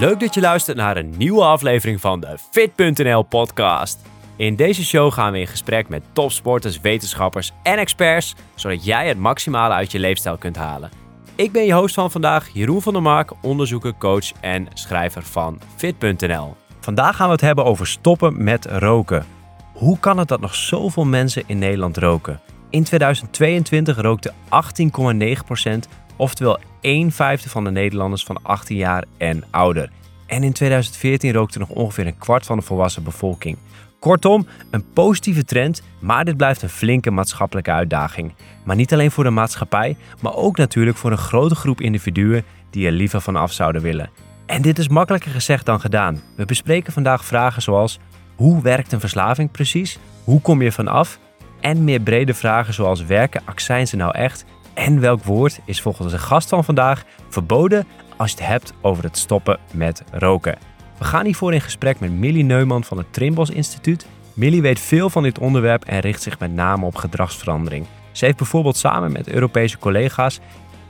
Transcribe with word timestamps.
Leuk 0.00 0.20
dat 0.20 0.34
je 0.34 0.40
luistert 0.40 0.76
naar 0.76 0.96
een 0.96 1.14
nieuwe 1.16 1.42
aflevering 1.42 2.00
van 2.00 2.20
de 2.20 2.36
Fit.nl 2.50 3.22
podcast. 3.22 4.00
In 4.36 4.56
deze 4.56 4.84
show 4.84 5.12
gaan 5.12 5.32
we 5.32 5.38
in 5.38 5.46
gesprek 5.46 5.88
met 5.88 6.02
topsporters, 6.12 6.80
wetenschappers 6.80 7.52
en 7.62 7.78
experts, 7.78 8.34
zodat 8.54 8.84
jij 8.84 9.08
het 9.08 9.18
maximale 9.18 9.74
uit 9.74 9.92
je 9.92 9.98
leefstijl 9.98 10.36
kunt 10.36 10.56
halen. 10.56 10.90
Ik 11.34 11.52
ben 11.52 11.64
je 11.64 11.72
host 11.72 11.94
van 11.94 12.10
vandaag, 12.10 12.48
Jeroen 12.52 12.82
van 12.82 12.92
der 12.92 13.02
Mark, 13.02 13.32
onderzoeker, 13.42 13.94
coach 13.98 14.32
en 14.40 14.68
schrijver 14.74 15.22
van 15.22 15.60
Fit.nl. 15.76 16.54
Vandaag 16.80 17.16
gaan 17.16 17.26
we 17.26 17.32
het 17.32 17.40
hebben 17.40 17.64
over 17.64 17.86
stoppen 17.86 18.44
met 18.44 18.66
roken. 18.66 19.26
Hoe 19.72 19.98
kan 19.98 20.18
het 20.18 20.28
dat 20.28 20.40
nog 20.40 20.54
zoveel 20.54 21.04
mensen 21.04 21.42
in 21.46 21.58
Nederland 21.58 21.96
roken? 21.96 22.40
In 22.70 22.84
2022 22.84 24.00
rookte 24.00 24.32
18,9%, 24.32 25.78
oftewel 26.16 26.58
1 26.86 27.12
vijfde 27.12 27.48
van 27.48 27.64
de 27.64 27.70
Nederlanders 27.70 28.24
van 28.24 28.38
18 28.42 28.76
jaar 28.76 29.04
en 29.18 29.44
ouder. 29.50 29.90
En 30.26 30.42
in 30.42 30.52
2014 30.52 31.32
rookte 31.32 31.58
nog 31.58 31.68
ongeveer 31.68 32.06
een 32.06 32.18
kwart 32.18 32.46
van 32.46 32.58
de 32.58 32.64
volwassen 32.64 33.02
bevolking. 33.04 33.58
Kortom, 33.98 34.46
een 34.70 34.92
positieve 34.92 35.44
trend, 35.44 35.82
maar 35.98 36.24
dit 36.24 36.36
blijft 36.36 36.62
een 36.62 36.68
flinke 36.68 37.10
maatschappelijke 37.10 37.70
uitdaging. 37.70 38.34
Maar 38.64 38.76
niet 38.76 38.92
alleen 38.92 39.10
voor 39.10 39.24
de 39.24 39.30
maatschappij, 39.30 39.96
maar 40.20 40.34
ook 40.34 40.56
natuurlijk 40.56 40.96
voor 40.96 41.10
een 41.10 41.18
grote 41.18 41.54
groep 41.54 41.80
individuen 41.80 42.44
die 42.70 42.86
er 42.86 42.92
liever 42.92 43.20
van 43.20 43.36
af 43.36 43.52
zouden 43.52 43.82
willen. 43.82 44.10
En 44.46 44.62
dit 44.62 44.78
is 44.78 44.88
makkelijker 44.88 45.30
gezegd 45.30 45.66
dan 45.66 45.80
gedaan. 45.80 46.20
We 46.36 46.44
bespreken 46.44 46.92
vandaag 46.92 47.24
vragen 47.24 47.62
zoals: 47.62 47.98
hoe 48.36 48.62
werkt 48.62 48.92
een 48.92 49.00
verslaving 49.00 49.50
precies? 49.50 49.98
Hoe 50.24 50.40
kom 50.40 50.62
je 50.62 50.72
van 50.72 50.88
af? 50.88 51.18
En 51.60 51.84
meer 51.84 52.00
brede 52.00 52.34
vragen 52.34 52.74
zoals: 52.74 53.04
werken 53.04 53.42
accijnzen 53.44 53.98
nou 53.98 54.12
echt? 54.14 54.44
En 54.76 55.00
welk 55.00 55.24
woord 55.24 55.60
is 55.64 55.80
volgens 55.80 56.12
de 56.12 56.18
gast 56.18 56.48
van 56.48 56.64
vandaag 56.64 57.04
verboden 57.28 57.86
als 58.16 58.30
je 58.30 58.36
het 58.36 58.46
hebt 58.46 58.72
over 58.80 59.04
het 59.04 59.18
stoppen 59.18 59.58
met 59.72 60.02
roken? 60.12 60.58
We 60.98 61.04
gaan 61.04 61.24
hiervoor 61.24 61.52
in 61.52 61.60
gesprek 61.60 62.00
met 62.00 62.12
Millie 62.12 62.44
Neumann 62.44 62.84
van 62.84 62.98
het 62.98 63.12
Trimbos 63.12 63.50
Instituut. 63.50 64.06
Millie 64.34 64.62
weet 64.62 64.80
veel 64.80 65.10
van 65.10 65.22
dit 65.22 65.38
onderwerp 65.38 65.84
en 65.84 66.00
richt 66.00 66.22
zich 66.22 66.38
met 66.38 66.54
name 66.54 66.86
op 66.86 66.94
gedragsverandering. 66.94 67.86
Ze 68.12 68.24
heeft 68.24 68.36
bijvoorbeeld 68.36 68.76
samen 68.76 69.12
met 69.12 69.28
Europese 69.28 69.78
collega's 69.78 70.40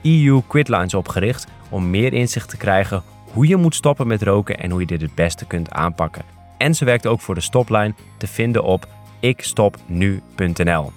EU 0.03 0.41
Quitlines 0.47 0.93
opgericht 0.93 1.47
om 1.69 1.89
meer 1.89 2.13
inzicht 2.13 2.49
te 2.49 2.57
krijgen 2.57 3.03
hoe 3.33 3.47
je 3.47 3.57
moet 3.57 3.75
stoppen 3.75 4.07
met 4.07 4.23
roken 4.23 4.59
en 4.59 4.71
hoe 4.71 4.79
je 4.79 4.85
dit 4.85 5.01
het 5.01 5.15
beste 5.15 5.45
kunt 5.45 5.71
aanpakken. 5.71 6.23
En 6.57 6.75
ze 6.75 6.85
werkt 6.85 7.07
ook 7.07 7.21
voor 7.21 7.35
de 7.35 7.41
stoplijn 7.41 7.95
te 8.17 8.27
vinden 8.27 8.63
op 8.63 8.87
ikstopnu.nl. 9.19 10.91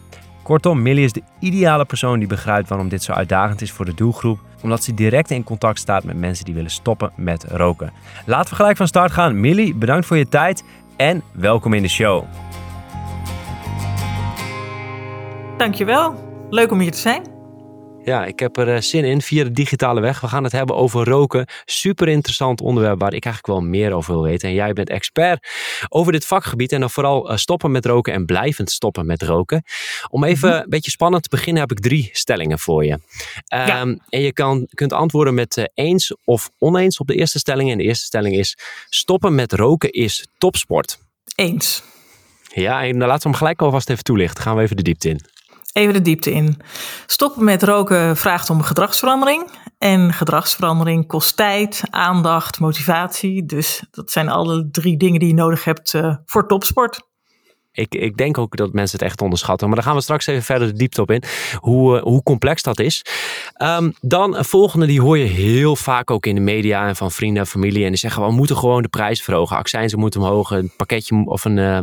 Kortom, 0.51 0.83
Millie 0.83 1.05
is 1.05 1.13
de 1.13 1.23
ideale 1.39 1.85
persoon 1.85 2.19
die 2.19 2.29
begrijpt 2.29 2.69
waarom 2.69 2.89
dit 2.89 3.03
zo 3.03 3.13
uitdagend 3.13 3.61
is 3.61 3.73
voor 3.73 3.85
de 3.85 3.95
doelgroep, 3.95 4.39
omdat 4.63 4.83
ze 4.83 4.95
direct 4.95 5.31
in 5.31 5.45
contact 5.45 5.79
staat 5.79 6.05
met 6.05 6.17
mensen 6.17 6.45
die 6.45 6.55
willen 6.55 6.71
stoppen 6.71 7.13
met 7.17 7.45
roken. 7.45 7.93
Laten 8.27 8.51
we 8.51 8.57
gelijk 8.57 8.77
van 8.77 8.87
start 8.87 9.13
gaan. 9.13 9.41
Millie, 9.41 9.75
bedankt 9.75 10.07
voor 10.07 10.17
je 10.17 10.29
tijd 10.29 10.65
en 10.97 11.23
welkom 11.33 11.73
in 11.73 11.83
de 11.83 11.89
show. 11.89 12.25
Dankjewel. 15.57 16.15
Leuk 16.51 16.71
om 16.71 16.81
hier 16.81 16.93
te 16.93 16.99
zijn. 16.99 17.23
Ja, 18.05 18.25
ik 18.25 18.39
heb 18.39 18.57
er 18.57 18.75
eh, 18.75 18.81
zin 18.81 19.05
in 19.05 19.23
via 19.23 19.45
de 19.45 19.51
digitale 19.51 20.01
weg. 20.01 20.21
We 20.21 20.29
gaan 20.29 20.45
het 20.45 20.53
hebben 20.53 20.77
over 20.77 21.05
roken. 21.05 21.47
Super 21.65 22.09
interessant 22.09 22.61
onderwerp 22.61 23.01
waar 23.01 23.15
ik 23.15 23.25
eigenlijk 23.25 23.59
wel 23.59 23.71
meer 23.71 23.93
over 23.93 24.13
wil 24.13 24.23
weten. 24.23 24.49
En 24.49 24.55
jij 24.55 24.73
bent 24.73 24.89
expert 24.89 25.49
over 25.89 26.13
dit 26.13 26.27
vakgebied 26.27 26.73
en 26.73 26.81
dan 26.81 26.91
vooral 26.91 27.31
eh, 27.31 27.37
stoppen 27.37 27.71
met 27.71 27.87
roken 27.87 28.13
en 28.13 28.27
blijvend 28.27 28.71
stoppen 28.71 29.07
met 29.07 29.23
roken. 29.23 29.65
Om 30.09 30.25
even 30.25 30.49
mhm. 30.49 30.59
een 30.59 30.69
beetje 30.69 30.91
spannend 30.91 31.23
te 31.23 31.29
beginnen 31.29 31.63
heb 31.63 31.71
ik 31.71 31.81
drie 31.81 32.09
stellingen 32.13 32.59
voor 32.59 32.85
je. 32.85 32.99
Ehm, 33.47 33.97
en 34.09 34.21
je 34.21 34.33
kan, 34.33 34.67
kunt 34.75 34.93
antwoorden 34.93 35.35
met 35.35 35.57
uh, 35.57 35.65
eens 35.75 36.15
of 36.25 36.51
oneens 36.59 36.99
op 36.99 37.07
de 37.07 37.15
eerste 37.15 37.39
stelling. 37.39 37.71
En 37.71 37.79
de 37.79 37.85
eerste 37.85 38.05
stelling 38.05 38.37
is 38.37 38.59
stoppen 38.89 39.35
met 39.35 39.53
roken 39.53 39.91
is 39.91 40.27
topsport. 40.39 40.99
Eens. 41.35 41.83
Ja, 42.55 42.85
en 42.85 42.99
dan 42.99 43.09
laten 43.09 43.23
we 43.23 43.29
hem 43.29 43.39
gelijk 43.39 43.63
alvast 43.63 43.91
even 43.91 44.05
toelichten. 44.05 44.43
Gaan 44.43 44.57
we 44.57 44.63
even 44.63 44.77
de 44.77 44.83
diepte 44.83 45.09
in. 45.09 45.21
Even 45.73 45.95
de 45.95 46.03
diepte 46.03 46.33
in. 46.33 46.61
Stoppen 47.07 47.45
met 47.45 47.63
roken 47.63 48.17
vraagt 48.17 48.51
om 48.51 48.63
gedragsverandering. 48.63 49.51
En 49.79 50.13
gedragsverandering 50.13 51.07
kost 51.07 51.37
tijd, 51.37 51.83
aandacht, 51.91 52.61
motivatie. 52.61 53.47
Dus 53.47 53.83
dat 53.91 54.11
zijn 54.11 54.29
alle 54.29 54.69
drie 54.71 54.97
dingen 54.97 55.19
die 55.19 55.29
je 55.29 55.35
nodig 55.35 55.65
hebt 55.65 55.93
uh, 55.93 56.17
voor 56.25 56.49
topsport. 56.49 57.09
Ik, 57.73 57.95
ik 57.95 58.17
denk 58.17 58.39
ook 58.39 58.57
dat 58.57 58.73
mensen 58.73 58.99
het 58.99 59.09
echt 59.09 59.21
onderschatten. 59.21 59.67
Maar 59.67 59.77
daar 59.77 59.87
gaan 59.87 59.95
we 59.95 60.03
straks 60.03 60.27
even 60.27 60.43
verder 60.43 60.69
de 60.69 60.75
diepte 60.75 61.01
op 61.01 61.11
in. 61.11 61.23
Hoe, 61.57 61.97
uh, 61.97 62.03
hoe 62.03 62.23
complex 62.23 62.63
dat 62.63 62.81
is. 62.81 63.05
Um, 63.63 63.95
dan 64.01 64.37
een 64.37 64.45
volgende, 64.45 64.87
die 64.87 65.01
hoor 65.01 65.19
je 65.19 65.25
heel 65.25 65.77
vaak 65.77 66.11
ook 66.11 66.27
in 66.27 66.35
de 66.35 66.41
media 66.41 66.89
en 66.89 66.97
van 66.97 67.11
vrienden 67.11 67.43
en 67.43 67.49
familie. 67.49 67.83
En 67.83 67.89
die 67.89 67.99
zeggen, 67.99 68.27
we 68.27 68.33
moeten 68.33 68.57
gewoon 68.57 68.83
de 68.83 68.89
prijs 68.89 69.23
verhogen. 69.23 69.57
Accijnzen 69.57 69.99
moeten 69.99 70.21
omhoog. 70.21 70.51
Een 70.51 70.73
pakketje 70.77 71.23
of 71.25 71.45
een, 71.45 71.57
uh, 71.57 71.79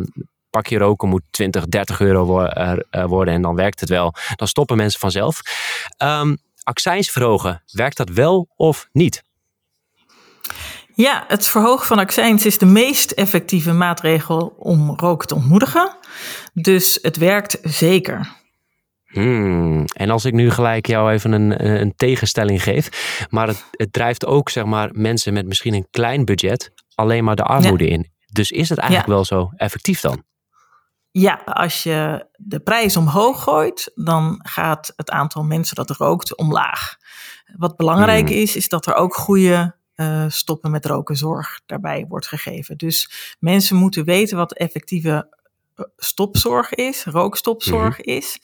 pakje 0.49 0.77
roken 0.77 1.09
moet 1.09 1.23
20, 1.29 1.65
30 1.65 1.99
euro 1.99 2.41
eh, 2.41 3.05
worden 3.05 3.33
en 3.33 3.41
dan 3.41 3.55
werkt 3.55 3.79
het 3.79 3.89
wel. 3.89 4.13
Dan 4.35 4.47
stoppen 4.47 4.77
mensen 4.77 4.99
vanzelf. 4.99 5.41
Um, 6.03 6.37
accijns 6.63 7.09
verhogen, 7.09 7.63
werkt 7.71 7.97
dat 7.97 8.09
wel 8.09 8.47
of 8.55 8.87
niet? 8.91 9.23
Ja, 10.93 11.23
het 11.27 11.47
verhogen 11.47 11.85
van 11.85 11.99
accijns 11.99 12.45
is 12.45 12.57
de 12.57 12.65
meest 12.65 13.11
effectieve 13.11 13.71
maatregel 13.71 14.55
om 14.57 14.93
roken 14.95 15.27
te 15.27 15.35
ontmoedigen. 15.35 15.97
Dus 16.53 16.99
het 17.01 17.17
werkt 17.17 17.59
zeker. 17.61 18.35
Hmm. 19.07 19.85
En 19.93 20.09
als 20.09 20.25
ik 20.25 20.33
nu 20.33 20.51
gelijk 20.51 20.87
jou 20.87 21.11
even 21.11 21.31
een, 21.31 21.79
een 21.81 21.93
tegenstelling 21.95 22.63
geef, 22.63 22.89
maar 23.29 23.47
het, 23.47 23.65
het, 23.71 23.93
drijft 23.93 24.25
ook 24.25 24.49
zeg 24.49 24.65
maar 24.65 24.89
mensen 24.91 25.33
met 25.33 25.45
misschien 25.45 25.73
een 25.73 25.87
klein 25.91 26.25
budget 26.25 26.71
alleen 26.95 27.23
maar 27.23 27.35
de 27.35 27.43
armoede 27.43 27.87
in. 27.87 28.11
Dus 28.31 28.51
is 28.51 28.69
het 28.69 28.77
eigenlijk 28.77 29.09
wel 29.09 29.25
zo 29.25 29.49
effectief 29.55 29.99
dan? 30.01 30.23
Ja, 31.19 31.41
als 31.45 31.83
je 31.83 32.27
de 32.35 32.59
prijs 32.59 32.97
omhoog 32.97 33.43
gooit, 33.43 33.91
dan 33.95 34.39
gaat 34.43 34.93
het 34.95 35.09
aantal 35.09 35.43
mensen 35.43 35.75
dat 35.75 35.89
rookt 35.89 36.37
omlaag. 36.37 36.97
Wat 37.55 37.75
belangrijk 37.75 38.27
hmm. 38.27 38.37
is, 38.37 38.55
is 38.55 38.69
dat 38.69 38.85
er 38.85 38.93
ook 38.93 39.15
goede 39.15 39.75
uh, 39.95 40.25
stoppen 40.27 40.71
met 40.71 40.85
roken 40.85 41.15
zorg 41.15 41.61
daarbij 41.65 42.05
wordt 42.09 42.27
gegeven. 42.27 42.77
Dus 42.77 43.11
mensen 43.39 43.75
moeten 43.75 44.05
weten 44.05 44.37
wat 44.37 44.53
effectieve 44.53 45.29
eh, 45.75 45.85
stopzorg 45.97 46.73
is, 46.73 47.03
rookstopzorg 47.03 47.95
hmm. 47.95 48.13
is. 48.15 48.39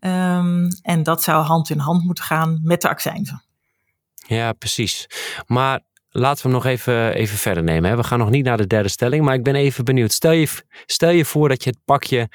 Um, 0.00 0.68
en 0.82 1.02
dat 1.02 1.22
zou 1.22 1.44
hand 1.44 1.70
in 1.70 1.78
hand 1.78 2.04
moeten 2.04 2.24
gaan 2.24 2.60
met 2.62 2.82
de 2.82 2.88
accijnzen. 2.88 3.42
Ja, 4.26 4.52
precies. 4.52 5.06
Maar 5.46 5.80
laten 6.10 6.42
we 6.42 6.48
hem 6.48 6.58
nog 6.58 6.66
even, 6.66 7.14
even 7.14 7.38
verder 7.38 7.62
nemen. 7.62 7.90
Hè. 7.90 7.96
We 7.96 8.04
gaan 8.04 8.18
nog 8.18 8.30
niet 8.30 8.44
naar 8.44 8.56
de 8.56 8.66
derde 8.66 8.88
stelling, 8.88 9.24
maar 9.24 9.34
ik 9.34 9.42
ben 9.42 9.54
even 9.54 9.84
benieuwd. 9.84 10.12
Stel 10.12 10.32
je, 10.32 10.48
stel 10.86 11.10
je 11.10 11.24
voor 11.24 11.48
dat 11.48 11.64
je 11.64 11.70
het 11.70 11.78
pakje 11.84 12.28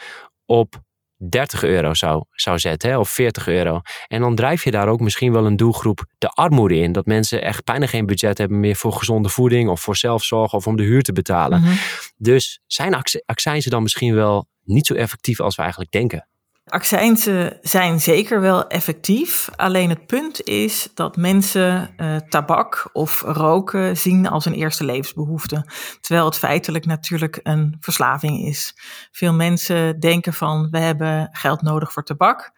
op 0.45 0.81
30 1.29 1.63
euro 1.63 1.93
zou, 1.93 2.23
zou 2.31 2.59
zetten, 2.59 2.89
hè, 2.89 2.97
of 2.97 3.09
40 3.09 3.47
euro. 3.47 3.81
En 4.07 4.21
dan 4.21 4.35
drijf 4.35 4.63
je 4.63 4.71
daar 4.71 4.87
ook 4.87 4.99
misschien 4.99 5.31
wel 5.31 5.45
een 5.45 5.55
doelgroep 5.55 6.05
de 6.17 6.29
armoede 6.29 6.75
in. 6.75 6.91
Dat 6.91 7.05
mensen 7.05 7.41
echt 7.41 7.63
bijna 7.63 7.85
geen 7.85 8.05
budget 8.05 8.37
hebben 8.37 8.59
meer 8.59 8.75
voor 8.75 8.93
gezonde 8.93 9.29
voeding 9.29 9.69
of 9.69 9.81
voor 9.81 9.95
zelfzorg 9.95 10.53
of 10.53 10.67
om 10.67 10.75
de 10.75 10.83
huur 10.83 11.01
te 11.01 11.13
betalen. 11.13 11.61
Mhm. 11.61 11.73
Dus 12.17 12.59
zijn 12.67 12.95
accijnzen 13.25 13.71
dan 13.71 13.83
misschien 13.83 14.15
wel 14.15 14.47
niet 14.63 14.85
zo 14.85 14.93
effectief 14.93 15.39
als 15.39 15.55
we 15.55 15.61
eigenlijk 15.61 15.91
denken? 15.91 16.27
Accijnsen 16.65 17.57
zijn 17.61 17.99
zeker 17.99 18.41
wel 18.41 18.67
effectief. 18.67 19.49
Alleen 19.55 19.89
het 19.89 20.05
punt 20.05 20.43
is 20.43 20.89
dat 20.93 21.17
mensen 21.17 21.93
uh, 21.97 22.15
tabak 22.15 22.89
of 22.93 23.21
roken 23.21 23.97
zien 23.97 24.27
als 24.27 24.45
een 24.45 24.53
eerste 24.53 24.83
levensbehoefte. 24.85 25.65
Terwijl 26.01 26.25
het 26.25 26.37
feitelijk 26.37 26.85
natuurlijk 26.85 27.39
een 27.43 27.77
verslaving 27.79 28.45
is. 28.45 28.75
Veel 29.11 29.33
mensen 29.33 29.99
denken 29.99 30.33
van 30.33 30.69
we 30.71 30.79
hebben 30.79 31.29
geld 31.31 31.61
nodig 31.61 31.93
voor 31.93 32.03
tabak. 32.03 32.51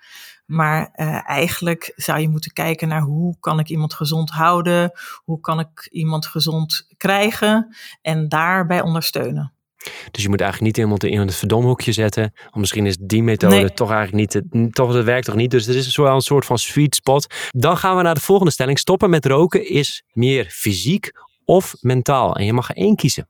Maar 0.46 0.90
uh, 0.96 1.30
eigenlijk 1.30 1.92
zou 1.96 2.20
je 2.20 2.30
moeten 2.30 2.54
kijken 2.54 2.88
naar 2.88 3.02
hoe 3.02 3.40
kan 3.40 3.60
ik 3.60 3.70
iemand 3.70 3.94
gezond 3.94 4.30
houden? 4.30 4.92
Hoe 5.24 5.40
kan 5.40 5.60
ik 5.60 5.88
iemand 5.92 6.26
gezond 6.26 6.88
krijgen? 6.98 7.76
En 8.02 8.30
daarbij 8.30 8.82
ondersteunen. 8.82 9.55
Dus 10.12 10.24
je 10.24 10.30
moet 10.30 10.42
eigenlijk 10.42 10.76
niet 10.76 10.86
iemand 10.86 11.04
in 11.04 11.20
het 11.20 11.36
verdomhoekje 11.36 11.92
zetten. 11.92 12.34
Of 12.52 12.56
misschien 12.56 12.86
is 12.86 12.98
die 13.00 13.24
methode 13.24 13.74
toch 13.74 13.92
eigenlijk 13.92 14.34
niet, 14.34 14.74
toch, 14.74 14.94
dat 14.94 15.04
werkt 15.04 15.26
toch 15.26 15.36
niet. 15.36 15.52
Dus 15.52 15.68
er 15.68 15.76
is 15.76 15.96
wel 15.96 16.16
een 16.16 16.22
soort 16.22 16.46
van 16.46 16.58
sweet 16.58 16.96
spot. 16.96 17.34
Dan 17.50 17.78
gaan 17.78 17.96
we 17.96 18.02
naar 18.02 18.14
de 18.14 18.22
volgende 18.22 18.52
stelling. 18.52 18.80
Stoppen 18.80 19.10
met 19.10 19.26
roken 19.26 19.70
is 19.70 20.04
meer 20.14 20.46
fysiek 20.50 21.12
of 21.46 21.76
mentaal. 21.82 22.36
En 22.36 22.46
je 22.46 22.54
mag 22.54 22.70
er 22.70 22.76
één 22.76 22.96
kiezen. 22.96 23.30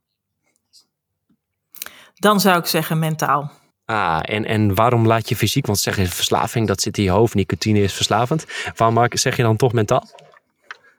Dan 2.15 2.39
zou 2.39 2.59
ik 2.59 2.65
zeggen 2.65 2.99
mentaal. 2.99 3.51
Ah, 3.85 4.19
en, 4.21 4.45
en 4.45 4.75
waarom 4.75 5.07
laat 5.07 5.29
je 5.29 5.35
fysiek? 5.35 5.65
Want 5.65 5.79
zeg 5.79 5.97
je 5.97 6.05
verslaving, 6.05 6.67
dat 6.67 6.81
zit 6.81 6.97
in 6.97 7.03
je 7.03 7.09
hoofd. 7.09 7.33
Nicotine 7.33 7.81
is 7.81 7.93
verslavend. 7.93 8.45
Waarom 8.75 9.07
zeg 9.09 9.37
je 9.37 9.43
dan 9.43 9.57
toch 9.57 9.73
mentaal? 9.73 10.09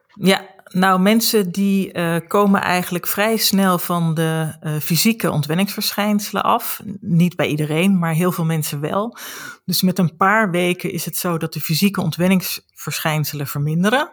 Ja, 0.08 0.46
nou, 0.76 1.00
mensen 1.00 1.50
die 1.52 1.94
uh, 1.94 2.17
komen 2.28 2.61
eigenlijk 2.61 3.06
vrij 3.06 3.37
snel 3.37 3.78
van 3.78 4.14
de 4.14 4.56
uh, 4.62 4.76
fysieke 4.76 5.31
ontwenningsverschijnselen 5.31 6.43
af. 6.43 6.82
Niet 7.00 7.37
bij 7.37 7.46
iedereen, 7.46 7.99
maar 7.99 8.12
heel 8.12 8.32
veel 8.32 8.44
mensen 8.44 8.81
wel. 8.81 9.17
Dus 9.64 9.82
met 9.82 9.99
een 9.99 10.17
paar 10.17 10.50
weken 10.50 10.93
is 10.93 11.05
het 11.05 11.17
zo 11.17 11.38
dat 11.38 11.52
de 11.52 11.61
fysieke 11.61 12.00
ontwenningsverschijnselen 12.00 13.46
verminderen. 13.46 14.11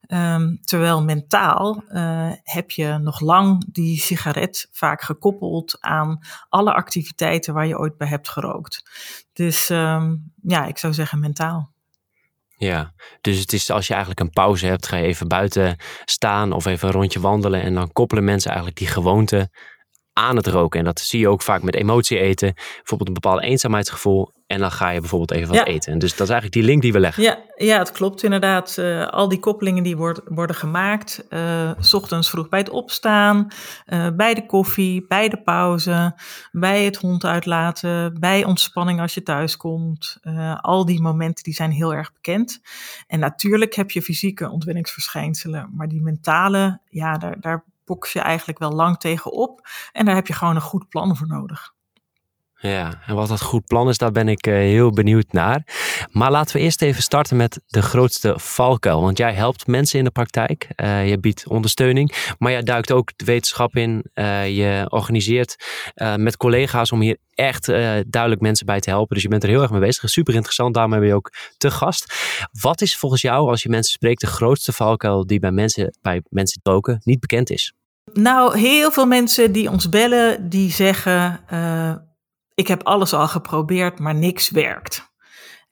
Ehm, 0.00 0.56
terwijl 0.60 1.02
mentaal 1.02 1.84
uh, 1.88 2.32
heb 2.42 2.70
je 2.70 2.98
nog 2.98 3.20
lang 3.20 3.72
die 3.72 4.00
sigaret 4.00 4.68
vaak 4.72 5.02
gekoppeld 5.02 5.76
aan 5.80 6.18
alle 6.48 6.74
activiteiten 6.74 7.54
waar 7.54 7.66
je 7.66 7.78
ooit 7.78 7.96
bij 7.96 8.08
hebt 8.08 8.28
gerookt. 8.28 8.82
Dus 9.32 9.68
um, 9.68 10.32
ja, 10.42 10.66
ik 10.66 10.78
zou 10.78 10.92
zeggen 10.92 11.20
mentaal. 11.20 11.76
Ja, 12.58 12.92
dus 13.20 13.38
het 13.38 13.52
is 13.52 13.70
als 13.70 13.86
je 13.86 13.92
eigenlijk 13.92 14.22
een 14.22 14.30
pauze 14.30 14.66
hebt, 14.66 14.86
ga 14.86 14.96
je 14.96 15.06
even 15.06 15.28
buiten 15.28 15.76
staan 16.04 16.52
of 16.52 16.66
even 16.66 16.88
een 16.88 16.94
rondje 16.94 17.20
wandelen. 17.20 17.62
En 17.62 17.74
dan 17.74 17.92
koppelen 17.92 18.24
mensen 18.24 18.48
eigenlijk 18.50 18.78
die 18.78 18.88
gewoonte 18.88 19.50
aan 20.18 20.36
het 20.36 20.46
roken. 20.46 20.78
En 20.78 20.84
dat 20.84 21.00
zie 21.00 21.20
je 21.20 21.28
ook 21.28 21.42
vaak 21.42 21.62
met 21.62 21.74
emotie 21.74 22.18
eten. 22.18 22.52
Bijvoorbeeld 22.54 23.08
een 23.08 23.14
bepaald 23.14 23.42
eenzaamheidsgevoel. 23.42 24.36
En 24.46 24.60
dan 24.60 24.70
ga 24.70 24.90
je 24.90 25.00
bijvoorbeeld 25.00 25.30
even 25.30 25.54
wat 25.54 25.66
eten. 25.66 25.98
Dus 25.98 26.10
dat 26.10 26.26
is 26.26 26.32
eigenlijk 26.32 26.52
die 26.52 26.62
link 26.62 26.82
die 26.82 26.92
we 26.92 27.00
leggen. 27.00 27.22
Ja, 27.22 27.38
ja 27.56 27.78
het 27.78 27.92
klopt 27.92 28.22
inderdaad. 28.22 28.76
Uh, 28.78 29.06
al 29.06 29.28
die 29.28 29.38
koppelingen 29.38 29.82
die 29.82 29.96
wordt, 29.96 30.20
worden 30.24 30.56
gemaakt. 30.56 31.26
Uh, 31.30 31.70
s 31.78 31.94
ochtends 31.94 32.30
vroeg 32.30 32.48
bij 32.48 32.58
het 32.58 32.70
opstaan. 32.70 33.48
Uh, 33.86 34.06
bij 34.16 34.34
de 34.34 34.46
koffie, 34.46 35.04
bij 35.08 35.28
de 35.28 35.42
pauze. 35.42 36.14
Bij 36.52 36.84
het 36.84 36.96
hond 36.96 37.24
uitlaten. 37.24 38.20
Bij 38.20 38.44
ontspanning 38.44 39.00
als 39.00 39.14
je 39.14 39.22
thuis 39.22 39.56
komt. 39.56 40.18
al 40.60 40.84
die 40.84 41.00
momenten 41.00 41.44
die 41.44 41.54
zijn 41.54 41.70
heel 41.70 41.94
erg 41.94 42.12
bekend. 42.12 42.60
En 43.06 43.18
natuurlijk 43.18 43.74
heb 43.74 43.90
je 43.90 44.02
fysieke 44.02 44.50
ontwenningsverschijnselen. 44.50 45.70
Maar 45.74 45.88
die 45.88 46.02
mentale, 46.02 46.80
ja, 46.88 47.18
daar, 47.18 47.40
daar 47.40 47.64
box 47.88 48.12
je 48.12 48.20
eigenlijk 48.20 48.58
wel 48.58 48.72
lang 48.72 48.98
tegenop. 48.98 49.68
En 49.92 50.04
daar 50.04 50.14
heb 50.14 50.26
je 50.26 50.32
gewoon 50.32 50.54
een 50.54 50.60
goed 50.60 50.88
plan 50.88 51.16
voor 51.16 51.26
nodig. 51.26 51.76
Ja, 52.60 53.02
en 53.06 53.14
wat 53.14 53.28
dat 53.28 53.40
goed 53.40 53.66
plan 53.66 53.88
is, 53.88 53.98
daar 53.98 54.12
ben 54.12 54.28
ik 54.28 54.46
uh, 54.46 54.54
heel 54.54 54.90
benieuwd 54.90 55.32
naar. 55.32 55.66
Maar 56.10 56.30
laten 56.30 56.56
we 56.56 56.62
eerst 56.62 56.82
even 56.82 57.02
starten 57.02 57.36
met 57.36 57.60
de 57.66 57.82
grootste 57.82 58.34
valkuil. 58.38 59.00
Want 59.00 59.18
jij 59.18 59.32
helpt 59.32 59.66
mensen 59.66 59.98
in 59.98 60.04
de 60.04 60.10
praktijk, 60.10 60.68
uh, 60.76 61.08
je 61.08 61.18
biedt 61.18 61.48
ondersteuning, 61.48 62.34
maar 62.38 62.52
jij 62.52 62.62
duikt 62.62 62.92
ook 62.92 63.12
de 63.16 63.24
wetenschap 63.24 63.76
in. 63.76 64.04
Uh, 64.14 64.56
je 64.56 64.86
organiseert 64.88 65.56
met 66.16 66.36
collega's 66.36 66.92
om 66.92 67.00
hier 67.00 67.18
echt 67.34 67.66
duidelijk 68.06 68.40
mensen 68.40 68.66
bij 68.66 68.80
te 68.80 68.90
helpen. 68.90 69.14
Dus 69.14 69.22
je 69.22 69.28
bent 69.28 69.42
er 69.42 69.48
heel 69.48 69.62
erg 69.62 69.70
mee 69.70 69.80
bezig. 69.80 70.10
Super 70.10 70.34
interessant, 70.34 70.74
daarmee 70.74 70.98
ben 70.98 71.08
je 71.08 71.14
ook 71.14 71.32
te 71.56 71.70
gast. 71.70 72.14
Wat 72.60 72.80
is 72.80 72.96
volgens 72.96 73.22
jou, 73.22 73.48
als 73.48 73.62
je 73.62 73.68
mensen 73.68 73.92
spreekt, 73.92 74.20
de 74.20 74.26
grootste 74.26 74.72
valkuil 74.72 75.26
die 75.26 75.40
bij 75.40 75.52
mensen, 75.52 75.96
bij 76.02 76.22
mensen 76.28 76.60
roken 76.62 77.00
niet 77.04 77.20
bekend 77.20 77.50
is? 77.50 77.72
Nou, 78.20 78.58
heel 78.58 78.90
veel 78.90 79.06
mensen 79.06 79.52
die 79.52 79.70
ons 79.70 79.88
bellen, 79.88 80.48
die 80.48 80.70
zeggen: 80.70 81.40
uh, 81.52 81.94
Ik 82.54 82.68
heb 82.68 82.82
alles 82.82 83.12
al 83.12 83.28
geprobeerd, 83.28 83.98
maar 83.98 84.14
niks 84.14 84.50
werkt. 84.50 85.12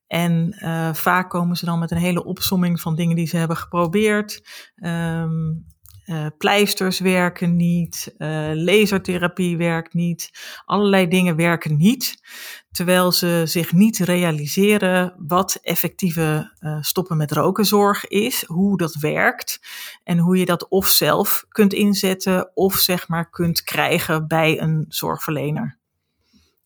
En 0.07 0.57
uh, 0.61 0.95
vaak 0.95 1.31
komen 1.31 1.57
ze 1.57 1.65
dan 1.65 1.79
met 1.79 1.91
een 1.91 1.97
hele 1.97 2.25
opsomming 2.25 2.81
van 2.81 2.97
dingen 2.97 3.17
die 3.17 3.27
ze 3.27 3.37
hebben 3.37 3.57
geprobeerd. 3.57 4.43
Um, 4.77 5.67
uh, 6.07 6.27
pleisters 6.39 7.01
werken 7.01 7.57
niet, 7.57 8.15
lasertherapie 8.55 9.57
werkt 9.57 9.95
niet, 9.95 10.31
allerlei 10.65 11.09
dingen 11.09 11.37
werken 11.37 11.77
niet, 11.77 12.15
terwijl 12.77 13.13
ze 13.13 13.43
zich 13.45 13.73
niet 13.73 13.99
realiseren 13.99 15.15
wat 15.19 15.59
effectieve 15.63 16.53
uh, 16.61 16.77
stoppen 16.81 17.17
met 17.17 17.33
rokenzorg 17.33 18.07
is, 18.07 18.45
hoe 18.47 18.77
dat 18.77 18.95
werkt 18.95 19.61
en 20.05 20.19
hoe 20.19 20.37
je 20.37 20.45
dat 20.45 20.69
of 20.69 20.87
zelf 20.87 21.45
kunt 21.49 21.73
inzetten 21.73 22.51
of 22.55 22.75
zeg 22.75 23.09
maar 23.09 23.31
kunt 23.31 23.63
krijgen 23.63 24.29
bij 24.29 24.61
een 24.61 24.85
zorgverlener 24.89 25.79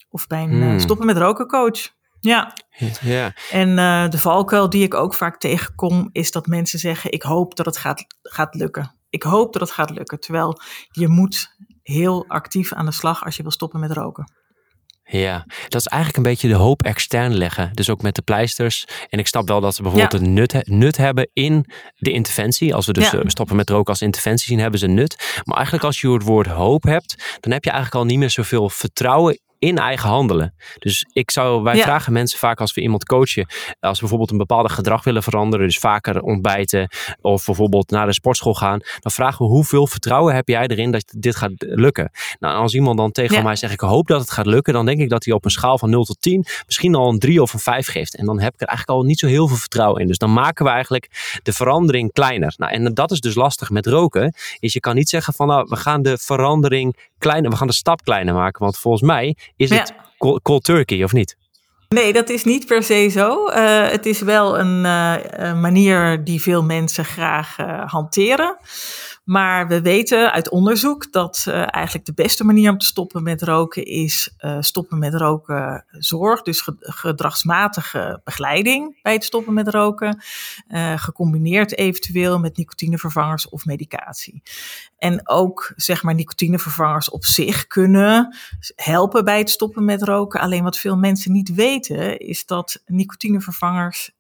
of 0.09 0.27
bij 0.27 0.43
een 0.43 0.63
hmm. 0.63 0.79
stoppen 0.79 1.07
met 1.07 1.17
roken 1.17 1.47
coach. 1.47 1.89
Ja. 2.21 2.53
ja. 3.01 3.35
En 3.51 3.69
uh, 3.69 4.09
de 4.09 4.19
valkuil 4.19 4.71
die 4.71 4.83
ik 4.83 4.95
ook 4.95 5.15
vaak 5.15 5.39
tegenkom, 5.39 6.09
is 6.13 6.31
dat 6.31 6.47
mensen 6.47 6.79
zeggen: 6.79 7.13
Ik 7.13 7.23
hoop 7.23 7.57
dat 7.57 7.67
het 7.67 7.77
gaat, 7.77 8.05
gaat 8.23 8.55
lukken 8.55 8.99
ik 9.11 9.23
hoop 9.23 9.53
dat 9.53 9.63
het 9.63 9.71
gaat 9.71 9.91
lukken. 9.91 10.21
Terwijl 10.21 10.61
je 10.91 11.09
moet 11.09 11.57
heel 11.83 12.25
actief 12.29 12.73
aan 12.73 12.85
de 12.85 12.93
slag 12.93 13.25
als 13.25 13.37
je 13.37 13.43
wil 13.43 13.51
stoppen 13.51 13.81
met 13.81 13.93
roken. 13.93 14.33
Ja, 15.11 15.45
dat 15.69 15.81
is 15.81 15.87
eigenlijk 15.87 16.17
een 16.25 16.33
beetje 16.33 16.49
de 16.49 16.55
hoop 16.55 16.83
extern 16.83 17.35
leggen. 17.35 17.71
Dus 17.75 17.91
ook 17.91 18.03
met 18.03 18.15
de 18.15 18.23
pleisters. 18.23 18.85
En 19.09 19.19
ik 19.19 19.27
snap 19.27 19.49
wel 19.49 19.61
dat 19.61 19.75
ze 19.75 19.83
bijvoorbeeld 19.83 20.23
een 20.23 20.33
nut, 20.33 20.69
nut 20.69 20.97
hebben 20.97 21.31
in 21.33 21.67
de 21.97 22.11
interventie. 22.11 22.75
Als 22.75 22.87
we 22.87 22.93
dus 22.93 23.13
eh, 23.13 23.21
stoppen 23.25 23.57
met 23.57 23.71
roken 23.71 23.93
als 23.93 24.03
interventie 24.03 24.47
zien, 24.47 24.59
hebben 24.59 24.81
ze 24.81 24.87
nut. 24.87 25.41
Maar 25.45 25.57
eigenlijk 25.57 25.85
als 25.85 26.01
je 26.01 26.13
het 26.13 26.23
woord 26.23 26.47
hoop 26.47 26.83
hebt, 26.83 27.39
dan 27.41 27.53
heb 27.53 27.65
je 27.65 27.71
eigenlijk 27.71 28.01
al 28.01 28.11
niet 28.11 28.19
meer 28.19 28.31
zoveel 28.31 28.69
vertrouwen 28.69 29.41
in 29.61 29.79
eigen 29.79 30.09
handelen. 30.09 30.55
Dus 30.79 31.07
ik 31.13 31.31
zou, 31.31 31.63
wij 31.63 31.81
vragen 31.81 32.13
mensen 32.13 32.39
vaak 32.39 32.61
als 32.61 32.75
we 32.75 32.81
iemand 32.81 33.05
coachen, 33.05 33.47
als 33.81 33.95
we 33.95 34.01
bijvoorbeeld 34.01 34.31
een 34.31 34.39
bepaalde 34.39 34.69
gedrag 34.69 35.05
willen 35.05 35.23
veranderen, 35.23 35.67
dus 35.67 35.79
vaker 35.79 36.21
ontbijten 36.21 36.89
of 37.21 37.45
bijvoorbeeld 37.45 37.91
naar 37.91 38.07
de 38.07 38.13
sportschool 38.13 38.55
gaan, 38.55 38.81
dan 38.99 39.13
vragen 39.13 39.47
we 39.47 39.53
hoeveel 39.53 39.87
vertrouwen 39.87 40.35
heb 40.35 40.49
jij 40.49 40.67
erin 40.67 40.91
dat 40.91 41.05
dit 41.17 41.37
gaat 41.37 41.53
lukken. 41.57 42.11
Nou, 42.39 42.57
als 42.57 42.75
iemand 42.75 42.97
dan 42.97 43.13
tegen 43.13 43.43
mij 43.43 43.57
zegt 43.57 43.73
ik 43.73 43.81
hoop 43.81 44.07
dat 44.07 44.21
het 44.21 44.31
gaat 44.31 44.47
lukken, 44.47 44.73
dan 44.73 44.87
denk 44.87 45.01
ik 45.01 45.09
dat 45.09 45.25
hij 45.25 45.35
op 45.35 45.45
een 45.45 45.51
schaal 45.51 45.79
van 45.79 45.91
0 45.91 46.05
tot 46.05 46.21
10 46.21 46.47
misschien 46.67 46.95
al 46.95 47.09
een 47.09 47.19
3 47.19 47.43
of 47.43 47.53
een 47.53 47.59
5 47.59 47.87
geeft. 47.87 48.17
En 48.17 48.27
dan 48.27 48.41
heb 48.41 48.55
ik 48.55 48.61
er 48.61 48.67
eigenlijk 48.67 48.99
al 48.99 49.05
niet 49.05 49.19
zo 49.19 49.27
heel 49.27 49.49
veel 49.49 49.57
vertrouwen 49.57 50.01
in. 50.01 50.07
Dus 50.07 50.19
dan 50.19 50.33
maken 50.33 50.65
we 50.65 50.71
eigenlijk 50.71 51.39
de 51.43 51.53
verandering 51.53 52.13
kleiner. 52.13 52.55
Nou, 52.57 52.73
en 52.73 52.95
dat 52.95 53.11
is 53.11 53.21
dus 53.21 53.35
lastig 53.35 53.71
met 53.71 53.87
roken, 53.87 54.35
is 54.59 54.73
je 54.73 54.81
kan 54.81 54.95
niet 54.95 55.09
zeggen 55.09 55.35
van 55.35 55.47
nou, 55.47 55.67
we 55.69 55.77
gaan 55.77 56.03
de 56.03 56.19
verandering 56.19 57.09
kleiner, 57.21 57.51
we 57.51 57.57
gaan 57.57 57.67
de 57.67 57.73
stap 57.73 58.05
kleiner 58.05 58.35
maken, 58.35 58.63
want 58.63 58.79
volgens 58.79 59.03
mij 59.03 59.37
is 59.57 59.71
het 59.71 59.95
cold 60.43 60.65
turkey 60.65 61.05
of 61.05 61.13
niet? 61.13 61.37
Nee, 61.95 62.13
dat 62.13 62.29
is 62.29 62.45
niet 62.45 62.67
per 62.67 62.83
se 62.83 63.09
zo. 63.09 63.49
Uh, 63.49 63.89
het 63.89 64.07
is 64.07 64.21
wel 64.21 64.59
een, 64.59 64.85
uh, 64.85 65.15
een, 65.21 65.61
manier 65.61 66.25
die 66.25 66.43
veel 66.43 66.63
mensen 66.63 67.05
graag 67.05 67.59
uh, 67.59 67.83
hanteren. 67.87 68.57
Maar 69.25 69.69
we 69.69 69.83
weten 69.83 70.33
uit 70.33 70.51
onderzoek 70.51 71.13
dat 71.13 71.45
uh, 71.49 71.55
eigenlijk 71.55 72.07
de 72.07 72.15
beste 72.15 72.45
manier 72.45 72.71
om 72.71 72.79
te 72.79 72.87
stoppen 72.87 73.23
met 73.23 73.43
roken 73.43 73.85
is 73.85 74.35
uh, 74.41 74.57
stoppen 74.61 74.99
met 74.99 75.15
roken 75.15 75.85
zorg. 75.91 76.43
Dus 76.43 76.69
gedragsmatige 76.79 78.21
begeleiding 78.25 79.03
bij 79.03 79.13
het 79.13 79.25
stoppen 79.25 79.55
met 79.55 79.69
roken. 79.69 80.23
Uh, 80.69 80.99
gecombineerd 80.99 81.77
eventueel 81.77 82.39
met 82.39 82.57
nicotinevervangers 82.57 83.49
of 83.49 83.65
medicatie. 83.65 84.43
En 84.99 85.29
ook 85.29 85.73
zeg 85.77 86.03
maar 86.03 86.15
nicotinevervangers 86.15 87.11
op 87.11 87.25
zich 87.25 87.67
kunnen 87.67 88.37
helpen 88.75 89.25
bij 89.25 89.39
het 89.39 89.51
stoppen 89.51 89.85
met 89.85 90.03
roken. 90.03 90.41
Alleen 90.41 90.63
wat 90.63 90.79
veel 90.79 90.97
mensen 90.97 91.33
niet 91.33 91.55
weten 91.55 92.19
is 92.19 92.47
dat 92.47 92.83
nicotinevervangers 92.87 94.11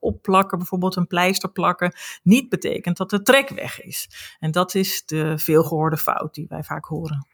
opplakken, 0.00 0.58
bijvoorbeeld 0.58 0.96
een 0.96 1.06
pleister 1.06 1.50
plakken, 1.50 1.92
niet 2.22 2.48
betekent 2.48 2.96
dat 2.96 3.10
de 3.10 3.22
trek 3.22 3.48
weg 3.48 3.82
is. 3.82 4.08
En 4.46 4.52
dat 4.52 4.74
is 4.74 5.02
de 5.06 5.38
veelgehoorde 5.38 5.96
fout 5.96 6.34
die 6.34 6.46
wij 6.48 6.62
vaak 6.62 6.84
horen. 6.84 7.26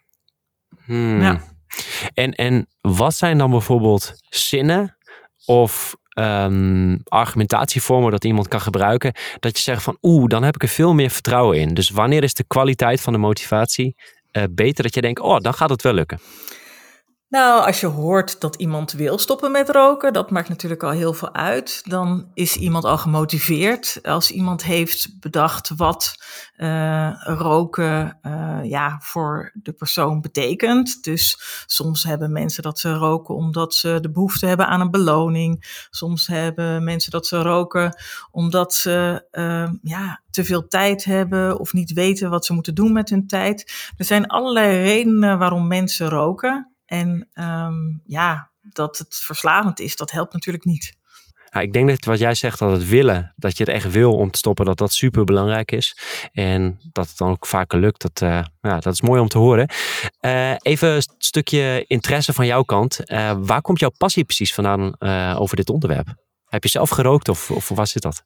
Hmm. 0.85 1.23
Ja. 1.23 1.41
En, 2.15 2.33
en 2.33 2.67
wat 2.81 3.15
zijn 3.15 3.39
dan 3.39 3.51
bijvoorbeeld 3.51 4.13
zinnen 4.29 4.97
of 5.45 5.97
um, 6.19 7.01
argumentatievormen 7.05 8.11
dat 8.11 8.25
iemand 8.25 8.49
kan 8.49 8.61
gebruiken, 8.61 9.15
dat 9.39 9.57
je 9.57 9.63
zegt 9.63 9.83
van 9.83 9.99
oeh, 10.03 10.27
dan 10.27 10.43
heb 10.43 10.55
ik 10.55 10.63
er 10.63 10.69
veel 10.69 10.95
meer 10.95 11.11
vertrouwen 11.11 11.59
in. 11.59 11.75
Dus 11.75 11.91
wanneer 11.91 12.23
is 12.23 12.35
de 12.35 12.45
kwaliteit 12.47 13.01
van 13.01 13.13
de 13.13 13.19
motivatie 13.19 13.97
uh, 14.33 14.43
beter 14.51 14.83
dat 14.83 14.95
je 14.95 15.01
denkt, 15.01 15.21
oh, 15.21 15.39
dan 15.39 15.55
gaat 15.55 15.71
het 15.71 15.83
wel 15.83 15.95
lukken? 15.95 16.21
Nou, 17.33 17.67
als 17.67 17.81
je 17.81 17.87
hoort 17.87 18.41
dat 18.41 18.57
iemand 18.57 18.93
wil 18.93 19.19
stoppen 19.19 19.53
met 19.53 19.69
roken, 19.69 20.13
dat 20.13 20.31
maakt 20.31 20.49
natuurlijk 20.49 20.83
al 20.83 20.91
heel 20.91 21.13
veel 21.13 21.35
uit. 21.35 21.83
Dan 21.85 22.31
is 22.35 22.57
iemand 22.57 22.85
al 22.85 22.99
gemotiveerd. 22.99 23.99
Als 24.03 24.31
iemand 24.31 24.65
heeft 24.65 25.21
bedacht 25.21 25.71
wat 25.77 26.15
uh, 26.57 27.11
roken 27.25 28.19
uh, 28.23 28.61
ja, 28.63 28.99
voor 29.03 29.51
de 29.55 29.73
persoon 29.73 30.21
betekent. 30.21 31.05
Dus 31.05 31.39
soms 31.67 32.05
hebben 32.05 32.33
mensen 32.33 32.63
dat 32.63 32.79
ze 32.79 32.95
roken 32.95 33.35
omdat 33.35 33.75
ze 33.75 33.99
de 34.01 34.11
behoefte 34.11 34.47
hebben 34.47 34.67
aan 34.67 34.81
een 34.81 34.91
beloning. 34.91 35.87
Soms 35.91 36.27
hebben 36.27 36.85
mensen 36.85 37.11
dat 37.11 37.27
ze 37.27 37.43
roken 37.43 37.97
omdat 38.31 38.75
ze 38.75 39.27
uh, 39.33 39.71
ja, 39.83 40.21
te 40.31 40.45
veel 40.45 40.69
tijd 40.69 41.05
hebben 41.05 41.59
of 41.59 41.73
niet 41.73 41.93
weten 41.93 42.31
wat 42.31 42.45
ze 42.45 42.53
moeten 42.53 42.75
doen 42.75 42.93
met 42.93 43.11
hun 43.11 43.27
tijd. 43.27 43.91
Er 43.97 44.05
zijn 44.05 44.27
allerlei 44.27 44.83
redenen 44.83 45.39
waarom 45.39 45.67
mensen 45.67 46.09
roken. 46.09 46.72
En 46.93 47.29
um, 47.35 48.03
ja, 48.05 48.51
dat 48.61 48.99
het 48.99 49.15
verslavend 49.15 49.81
is, 49.81 49.97
dat 49.97 50.11
helpt 50.11 50.33
natuurlijk 50.33 50.65
niet. 50.65 50.97
Ja, 51.51 51.61
ik 51.61 51.73
denk 51.73 51.89
dat 51.89 52.05
wat 52.05 52.19
jij 52.19 52.35
zegt, 52.35 52.59
dat 52.59 52.71
het 52.71 52.89
willen, 52.89 53.33
dat 53.37 53.57
je 53.57 53.65
het 53.65 53.73
echt 53.73 53.91
wil 53.91 54.17
om 54.17 54.31
te 54.31 54.39
stoppen, 54.39 54.65
dat 54.65 54.79
dat 54.79 54.93
super 54.93 55.25
belangrijk 55.25 55.73
is. 55.73 55.97
En 56.33 56.81
dat 56.93 57.09
het 57.09 57.19
dan 57.19 57.31
ook 57.31 57.47
vaker 57.47 57.79
lukt, 57.79 58.03
dat, 58.03 58.21
uh, 58.21 58.45
ja, 58.61 58.79
dat 58.79 58.93
is 58.93 59.01
mooi 59.01 59.21
om 59.21 59.29
te 59.29 59.39
horen. 59.39 59.71
Uh, 60.21 60.55
even 60.59 60.89
een 60.89 61.03
stukje 61.19 61.85
interesse 61.87 62.33
van 62.33 62.47
jouw 62.47 62.63
kant. 62.63 63.01
Uh, 63.05 63.33
waar 63.39 63.63
komt 63.63 63.81
jouw 63.81 63.93
passie 63.99 64.25
precies 64.25 64.55
vandaan 64.55 65.01
over 65.37 65.57
dit 65.57 65.71
onderwerp? 65.71 66.15
Heb 66.47 66.63
je 66.63 66.69
zelf 66.69 66.91
gerookt 66.91 67.29
of, 67.29 67.51
of 67.51 67.69
waar 67.69 67.87
zit 67.87 68.03
dat? 68.03 68.25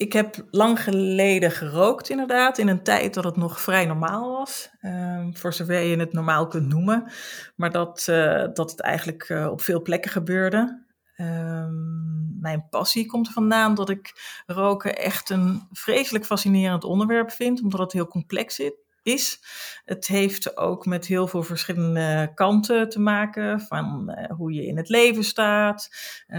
Ik 0.00 0.12
heb 0.12 0.46
lang 0.50 0.82
geleden 0.82 1.50
gerookt, 1.50 2.08
inderdaad, 2.08 2.58
in 2.58 2.68
een 2.68 2.82
tijd 2.82 3.14
dat 3.14 3.24
het 3.24 3.36
nog 3.36 3.60
vrij 3.60 3.86
normaal 3.86 4.30
was. 4.30 4.70
Um, 4.82 5.36
voor 5.36 5.52
zover 5.52 5.80
je 5.80 5.96
het 5.96 6.12
normaal 6.12 6.46
kunt 6.46 6.68
noemen. 6.68 7.12
Maar 7.56 7.70
dat, 7.70 8.06
uh, 8.10 8.44
dat 8.52 8.70
het 8.70 8.80
eigenlijk 8.80 9.28
uh, 9.28 9.50
op 9.50 9.60
veel 9.60 9.82
plekken 9.82 10.10
gebeurde. 10.10 10.84
Um, 11.16 12.36
mijn 12.40 12.68
passie 12.70 13.06
komt 13.06 13.26
er 13.26 13.32
vandaan 13.32 13.74
dat 13.74 13.90
ik 13.90 14.12
roken 14.46 14.96
echt 14.96 15.30
een 15.30 15.66
vreselijk 15.72 16.24
fascinerend 16.24 16.84
onderwerp 16.84 17.30
vind, 17.30 17.62
omdat 17.62 17.80
het 17.80 17.92
heel 17.92 18.08
complex 18.08 18.60
is. 19.02 19.40
Het 19.84 20.06
heeft 20.06 20.56
ook 20.56 20.86
met 20.86 21.06
heel 21.06 21.26
veel 21.26 21.42
verschillende 21.42 22.32
kanten 22.34 22.88
te 22.88 23.00
maken, 23.00 23.60
van 23.60 24.14
uh, 24.18 24.36
hoe 24.36 24.52
je 24.52 24.66
in 24.66 24.76
het 24.76 24.88
leven 24.88 25.24
staat, 25.24 25.88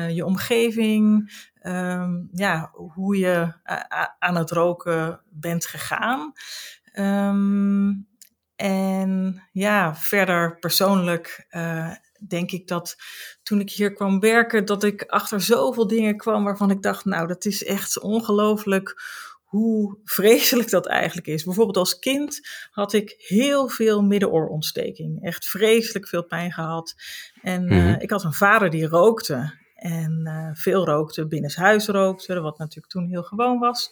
je 0.09 0.25
omgeving, 0.25 1.31
um, 1.63 2.29
ja, 2.31 2.71
hoe 2.73 3.17
je 3.17 3.53
aan 4.19 4.35
het 4.35 4.51
roken 4.51 5.21
bent 5.29 5.65
gegaan. 5.65 6.33
Um, 6.93 8.09
en 8.55 9.43
ja, 9.51 9.95
verder 9.95 10.59
persoonlijk 10.59 11.47
uh, 11.51 11.91
denk 12.27 12.51
ik 12.51 12.67
dat 12.67 12.95
toen 13.43 13.59
ik 13.59 13.69
hier 13.69 13.93
kwam 13.93 14.19
werken, 14.19 14.65
dat 14.65 14.83
ik 14.83 15.03
achter 15.03 15.41
zoveel 15.41 15.87
dingen 15.87 16.17
kwam 16.17 16.43
waarvan 16.43 16.71
ik 16.71 16.81
dacht, 16.81 17.05
nou, 17.05 17.27
dat 17.27 17.45
is 17.45 17.63
echt 17.63 17.99
ongelooflijk 17.99 19.01
hoe 19.43 19.97
vreselijk 20.03 20.69
dat 20.69 20.87
eigenlijk 20.87 21.27
is. 21.27 21.43
Bijvoorbeeld 21.43 21.77
als 21.77 21.99
kind 21.99 22.47
had 22.71 22.93
ik 22.93 23.15
heel 23.17 23.67
veel 23.67 24.03
middenoorontsteking. 24.03 25.23
Echt 25.23 25.47
vreselijk 25.47 26.07
veel 26.07 26.25
pijn 26.25 26.51
gehad. 26.51 26.95
En 27.41 27.63
mm 27.63 27.71
uh, 27.71 27.95
ik 27.99 28.09
had 28.09 28.23
een 28.23 28.33
vader 28.33 28.69
die 28.69 28.87
rookte. 28.87 29.59
En 29.81 30.21
uh, 30.23 30.49
veel 30.53 30.85
rookte, 30.85 31.27
binnenshuis 31.27 31.87
rookte, 31.87 32.41
wat 32.41 32.57
natuurlijk 32.57 32.93
toen 32.93 33.07
heel 33.07 33.23
gewoon 33.23 33.59
was. 33.59 33.91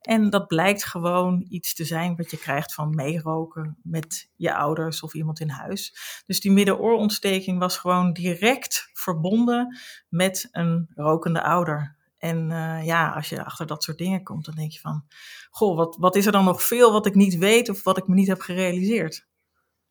En 0.00 0.30
dat 0.30 0.46
blijkt 0.46 0.84
gewoon 0.84 1.46
iets 1.48 1.74
te 1.74 1.84
zijn 1.84 2.16
wat 2.16 2.30
je 2.30 2.38
krijgt 2.38 2.74
van 2.74 2.94
meeroken 2.94 3.78
met 3.82 4.30
je 4.36 4.54
ouders 4.54 5.02
of 5.02 5.14
iemand 5.14 5.40
in 5.40 5.48
huis. 5.48 5.94
Dus 6.26 6.40
die 6.40 6.52
middenoorontsteking 6.52 7.58
was 7.58 7.78
gewoon 7.78 8.12
direct 8.12 8.90
verbonden 8.92 9.78
met 10.08 10.48
een 10.52 10.90
rokende 10.94 11.42
ouder. 11.42 11.96
En 12.16 12.50
uh, 12.50 12.84
ja, 12.84 13.10
als 13.10 13.28
je 13.28 13.44
achter 13.44 13.66
dat 13.66 13.82
soort 13.82 13.98
dingen 13.98 14.22
komt, 14.22 14.44
dan 14.44 14.54
denk 14.54 14.72
je 14.72 14.80
van, 14.80 15.04
goh, 15.50 15.76
wat, 15.76 15.96
wat 15.96 16.16
is 16.16 16.26
er 16.26 16.32
dan 16.32 16.44
nog 16.44 16.62
veel 16.62 16.92
wat 16.92 17.06
ik 17.06 17.14
niet 17.14 17.36
weet 17.36 17.68
of 17.68 17.84
wat 17.84 17.98
ik 17.98 18.06
me 18.06 18.14
niet 18.14 18.28
heb 18.28 18.40
gerealiseerd? 18.40 19.26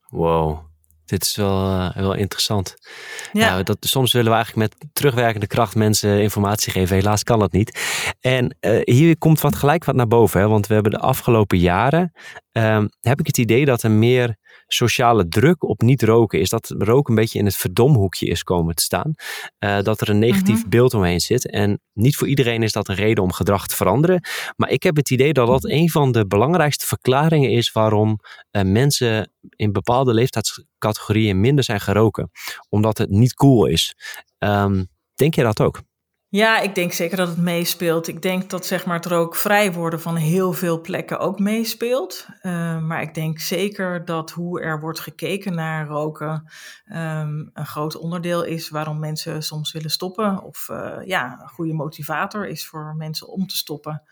Wow, 0.08 0.60
dit 1.08 1.24
is 1.24 1.36
wel, 1.36 1.70
uh, 1.70 1.96
wel 1.96 2.14
interessant. 2.14 2.76
Ja. 3.34 3.50
Nou, 3.50 3.64
dat, 3.64 3.78
soms 3.80 4.14
willen 4.14 4.32
we 4.32 4.36
eigenlijk 4.36 4.70
met 4.70 4.90
terugwerkende 4.94 5.48
kracht 5.48 5.76
mensen 5.76 6.22
informatie 6.22 6.72
geven. 6.72 6.96
Helaas 6.96 7.24
kan 7.24 7.40
dat 7.40 7.52
niet. 7.52 7.80
En 8.20 8.56
uh, 8.62 8.80
hier 8.84 9.18
komt 9.18 9.42
wat 9.42 9.56
gelijk 9.56 9.86
wat 9.86 9.96
naar 9.96 10.08
boven. 10.08 10.40
Hè? 10.40 10.48
Want 10.48 10.68
we 10.68 10.74
hebben 10.74 10.92
de 10.92 11.00
afgelopen 11.00 11.58
jaren, 11.58 12.14
um, 12.58 12.90
heb 13.00 13.20
ik 13.20 13.28
het 13.28 13.38
idee 13.38 13.66
dat 13.66 13.84
er 13.84 13.92
meer 13.92 14.38
sociale 14.68 15.28
druk 15.28 15.64
op 15.64 15.82
niet 15.82 16.04
roken 16.04 16.40
is. 16.40 16.50
Dat 16.50 16.76
roken 16.78 17.14
een 17.14 17.20
beetje 17.20 17.40
in 17.40 17.46
het 17.46 17.56
verdomhoekje 17.56 18.26
is 18.26 18.44
komen 18.44 18.76
te 18.76 18.84
staan. 18.84 19.14
Uh, 19.60 19.82
dat 19.82 20.02
er 20.02 20.10
een 20.10 20.20
negatief 20.20 20.56
mm 20.56 20.62
-hmm. 20.62 20.70
beeld 20.70 20.94
omheen 20.94 21.20
zit. 21.20 21.50
En 21.50 21.82
niet 21.94 22.16
voor 22.16 22.28
iedereen 22.28 22.64
is 22.64 22.72
dat 22.72 22.88
een 22.88 22.96
reden 22.96 23.24
om 23.24 23.32
gedrag 23.32 23.68
te 23.68 23.76
veranderen. 23.76 24.22
Maar 24.56 24.70
ik 24.70 24.84
heb 24.84 24.96
het 24.96 25.12
idee 25.12 25.34
dat 25.34 25.48
dat 25.48 25.66
een 25.66 25.90
van 25.90 26.12
de 26.12 26.28
belangrijkste 26.28 26.86
verklaringen 26.86 27.52
is 27.52 27.72
waarom 27.72 28.20
uh, 28.52 28.62
mensen 28.62 29.32
in 29.56 29.72
bepaalde 29.72 30.14
leeftijdscategorieën 30.14 31.40
minder 31.40 31.64
zijn 31.64 31.82
geroken. 31.82 32.32
Omdat 32.70 32.98
het 32.98 33.10
niet 33.10 33.34
cool 33.34 33.66
is. 33.66 33.96
Um, 34.38 34.88
denk 35.16 35.36
je 35.36 35.44
dat 35.44 35.62
ook? 35.62 35.82
Ja, 36.30 36.60
ik 36.60 36.76
denk 36.76 36.94
zeker 36.94 37.18
dat 37.18 37.28
het 37.28 37.38
meespeelt. 37.38 38.08
Ik 38.08 38.22
denk 38.22 38.50
dat 38.50 38.66
zeg 38.66 38.86
maar, 38.86 38.96
het 38.96 39.06
rookvrij 39.06 39.74
worden 39.74 40.02
van 40.02 40.16
heel 40.16 40.54
veel 40.54 40.82
plekken 40.82 41.20
ook 41.20 41.40
meespeelt. 41.40 42.26
Uh, 42.42 42.80
maar 42.80 43.02
ik 43.02 43.14
denk 43.14 43.40
zeker 43.40 44.06
dat 44.06 44.32
hoe 44.32 44.62
er 44.62 44.80
wordt 44.80 45.00
gekeken 45.00 45.56
naar 45.56 45.88
roken 45.88 46.52
um, 46.86 47.50
een 47.54 47.66
groot 47.66 47.98
onderdeel 47.98 48.44
is 48.44 48.70
waarom 48.70 49.00
mensen 49.00 49.44
soms 49.44 49.72
willen 49.72 49.90
stoppen. 49.90 50.44
Of 50.44 50.68
uh, 50.72 50.98
ja, 51.06 51.40
een 51.42 51.50
goede 51.50 51.74
motivator 51.74 52.48
is 52.48 52.68
voor 52.68 52.96
mensen 52.98 53.28
om 53.28 53.48
te 53.48 53.58
stoppen. 53.58 54.04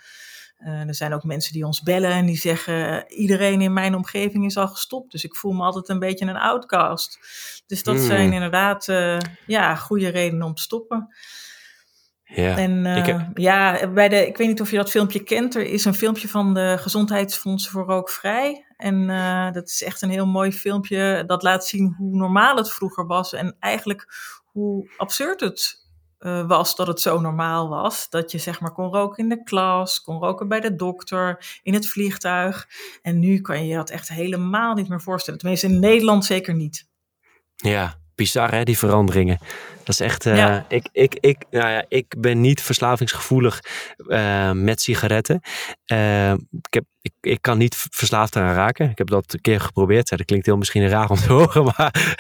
Uh, 0.60 0.88
er 0.88 0.96
zijn 0.96 1.14
ook 1.14 1.24
mensen 1.24 1.54
die 1.54 1.66
ons 1.66 1.82
bellen 1.82 2.12
en 2.12 2.26
die 2.26 2.38
zeggen: 2.38 3.12
iedereen 3.14 3.62
in 3.62 3.74
mijn 3.74 3.96
omgeving 3.96 4.46
is 4.46 4.58
al 4.58 4.68
gestopt, 4.68 5.12
dus 5.12 5.24
ik 5.24 5.36
voel 5.36 5.54
me 5.54 5.64
altijd 5.64 5.90
een 5.90 6.00
beetje 6.00 6.26
een 6.26 6.38
outcast. 6.38 7.20
Dus 7.68 7.84
dat 7.84 7.96
mm. 7.96 8.02
zijn 8.02 8.34
inderdaad 8.34 8.86
ja, 9.46 9.76
goede 9.76 10.08
redenen 10.08 10.48
om 10.48 10.54
te 10.54 10.62
stoppen. 10.62 11.10
Ja, 12.36 12.58
en 12.58 12.86
uh, 12.86 13.06
heb... 13.06 13.38
ja, 13.38 13.88
bij 13.88 14.10
de, 14.10 14.28
ik 14.28 14.38
weet 14.38 14.48
niet 14.48 14.62
of 14.62 14.72
je 14.72 14.78
dat 14.78 14.90
filmpje 14.90 15.24
kent. 15.24 15.56
Er 15.56 15.66
is 15.66 15.86
een 15.86 15.94
filmpje 15.94 16.28
van 16.28 16.54
de 16.54 16.76
Gezondheidsfonds 16.80 17.70
voor 17.70 17.86
Rookvrij. 17.86 18.66
En 18.78 19.10
uh, 19.10 19.52
dat 19.52 19.68
is 19.68 19.84
echt 19.84 20.02
een 20.02 20.10
heel 20.10 20.26
mooi 20.26 20.52
filmpje. 20.52 21.24
Dat 21.28 21.44
laat 21.44 21.66
zien 21.66 21.96
hoe 21.98 22.16
normaal 22.16 22.56
het 22.56 22.72
vroeger 22.72 23.06
was. 23.08 23.34
En 23.34 23.56
eigenlijk 23.60 24.14
hoe 24.46 24.90
absurd 24.98 25.40
het 25.40 25.86
uh, 26.20 26.48
was 26.48 26.76
dat 26.76 26.88
het 26.88 27.02
zo 27.02 27.20
normaal 27.20 27.70
was. 27.70 28.10
Dat 28.10 28.32
je 28.32 28.38
zeg 28.38 28.60
maar 28.60 28.72
kon 28.72 28.94
roken 28.94 29.24
in 29.24 29.30
de 29.30 29.44
klas, 29.44 30.02
kon 30.02 30.20
roken 30.20 30.48
bij 30.48 30.60
de 30.60 30.76
dokter, 30.76 31.60
in 31.64 31.74
het 31.74 31.88
vliegtuig. 31.88 32.68
En 33.02 33.20
nu 33.20 33.42
kan 33.42 33.60
je 33.60 33.68
je 33.68 33.76
dat 33.76 33.90
echt 33.90 34.10
helemaal 34.10 34.74
niet 34.74 34.90
meer 34.90 35.02
voorstellen. 35.02 35.40
Tenminste 35.40 35.68
in 35.68 35.80
Nederland 35.80 36.26
zeker 36.26 36.54
niet. 36.54 36.88
Ja, 37.56 38.00
bizar 38.16 38.52
hè, 38.52 38.64
die 38.64 38.78
veranderingen. 38.78 39.40
Dat 39.78 39.94
is 39.94 40.00
echt, 40.00 40.26
uh, 40.26 40.38
ja. 40.38 40.66
ik, 40.68 40.90
ik, 40.92 41.16
ik, 41.20 41.38
nou 41.52 41.70
ja, 41.70 41.86
ik 41.88 42.16
ben 42.18 42.42
niet 42.42 42.62
verslavingsgevoelig 42.62 43.64
uh, 44.08 44.52
met 44.52 44.82
sigaretten. 44.82 45.42
Uh, 45.92 46.32
ik, 46.32 46.68
heb, 46.70 46.86
ik, 47.06 47.14
ik 47.22 47.42
kan 47.42 47.58
niet 47.58 47.86
verslaafd 47.90 48.36
eraan 48.36 48.56
raken. 48.56 48.90
Ik 48.90 48.98
heb 48.98 49.08
dat 49.08 49.34
een 49.34 49.42
keer 49.42 49.60
geprobeerd. 49.60 50.10
Dat 50.10 50.26
klinkt 50.26 50.46
heel 50.46 50.58
misschien 50.58 50.90
raar 50.90 51.10
om 51.10 51.18
te 51.18 51.34
horen, 51.38 51.64
maar 51.64 52.18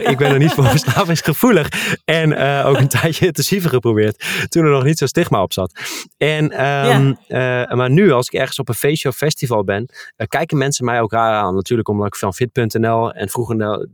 ik 0.10 0.16
ben 0.18 0.30
er 0.30 0.38
niet 0.38 0.52
voor 0.52 0.64
verslavingsgevoelig. 0.64 1.96
En 2.04 2.36
ook 2.64 2.78
een 2.78 2.88
tijdje 3.00 3.26
intensieve 3.26 3.68
geprobeerd, 3.68 4.46
toen 4.48 4.64
er 4.64 4.70
nog 4.70 4.84
niet 4.84 4.98
zo 4.98 5.06
stigma 5.06 5.42
op 5.42 5.52
zat. 5.52 5.72
En, 6.16 6.44
um, 6.44 7.16
ja. 7.26 7.74
maar 7.74 7.90
nu, 7.90 8.10
als 8.10 8.26
ik 8.26 8.32
ergens 8.32 8.58
op 8.58 8.68
een 8.68 8.74
feestje 8.74 9.08
of 9.08 9.16
festival 9.16 9.64
ben, 9.64 9.88
kijken 10.28 10.58
mensen 10.58 10.84
mij 10.84 11.00
ook 11.00 11.12
raar 11.12 11.34
aan. 11.34 11.54
Natuurlijk 11.54 11.88
omdat 11.88 12.06
ik 12.06 12.16
van 12.16 12.34
fit.nl 12.34 13.12
en 13.12 13.28
vroeger 13.28 13.88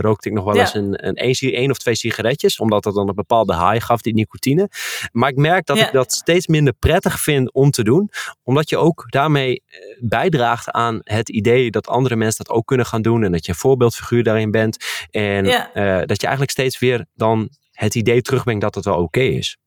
rookte 0.00 0.28
ik 0.28 0.34
nog 0.34 0.44
wel 0.44 0.54
ja. 0.54 0.60
eens 0.60 0.74
een, 0.74 1.06
een, 1.06 1.14
één 1.14 1.70
of 1.70 1.78
twee 1.78 1.94
sigaretten 1.94 2.26
omdat 2.56 2.82
dat 2.82 2.94
dan 2.94 3.08
een 3.08 3.14
bepaalde 3.14 3.54
high 3.54 3.86
gaf, 3.86 4.00
die 4.00 4.14
nicotine. 4.14 4.68
Maar 5.12 5.28
ik 5.28 5.36
merk 5.36 5.66
dat 5.66 5.78
ik 5.78 5.92
dat 5.92 6.12
steeds 6.12 6.46
minder 6.46 6.72
prettig 6.72 7.20
vind 7.20 7.52
om 7.52 7.70
te 7.70 7.84
doen, 7.84 8.10
omdat 8.42 8.68
je 8.68 8.76
ook 8.76 9.06
daarmee 9.08 9.47
eh, 9.54 9.78
bijdraagt 10.00 10.70
aan 10.70 11.00
het 11.02 11.28
idee 11.28 11.70
dat 11.70 11.86
andere 11.86 12.16
mensen 12.16 12.44
dat 12.44 12.56
ook 12.56 12.66
kunnen 12.66 12.86
gaan 12.86 13.02
doen 13.02 13.24
en 13.24 13.32
dat 13.32 13.44
je 13.46 13.52
een 13.52 13.58
voorbeeldfiguur 13.58 14.22
daarin 14.22 14.50
bent. 14.50 14.76
En 15.10 15.44
ja. 15.44 15.70
uh, 15.74 16.06
dat 16.06 16.20
je 16.20 16.26
eigenlijk 16.26 16.50
steeds 16.50 16.78
weer 16.78 17.06
dan 17.14 17.48
het 17.72 17.94
idee 17.94 18.22
terugbrengt 18.22 18.62
dat 18.62 18.74
het 18.74 18.84
wel 18.84 18.94
oké 18.94 19.02
okay 19.02 19.28
is. 19.28 19.58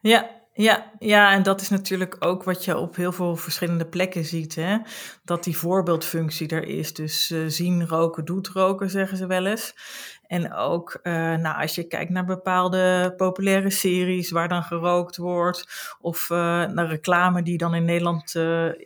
Ja, 0.00 0.30
ja, 0.56 0.90
ja, 0.98 1.32
en 1.32 1.42
dat 1.42 1.60
is 1.60 1.68
natuurlijk 1.68 2.16
ook 2.18 2.42
wat 2.42 2.64
je 2.64 2.76
op 2.76 2.96
heel 2.96 3.12
veel 3.12 3.36
verschillende 3.36 3.86
plekken 3.86 4.24
ziet. 4.24 4.54
Hè? 4.54 4.78
Dat 5.24 5.44
die 5.44 5.56
voorbeeldfunctie 5.56 6.48
er 6.48 6.64
is. 6.64 6.92
Dus 6.92 7.30
uh, 7.30 7.44
zien 7.46 7.86
roken 7.86 8.24
doet 8.24 8.48
roken, 8.48 8.90
zeggen 8.90 9.16
ze 9.16 9.26
wel 9.26 9.46
eens. 9.46 9.74
En 10.26 10.54
ook 10.54 10.98
uh, 11.02 11.12
nou, 11.34 11.60
als 11.60 11.74
je 11.74 11.86
kijkt 11.86 12.10
naar 12.10 12.24
bepaalde 12.24 13.14
populaire 13.16 13.70
series 13.70 14.30
waar 14.30 14.48
dan 14.48 14.62
gerookt 14.62 15.16
wordt. 15.16 15.94
Of 16.00 16.30
uh, 16.30 16.38
naar 16.64 16.86
reclame 16.86 17.42
die 17.42 17.58
dan 17.58 17.74
in 17.74 17.84
Nederland 17.84 18.30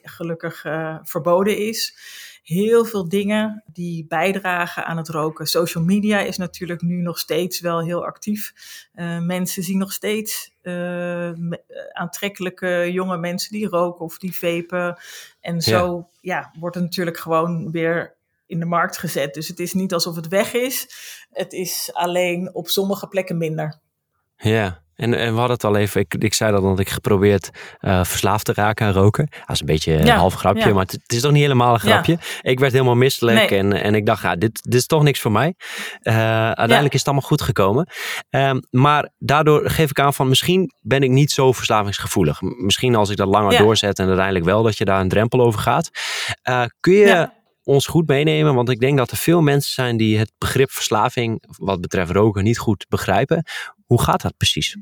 gelukkig 0.03 0.61
verboden 1.03 1.59
is 1.59 1.97
heel 2.43 2.85
veel 2.85 3.09
dingen 3.09 3.63
die 3.67 4.07
bijdragen 4.07 4.87
aan 4.87 4.97
het 4.97 5.09
roken. 5.09 5.47
Social 5.47 5.85
media 5.85 6.21
is 6.21 6.37
natuurlijk 6.37 6.83
nu 6.83 7.01
nog 7.01 7.19
steeds 7.19 7.61
wel 7.61 7.81
heel 7.81 8.05
actief. 8.05 8.53
Mensen 9.21 9.63
zien 9.63 9.79
nog 9.79 9.93
steeds 9.93 10.51
aantrekkelijke 11.93 12.89
jonge 12.93 13.17
mensen 13.17 13.53
die 13.53 13.69
roken 13.69 14.05
of 14.05 14.19
die 14.19 14.35
vapen. 14.35 14.99
En 15.41 15.61
zo 15.61 16.09
ja. 16.21 16.37
ja, 16.41 16.53
wordt 16.59 16.75
het 16.75 16.85
natuurlijk 16.85 17.19
gewoon 17.19 17.71
weer 17.71 18.17
in 18.49 18.59
de 18.59 18.67
markt 18.67 18.99
gezet. 18.99 19.35
Dus 19.35 19.49
het 19.49 19.59
is 19.59 19.73
niet 19.73 19.93
alsof 19.93 20.17
het 20.17 20.29
weg 20.29 20.53
is. 20.53 20.87
Het 21.31 21.53
is 21.53 21.91
alleen 21.93 22.55
op 22.55 22.69
sommige 22.69 23.09
plekken 23.09 23.39
minder. 23.39 23.81
Ja, 24.37 24.83
en, 24.99 25.15
en 25.15 25.33
we 25.33 25.39
hadden 25.39 25.57
het 25.57 25.65
al 25.65 25.77
even, 25.77 26.01
ik, 26.01 26.15
ik 26.15 26.35
zei 26.35 26.53
dat 26.53 26.63
dat 26.63 26.79
ik 26.79 26.89
geprobeerd 26.89 27.51
uh, 27.81 28.05
verslaafd 28.05 28.45
te 28.45 28.53
raken 28.53 28.87
aan 28.87 28.93
roken. 28.93 29.27
Dat 29.31 29.51
is 29.51 29.61
een 29.61 29.67
beetje 29.67 29.93
een 29.93 30.09
half 30.09 30.35
grapje, 30.35 30.69
ja. 30.69 30.73
maar 30.73 30.83
het, 30.83 30.93
het, 30.93 31.13
is 31.13 31.21
toch 31.21 31.33
niet 31.33 31.43
helemaal 31.43 31.73
een 31.73 31.81
grapje. 31.81 32.13
Ja. 32.13 32.51
Ik 32.51 32.59
werd 32.59 32.73
helemaal 32.73 32.95
misselijk 32.95 33.51
nee. 33.51 33.59
en, 33.59 33.73
en 33.73 33.95
ik 33.95 34.07
dacht, 34.07 34.23
ja, 34.23 34.37
dit, 34.37 34.63
dit 34.63 34.75
is 34.75 34.87
toch 34.87 35.03
niks 35.03 35.21
voor 35.21 35.33
mij. 35.33 35.55
Uh, 36.03 36.15
uiteindelijk 36.47 36.93
is 36.93 36.99
het 36.99 37.09
allemaal 37.09 37.29
goed 37.29 37.43
gekomen. 37.43 37.89
Um, 38.31 38.63
maar 38.71 39.11
daardoor 39.19 39.71
geef 39.71 39.91
ik 39.91 40.01
aan 40.01 40.15
van, 40.15 40.29
misschien 40.29 40.73
ben 40.81 41.03
ik 41.03 41.11
niet 41.11 41.31
zo 41.31 41.53
verslavingsgevoelig. 41.53 42.41
Misschien 42.41 42.95
als 42.95 43.11
ik 43.11 43.17
dat 43.17 43.29
langer 43.29 43.59
doorzet 43.59 43.99
en 43.99 44.07
uiteindelijk 44.07 44.45
wel 44.45 44.63
dat 44.63 44.79
je 44.79 44.85
daar 44.85 45.01
een 45.01 45.09
drempel 45.09 45.41
over 45.41 45.61
gaat. 45.61 45.91
Uh, 46.49 46.65
kun 46.81 46.93
je 46.93 47.29
ons 47.69 47.87
goed 47.87 48.07
meenemen? 48.07 48.55
Want 48.55 48.69
ik 48.69 48.81
denk 48.81 48.99
dat 48.99 49.11
er 49.11 49.17
veel 49.17 49.41
mensen 49.41 49.73
zijn 49.73 49.97
die 49.97 50.19
het 50.19 50.33
begrip 50.39 50.71
verslaving, 50.71 51.43
wat 51.59 51.81
betreft 51.81 52.11
roken, 52.11 52.45
niet 52.45 52.59
goed 52.59 52.87
begrijpen. 52.89 53.45
Hoe 53.87 54.03
gaat 54.03 54.23
dat 54.23 54.37
precies? 54.37 54.77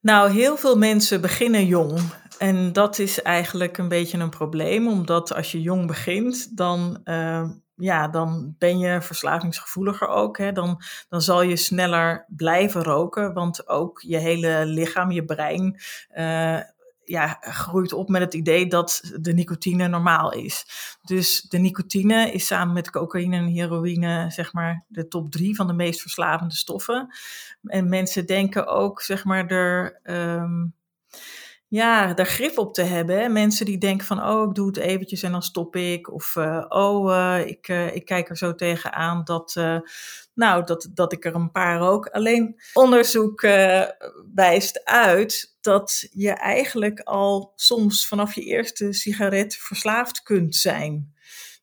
Nou, 0.00 0.30
heel 0.30 0.56
veel 0.56 0.78
mensen 0.78 1.20
beginnen 1.20 1.66
jong. 1.66 2.00
En 2.38 2.72
dat 2.72 2.98
is 2.98 3.22
eigenlijk 3.22 3.78
een 3.78 3.88
beetje 3.88 4.18
een 4.18 4.30
probleem, 4.30 4.88
omdat 4.88 5.34
als 5.34 5.52
je 5.52 5.62
jong 5.62 5.86
begint, 5.86 6.56
dan 6.56 7.00
uh, 7.04 7.50
ja, 7.74 8.08
dan 8.08 8.54
ben 8.58 8.78
je 8.78 9.02
verslavingsgevoeliger 9.02 10.08
ook. 10.08 10.38
Hè? 10.38 10.52
Dan, 10.52 10.82
dan 11.08 11.22
zal 11.22 11.42
je 11.42 11.56
sneller 11.56 12.24
blijven 12.28 12.82
roken, 12.82 13.34
want 13.34 13.68
ook 13.68 14.00
je 14.00 14.16
hele 14.16 14.66
lichaam, 14.66 15.10
je 15.10 15.24
brein, 15.24 15.80
uh, 16.14 16.60
ja, 17.08 17.36
groeit 17.40 17.92
op 17.92 18.08
met 18.08 18.22
het 18.22 18.34
idee 18.34 18.66
dat 18.66 19.12
de 19.20 19.32
nicotine 19.32 19.88
normaal 19.88 20.32
is. 20.32 20.66
Dus 21.02 21.42
de 21.42 21.58
nicotine 21.58 22.32
is 22.32 22.46
samen 22.46 22.74
met 22.74 22.90
cocaïne 22.90 23.36
en 23.36 23.46
heroïne, 23.46 24.30
zeg 24.30 24.52
maar, 24.52 24.84
de 24.88 25.08
top 25.08 25.30
drie 25.30 25.56
van 25.56 25.66
de 25.66 25.72
meest 25.72 26.00
verslavende 26.00 26.54
stoffen. 26.54 27.14
En 27.62 27.88
mensen 27.88 28.26
denken 28.26 28.66
ook, 28.66 29.02
zeg 29.02 29.24
maar, 29.24 29.46
er. 29.46 30.00
Um, 30.04 30.76
ja, 31.68 32.14
daar 32.14 32.26
grip 32.26 32.58
op 32.58 32.74
te 32.74 32.82
hebben. 32.82 33.32
Mensen 33.32 33.66
die 33.66 33.78
denken 33.78 34.06
van, 34.06 34.24
oh, 34.24 34.48
ik 34.48 34.54
doe 34.54 34.66
het 34.66 34.76
eventjes 34.76 35.22
en 35.22 35.32
dan 35.32 35.42
stop 35.42 35.76
ik. 35.76 36.12
Of, 36.12 36.34
uh, 36.36 36.64
oh, 36.68 37.10
uh, 37.10 37.46
ik, 37.46 37.68
uh, 37.68 37.94
ik 37.94 38.04
kijk 38.04 38.28
er 38.28 38.36
zo 38.36 38.54
tegenaan 38.54 39.24
dat, 39.24 39.54
nou, 40.34 40.64
dat, 40.64 40.88
dat 40.94 41.12
ik 41.12 41.24
er 41.24 41.34
een 41.34 41.50
paar 41.50 41.78
rook. 41.78 42.06
Alleen 42.06 42.60
onderzoek 42.72 43.40
wijst 44.34 44.84
uit 44.84 45.56
dat 45.60 46.08
je 46.12 46.30
eigenlijk 46.30 47.00
al 47.00 47.52
soms 47.56 48.06
vanaf 48.06 48.34
je 48.34 48.42
eerste 48.44 48.92
sigaret 48.92 49.54
verslaafd 49.54 50.22
kunt 50.22 50.56
zijn. 50.56 51.16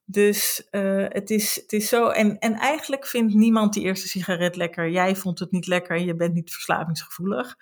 Dus 0.05 0.67
uh, 0.71 1.05
het, 1.09 1.29
is, 1.29 1.55
het 1.55 1.74
is 1.74 1.89
zo. 1.89 2.07
En, 2.07 2.39
en 2.39 2.53
eigenlijk 2.53 3.07
vindt 3.07 3.33
niemand 3.33 3.74
die 3.74 3.83
eerste 3.83 4.07
sigaret 4.07 4.55
lekker. 4.55 4.89
Jij 4.89 5.15
vond 5.15 5.39
het 5.39 5.51
niet 5.51 5.67
lekker 5.67 5.95
en 5.95 6.05
je 6.05 6.15
bent 6.15 6.33
niet 6.33 6.51
verslavingsgevoelig. 6.51 7.55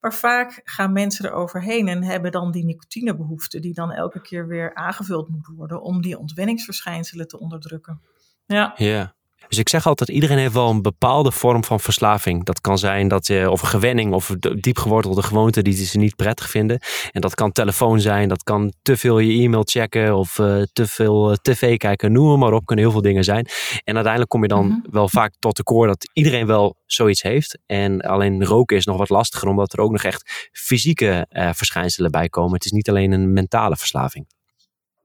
Maar 0.00 0.14
vaak 0.14 0.60
gaan 0.64 0.92
mensen 0.92 1.24
er 1.24 1.32
overheen 1.32 1.88
en 1.88 2.04
hebben 2.04 2.32
dan 2.32 2.52
die 2.52 2.64
nicotinebehoefte, 2.64 3.60
die 3.60 3.74
dan 3.74 3.92
elke 3.92 4.20
keer 4.20 4.46
weer 4.46 4.74
aangevuld 4.74 5.28
moet 5.28 5.46
worden 5.46 5.82
om 5.82 6.02
die 6.02 6.18
ontwenningsverschijnselen 6.18 7.28
te 7.28 7.38
onderdrukken. 7.38 8.00
Ja. 8.46 8.72
Ja. 8.76 9.14
Dus 9.52 9.60
ik 9.60 9.68
zeg 9.68 9.86
altijd, 9.86 10.10
iedereen 10.10 10.38
heeft 10.38 10.52
wel 10.52 10.70
een 10.70 10.82
bepaalde 10.82 11.32
vorm 11.32 11.64
van 11.64 11.80
verslaving. 11.80 12.44
Dat 12.44 12.60
kan 12.60 12.78
zijn 12.78 13.08
dat 13.08 13.26
je, 13.26 13.50
of 13.50 13.62
een 13.62 13.68
gewenning 13.68 14.12
of 14.12 14.34
diep 14.38 14.78
gewortelde 14.78 15.22
gewoonte 15.22 15.62
die 15.62 15.74
ze 15.74 15.98
niet 15.98 16.16
prettig 16.16 16.50
vinden. 16.50 16.80
En 17.10 17.20
dat 17.20 17.34
kan 17.34 17.52
telefoon 17.52 18.00
zijn, 18.00 18.28
dat 18.28 18.42
kan 18.42 18.72
te 18.82 18.96
veel 18.96 19.18
je 19.18 19.42
e-mail 19.42 19.62
checken 19.64 20.16
of 20.16 20.38
uh, 20.38 20.62
te 20.72 20.86
veel 20.86 21.30
uh, 21.30 21.36
tv 21.42 21.76
kijken, 21.76 22.12
noem 22.12 22.38
maar 22.38 22.52
op. 22.52 22.66
Kunnen 22.66 22.84
heel 22.84 22.94
veel 22.94 23.02
dingen 23.02 23.24
zijn. 23.24 23.46
En 23.84 23.94
uiteindelijk 23.94 24.30
kom 24.30 24.42
je 24.42 24.48
dan 24.48 24.66
-hmm. 24.66 24.86
wel 24.90 25.08
vaak 25.08 25.34
tot 25.38 25.56
de 25.56 25.62
koor 25.62 25.86
dat 25.86 26.10
iedereen 26.12 26.46
wel 26.46 26.76
zoiets 26.86 27.22
heeft. 27.22 27.58
En 27.66 28.00
alleen 28.00 28.44
roken 28.44 28.76
is 28.76 28.86
nog 28.86 28.96
wat 28.96 29.08
lastiger, 29.08 29.48
omdat 29.48 29.72
er 29.72 29.80
ook 29.80 29.92
nog 29.92 30.02
echt 30.02 30.50
fysieke 30.52 31.26
uh, 31.30 31.50
verschijnselen 31.52 32.10
bij 32.10 32.28
komen. 32.28 32.52
Het 32.52 32.64
is 32.64 32.72
niet 32.72 32.88
alleen 32.88 33.12
een 33.12 33.32
mentale 33.32 33.76
verslaving. 33.76 34.26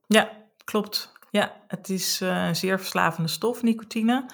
Ja, 0.08 0.32
klopt. 0.64 1.16
Ja, 1.38 1.56
het 1.68 1.90
is 1.90 2.22
uh, 2.22 2.48
een 2.48 2.56
zeer 2.56 2.80
verslavende 2.80 3.30
stof, 3.30 3.62
nicotine. 3.62 4.26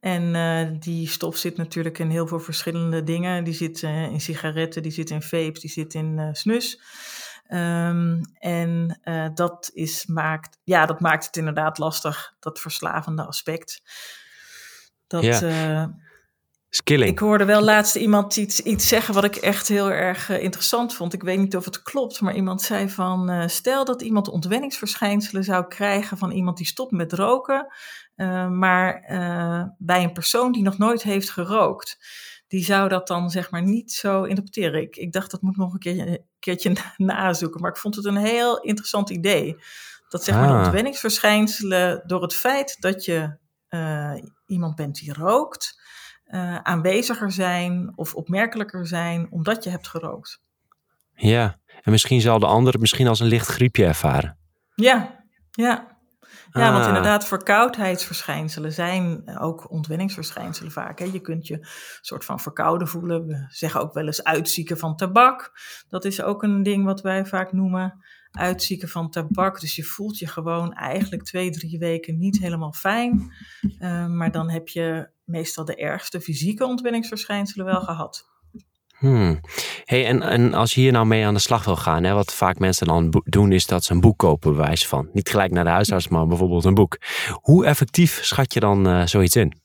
En 0.00 0.34
uh, 0.34 0.80
die 0.80 1.08
stof 1.08 1.36
zit 1.36 1.56
natuurlijk 1.56 1.98
in 1.98 2.10
heel 2.10 2.26
veel 2.26 2.40
verschillende 2.40 3.02
dingen. 3.02 3.44
Die 3.44 3.54
zit 3.54 3.82
uh, 3.82 4.02
in 4.02 4.20
sigaretten, 4.20 4.82
die 4.82 4.92
zit 4.92 5.10
in 5.10 5.22
vapes, 5.22 5.60
die 5.60 5.70
zit 5.70 5.94
in 5.94 6.28
snus. 6.32 6.80
Um, 7.48 8.20
en 8.38 9.00
dat, 9.34 9.70
is, 9.72 10.06
maakt, 10.06 10.58
ja, 10.64 10.86
dat 10.86 11.00
maakt 11.00 11.26
het 11.26 11.36
inderdaad 11.36 11.78
lastig, 11.78 12.34
dat 12.40 12.60
verslavende 12.60 13.26
aspect. 13.26 13.82
Dat, 15.06 15.22
ja. 15.22 15.94
Ik 16.82 17.18
hoorde 17.18 17.44
wel 17.44 17.62
laatst 17.62 17.96
iemand 17.96 18.36
iets, 18.36 18.60
iets 18.60 18.88
zeggen 18.88 19.14
wat 19.14 19.24
ik 19.24 19.36
echt 19.36 19.68
heel 19.68 19.90
erg 19.90 20.30
uh, 20.30 20.42
interessant 20.42 20.94
vond. 20.94 21.12
Ik 21.12 21.22
weet 21.22 21.38
niet 21.38 21.56
of 21.56 21.64
het 21.64 21.82
klopt, 21.82 22.20
maar 22.20 22.34
iemand 22.34 22.62
zei 22.62 22.88
van... 22.88 23.30
Uh, 23.30 23.46
stel 23.46 23.84
dat 23.84 24.02
iemand 24.02 24.28
ontwenningsverschijnselen 24.28 25.44
zou 25.44 25.68
krijgen 25.68 26.18
van 26.18 26.30
iemand 26.30 26.56
die 26.56 26.66
stopt 26.66 26.90
met 26.90 27.12
roken... 27.12 27.66
Uh, 28.16 28.48
maar 28.48 29.04
bij 29.78 30.02
een 30.02 30.12
persoon 30.12 30.52
die 30.52 30.62
nog 30.62 30.78
nooit 30.78 31.02
heeft 31.02 31.30
gerookt... 31.30 31.98
die 32.48 32.64
zou 32.64 32.88
dat 32.88 33.06
dan 33.06 33.30
zeg 33.30 33.50
maar 33.50 33.62
niet 33.62 33.92
zo 33.92 34.22
interpreteren. 34.22 34.82
Ik, 34.82 34.96
ik 34.96 35.12
dacht 35.12 35.30
dat 35.30 35.42
moet 35.42 35.56
nog 35.56 35.72
een, 35.72 35.78
keer, 35.78 36.08
een 36.08 36.26
keertje 36.38 36.76
nazoeken, 36.96 37.60
maar 37.60 37.70
ik 37.70 37.76
vond 37.76 37.94
het 37.94 38.04
een 38.04 38.16
heel 38.16 38.60
interessant 38.60 39.10
idee. 39.10 39.56
Dat 40.08 40.24
zeg 40.24 40.34
maar 40.34 40.48
ah. 40.48 40.58
de 40.58 40.64
ontwenningsverschijnselen 40.64 42.02
door 42.06 42.22
het 42.22 42.34
feit 42.34 42.76
dat 42.80 43.04
je 43.04 43.38
iemand 44.46 44.74
bent 44.74 44.98
die 44.98 45.12
rookt 45.12 45.82
uh, 46.26 46.56
aanweziger 46.56 47.32
zijn 47.32 47.92
of 47.94 48.14
opmerkelijker 48.14 48.86
zijn 48.86 49.26
omdat 49.30 49.64
je 49.64 49.70
hebt 49.70 49.88
gerookt. 49.88 50.42
Ja, 51.14 51.58
en 51.82 51.90
misschien 51.90 52.20
zal 52.20 52.38
de 52.38 52.46
ander 52.46 52.72
het 52.72 52.80
misschien 52.80 53.08
als 53.08 53.20
een 53.20 53.26
licht 53.26 53.46
griepje 53.46 53.84
ervaren. 53.84 54.38
Ja, 54.74 55.24
ja. 55.50 55.92
Ja, 56.52 56.70
want 56.70 56.82
ah. 56.82 56.88
inderdaad, 56.88 57.26
verkoudheidsverschijnselen 57.26 58.72
zijn 58.72 59.38
ook 59.38 59.70
ontwenningsverschijnselen 59.70 60.72
vaak. 60.72 60.98
Hè. 60.98 61.04
Je 61.04 61.20
kunt 61.20 61.46
je 61.46 61.66
soort 62.00 62.24
van 62.24 62.40
verkouden 62.40 62.88
voelen. 62.88 63.26
We 63.26 63.46
zeggen 63.48 63.80
ook 63.80 63.94
wel 63.94 64.06
eens 64.06 64.24
uitzieken 64.24 64.78
van 64.78 64.96
tabak. 64.96 65.52
Dat 65.88 66.04
is 66.04 66.22
ook 66.22 66.42
een 66.42 66.62
ding 66.62 66.84
wat 66.84 67.00
wij 67.00 67.26
vaak 67.26 67.52
noemen 67.52 68.04
uitzieken 68.36 68.88
van 68.88 69.10
tabak. 69.10 69.60
Dus 69.60 69.76
je 69.76 69.82
voelt 69.82 70.18
je 70.18 70.26
gewoon 70.26 70.72
eigenlijk 70.72 71.22
twee, 71.22 71.50
drie 71.50 71.78
weken 71.78 72.18
niet 72.18 72.38
helemaal 72.38 72.72
fijn. 72.72 73.32
Uh, 73.78 74.06
maar 74.06 74.30
dan 74.30 74.50
heb 74.50 74.68
je 74.68 75.08
meestal 75.24 75.64
de 75.64 75.76
ergste 75.76 76.20
fysieke 76.20 76.66
ontwenningsverschijnselen 76.66 77.66
wel 77.66 77.80
gehad. 77.80 78.32
Hmm. 78.98 79.40
Hey, 79.84 80.06
en, 80.06 80.22
en 80.22 80.54
als 80.54 80.74
je 80.74 80.80
hier 80.80 80.92
nou 80.92 81.06
mee 81.06 81.26
aan 81.26 81.34
de 81.34 81.40
slag 81.40 81.64
wil 81.64 81.76
gaan, 81.76 82.04
hè, 82.04 82.12
wat 82.12 82.34
vaak 82.34 82.58
mensen 82.58 82.86
dan 82.86 83.22
doen, 83.24 83.52
is 83.52 83.66
dat 83.66 83.84
ze 83.84 83.92
een 83.92 84.00
boek 84.00 84.18
kopen, 84.18 84.52
bewijs 84.52 84.86
van. 84.86 85.08
Niet 85.12 85.28
gelijk 85.28 85.52
naar 85.52 85.64
de 85.64 85.70
huisarts, 85.70 86.08
maar 86.08 86.26
bijvoorbeeld 86.26 86.64
een 86.64 86.74
boek. 86.74 86.98
Hoe 87.40 87.66
effectief 87.66 88.18
schat 88.22 88.52
je 88.52 88.60
dan 88.60 88.88
uh, 88.88 89.06
zoiets 89.06 89.36
in? 89.36 89.63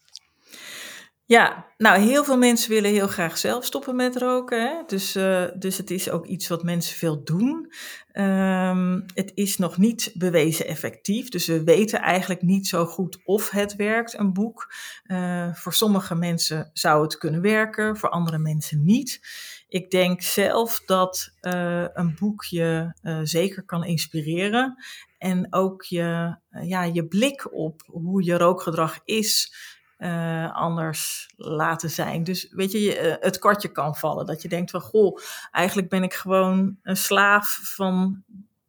Ja, 1.29 1.65
nou, 1.77 1.99
heel 1.99 2.23
veel 2.23 2.37
mensen 2.37 2.69
willen 2.69 2.91
heel 2.91 3.07
graag 3.07 3.37
zelf 3.37 3.65
stoppen 3.65 3.95
met 3.95 4.17
roken. 4.17 4.61
Hè? 4.61 4.83
Dus, 4.87 5.15
uh, 5.15 5.45
dus 5.55 5.77
het 5.77 5.91
is 5.91 6.09
ook 6.09 6.25
iets 6.25 6.47
wat 6.47 6.63
mensen 6.63 6.95
veel 6.95 7.23
doen. 7.23 7.73
Um, 8.13 9.05
het 9.13 9.31
is 9.35 9.57
nog 9.57 9.77
niet 9.77 10.11
bewezen 10.13 10.67
effectief. 10.67 11.29
Dus 11.29 11.45
we 11.45 11.63
weten 11.63 11.99
eigenlijk 11.99 12.41
niet 12.41 12.67
zo 12.67 12.85
goed 12.85 13.19
of 13.23 13.49
het 13.49 13.75
werkt, 13.75 14.19
een 14.19 14.33
boek. 14.33 14.73
Uh, 15.05 15.53
voor 15.53 15.73
sommige 15.73 16.15
mensen 16.15 16.69
zou 16.73 17.03
het 17.03 17.17
kunnen 17.17 17.41
werken, 17.41 17.97
voor 17.97 18.09
andere 18.09 18.37
mensen 18.37 18.83
niet. 18.83 19.19
Ik 19.67 19.91
denk 19.91 20.21
zelf 20.21 20.81
dat 20.85 21.33
uh, 21.41 21.85
een 21.93 22.15
boek 22.19 22.43
je 22.43 22.91
zeker 23.23 23.63
kan 23.63 23.85
inspireren. 23.85 24.83
En 25.17 25.53
ook 25.53 25.83
je, 25.83 26.35
ja, 26.61 26.83
je 26.83 27.07
blik 27.07 27.53
op 27.53 27.81
hoe 27.85 28.23
je 28.23 28.37
rookgedrag 28.37 28.99
is 29.05 29.53
uh, 29.99 30.55
anders 30.55 31.29
laten 31.35 31.89
zijn. 31.89 32.23
Dus 32.23 32.47
weet 32.51 32.71
je, 32.71 32.81
je, 32.81 33.17
het 33.19 33.39
kortje 33.39 33.71
kan 33.71 33.95
vallen. 33.95 34.25
Dat 34.25 34.41
je 34.41 34.49
denkt 34.49 34.71
van, 34.71 34.81
goh, 34.81 35.19
eigenlijk 35.51 35.89
ben 35.89 36.03
ik 36.03 36.13
gewoon 36.13 36.77
een 36.83 36.97
slaaf 36.97 37.59
van 37.63 38.23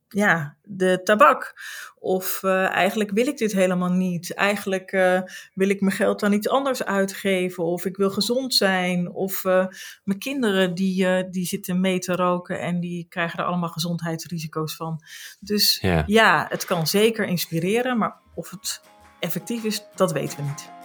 ja, 0.09 0.57
de 0.63 1.01
tabak. 1.05 1.55
Of 1.99 2.43
uh, 2.43 2.69
eigenlijk 2.69 3.11
wil 3.11 3.27
ik 3.27 3.39
dit 3.39 3.53
helemaal 3.53 3.93
niet. 3.93 4.35
Eigenlijk 4.35 4.93
uh, 4.93 5.21
wil 5.55 5.69
ik 5.69 5.81
mijn 5.81 5.97
geld 5.97 6.23
aan 6.23 6.33
iets 6.33 6.49
anders 6.49 6.85
uitgeven. 6.85 7.65
Of 7.65 7.85
ik 7.85 7.97
wil 7.97 8.11
gezond 8.11 8.55
zijn. 8.55 9.11
Of 9.13 9.45
uh, 9.45 9.67
mijn 10.05 10.19
kinderen 10.19 10.75
die, 10.75 11.29
die 11.29 11.47
zitten 11.47 11.81
mee 11.81 11.99
te 11.99 12.17
roken 12.17 12.61
en 12.61 12.81
die 12.81 13.07
krijgen 13.09 13.39
er 13.39 13.45
allemaal 13.45 13.69
gezondheidsrisico's 13.69 14.77
van. 14.77 15.03
Dus 15.41 15.79
ja. 15.81 16.03
ja, 16.07 16.47
het 16.49 16.65
kan 16.65 16.87
zeker 16.87 17.27
inspireren, 17.27 17.99
maar 17.99 18.17
of 18.35 18.51
het 18.51 18.81
effectief 19.21 19.65
is, 19.65 19.85
dat 19.95 20.13
weten 20.13 20.37
we 20.37 20.43
niet. 20.43 20.80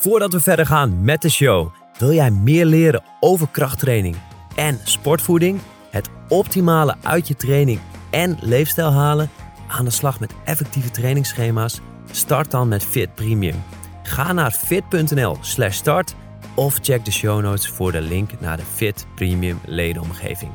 Voordat 0.00 0.32
we 0.32 0.40
verder 0.40 0.66
gaan 0.66 1.04
met 1.04 1.22
de 1.22 1.28
show, 1.28 1.68
wil 1.98 2.12
jij 2.12 2.30
meer 2.30 2.64
leren 2.64 3.02
over 3.20 3.48
krachttraining 3.48 4.16
en 4.56 4.78
sportvoeding? 4.84 5.60
Het 5.90 6.08
optimale 6.28 6.96
uit 7.02 7.28
je 7.28 7.36
training 7.36 7.80
en 8.10 8.36
leefstijl 8.40 8.92
halen? 8.92 9.30
Aan 9.68 9.84
de 9.84 9.90
slag 9.90 10.20
met 10.20 10.34
effectieve 10.44 10.90
trainingsschema's? 10.90 11.80
Start 12.10 12.50
dan 12.50 12.68
met 12.68 12.84
Fit 12.84 13.14
Premium. 13.14 13.62
Ga 14.02 14.32
naar 14.32 14.50
fit.nl/slash 14.50 15.76
start 15.76 16.14
of 16.54 16.78
check 16.82 17.04
de 17.04 17.12
show 17.12 17.42
notes 17.42 17.68
voor 17.68 17.92
de 17.92 18.00
link 18.00 18.40
naar 18.40 18.56
de 18.56 18.64
Fit 18.74 19.06
Premium 19.14 19.60
ledenomgeving. 19.64 20.50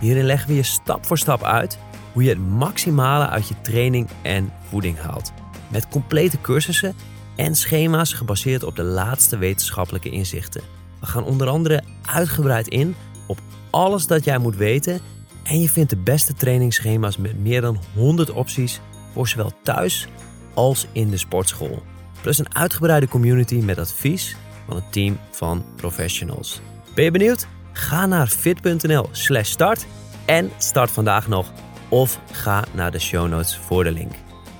Hierin 0.00 0.24
leggen 0.24 0.48
we 0.48 0.54
je 0.54 0.62
stap 0.62 1.06
voor 1.06 1.18
stap 1.18 1.42
uit 1.42 1.78
hoe 2.12 2.22
je 2.22 2.28
het 2.28 2.48
maximale 2.48 3.28
uit 3.28 3.48
je 3.48 3.60
training 3.60 4.08
en 4.22 4.52
voeding 4.68 4.98
haalt. 4.98 5.32
Met 5.68 5.88
complete 5.88 6.40
cursussen 6.40 6.94
en 7.36 7.54
schema's 7.54 8.12
gebaseerd 8.12 8.62
op 8.62 8.76
de 8.76 8.82
laatste 8.82 9.38
wetenschappelijke 9.38 10.10
inzichten. 10.10 10.62
We 11.00 11.06
gaan 11.06 11.24
onder 11.24 11.48
andere 11.48 11.82
uitgebreid 12.02 12.68
in 12.68 12.94
op 13.26 13.38
alles 13.70 14.06
dat 14.06 14.24
jij 14.24 14.38
moet 14.38 14.56
weten 14.56 15.00
en 15.42 15.60
je 15.60 15.68
vindt 15.68 15.90
de 15.90 15.96
beste 15.96 16.34
trainingsschema's 16.34 17.16
met 17.16 17.38
meer 17.38 17.60
dan 17.60 17.80
100 17.94 18.30
opties 18.30 18.80
voor 19.12 19.28
zowel 19.28 19.52
thuis 19.62 20.08
als 20.54 20.86
in 20.92 21.10
de 21.10 21.16
sportschool. 21.16 21.82
Plus 22.20 22.38
een 22.38 22.54
uitgebreide 22.54 23.08
community 23.08 23.54
met 23.54 23.78
advies 23.78 24.36
van 24.66 24.76
een 24.76 24.90
team 24.90 25.18
van 25.30 25.64
professionals. 25.76 26.60
Ben 26.94 27.04
je 27.04 27.10
benieuwd? 27.10 27.46
Ga 27.72 28.06
naar 28.06 28.26
fit.nl/start 28.26 29.86
en 30.24 30.50
start 30.58 30.90
vandaag 30.90 31.28
nog 31.28 31.52
of 31.88 32.20
ga 32.32 32.64
naar 32.72 32.90
de 32.90 32.98
show 32.98 33.28
notes 33.28 33.56
voor 33.56 33.84
de 33.84 33.92
link. 33.92 34.12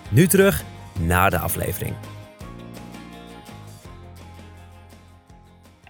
Nu 0.09 0.27
terug 0.27 0.65
naar 0.99 1.31
de 1.31 1.39
aflevering. 1.39 1.95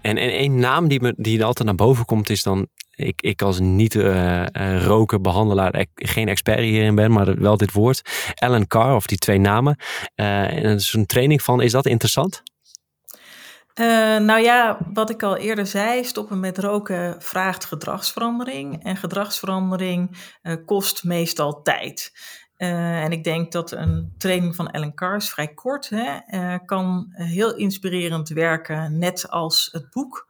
En, 0.02 0.16
en 0.16 0.40
een 0.40 0.58
naam 0.58 0.88
die, 0.88 1.00
me, 1.00 1.14
die 1.16 1.44
altijd 1.44 1.66
naar 1.66 1.76
boven 1.76 2.04
komt 2.04 2.30
is 2.30 2.42
dan... 2.42 2.68
Ik, 2.90 3.22
ik 3.22 3.42
als 3.42 3.60
niet 3.60 3.94
uh, 3.94 4.44
uh, 4.52 4.84
roken 4.84 5.22
behandelaar, 5.22 5.86
geen 5.94 6.28
expert 6.28 6.58
hierin 6.58 6.94
ben, 6.94 7.12
maar 7.12 7.40
wel 7.40 7.56
dit 7.56 7.72
woord. 7.72 8.02
Alan 8.34 8.66
Carr, 8.66 8.94
of 8.94 9.06
die 9.06 9.18
twee 9.18 9.38
namen. 9.38 9.76
Uh, 10.16 10.64
en 10.64 10.80
een 10.92 11.06
training 11.06 11.42
van, 11.42 11.62
is 11.62 11.72
dat 11.72 11.86
interessant? 11.86 12.42
Nou 14.20 14.40
ja, 14.40 14.78
wat 14.92 15.10
ik 15.10 15.22
al 15.22 15.36
eerder 15.36 15.66
zei, 15.66 16.04
stoppen 16.04 16.40
met 16.40 16.58
roken 16.58 17.22
vraagt 17.22 17.64
gedragsverandering. 17.64 18.84
En 18.84 18.96
gedragsverandering 18.96 20.16
kost 20.64 21.04
meestal 21.04 21.62
tijd. 21.62 22.12
Uh, 22.62 23.02
en 23.02 23.12
ik 23.12 23.24
denk 23.24 23.52
dat 23.52 23.72
een 23.72 24.14
training 24.18 24.54
van 24.54 24.70
Ellen 24.70 24.94
Carr 24.94 25.16
is 25.16 25.30
vrij 25.30 25.54
kort, 25.54 25.88
hè, 25.88 26.58
kan 26.58 27.06
heel 27.10 27.56
inspirerend 27.56 28.28
werken, 28.28 28.98
net 28.98 29.30
als 29.30 29.68
het 29.72 29.90
boek. 29.90 30.28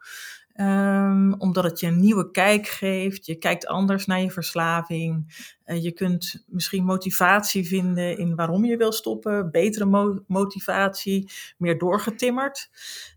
Um, 0.56 1.34
omdat 1.34 1.64
het 1.64 1.80
je 1.80 1.86
een 1.86 2.00
nieuwe 2.00 2.30
kijk 2.30 2.66
geeft. 2.66 3.26
Je 3.26 3.34
kijkt 3.34 3.66
anders 3.66 4.06
naar 4.06 4.20
je 4.20 4.30
verslaving. 4.30 5.34
Uh, 5.66 5.82
je 5.82 5.92
kunt 5.92 6.44
misschien 6.46 6.84
motivatie 6.84 7.66
vinden 7.66 8.18
in 8.18 8.34
waarom 8.34 8.64
je 8.64 8.76
wil 8.76 8.92
stoppen. 8.92 9.50
Betere 9.50 9.84
mo 9.84 10.22
motivatie, 10.26 11.30
meer 11.58 11.78
doorgetimmerd. 11.78 12.70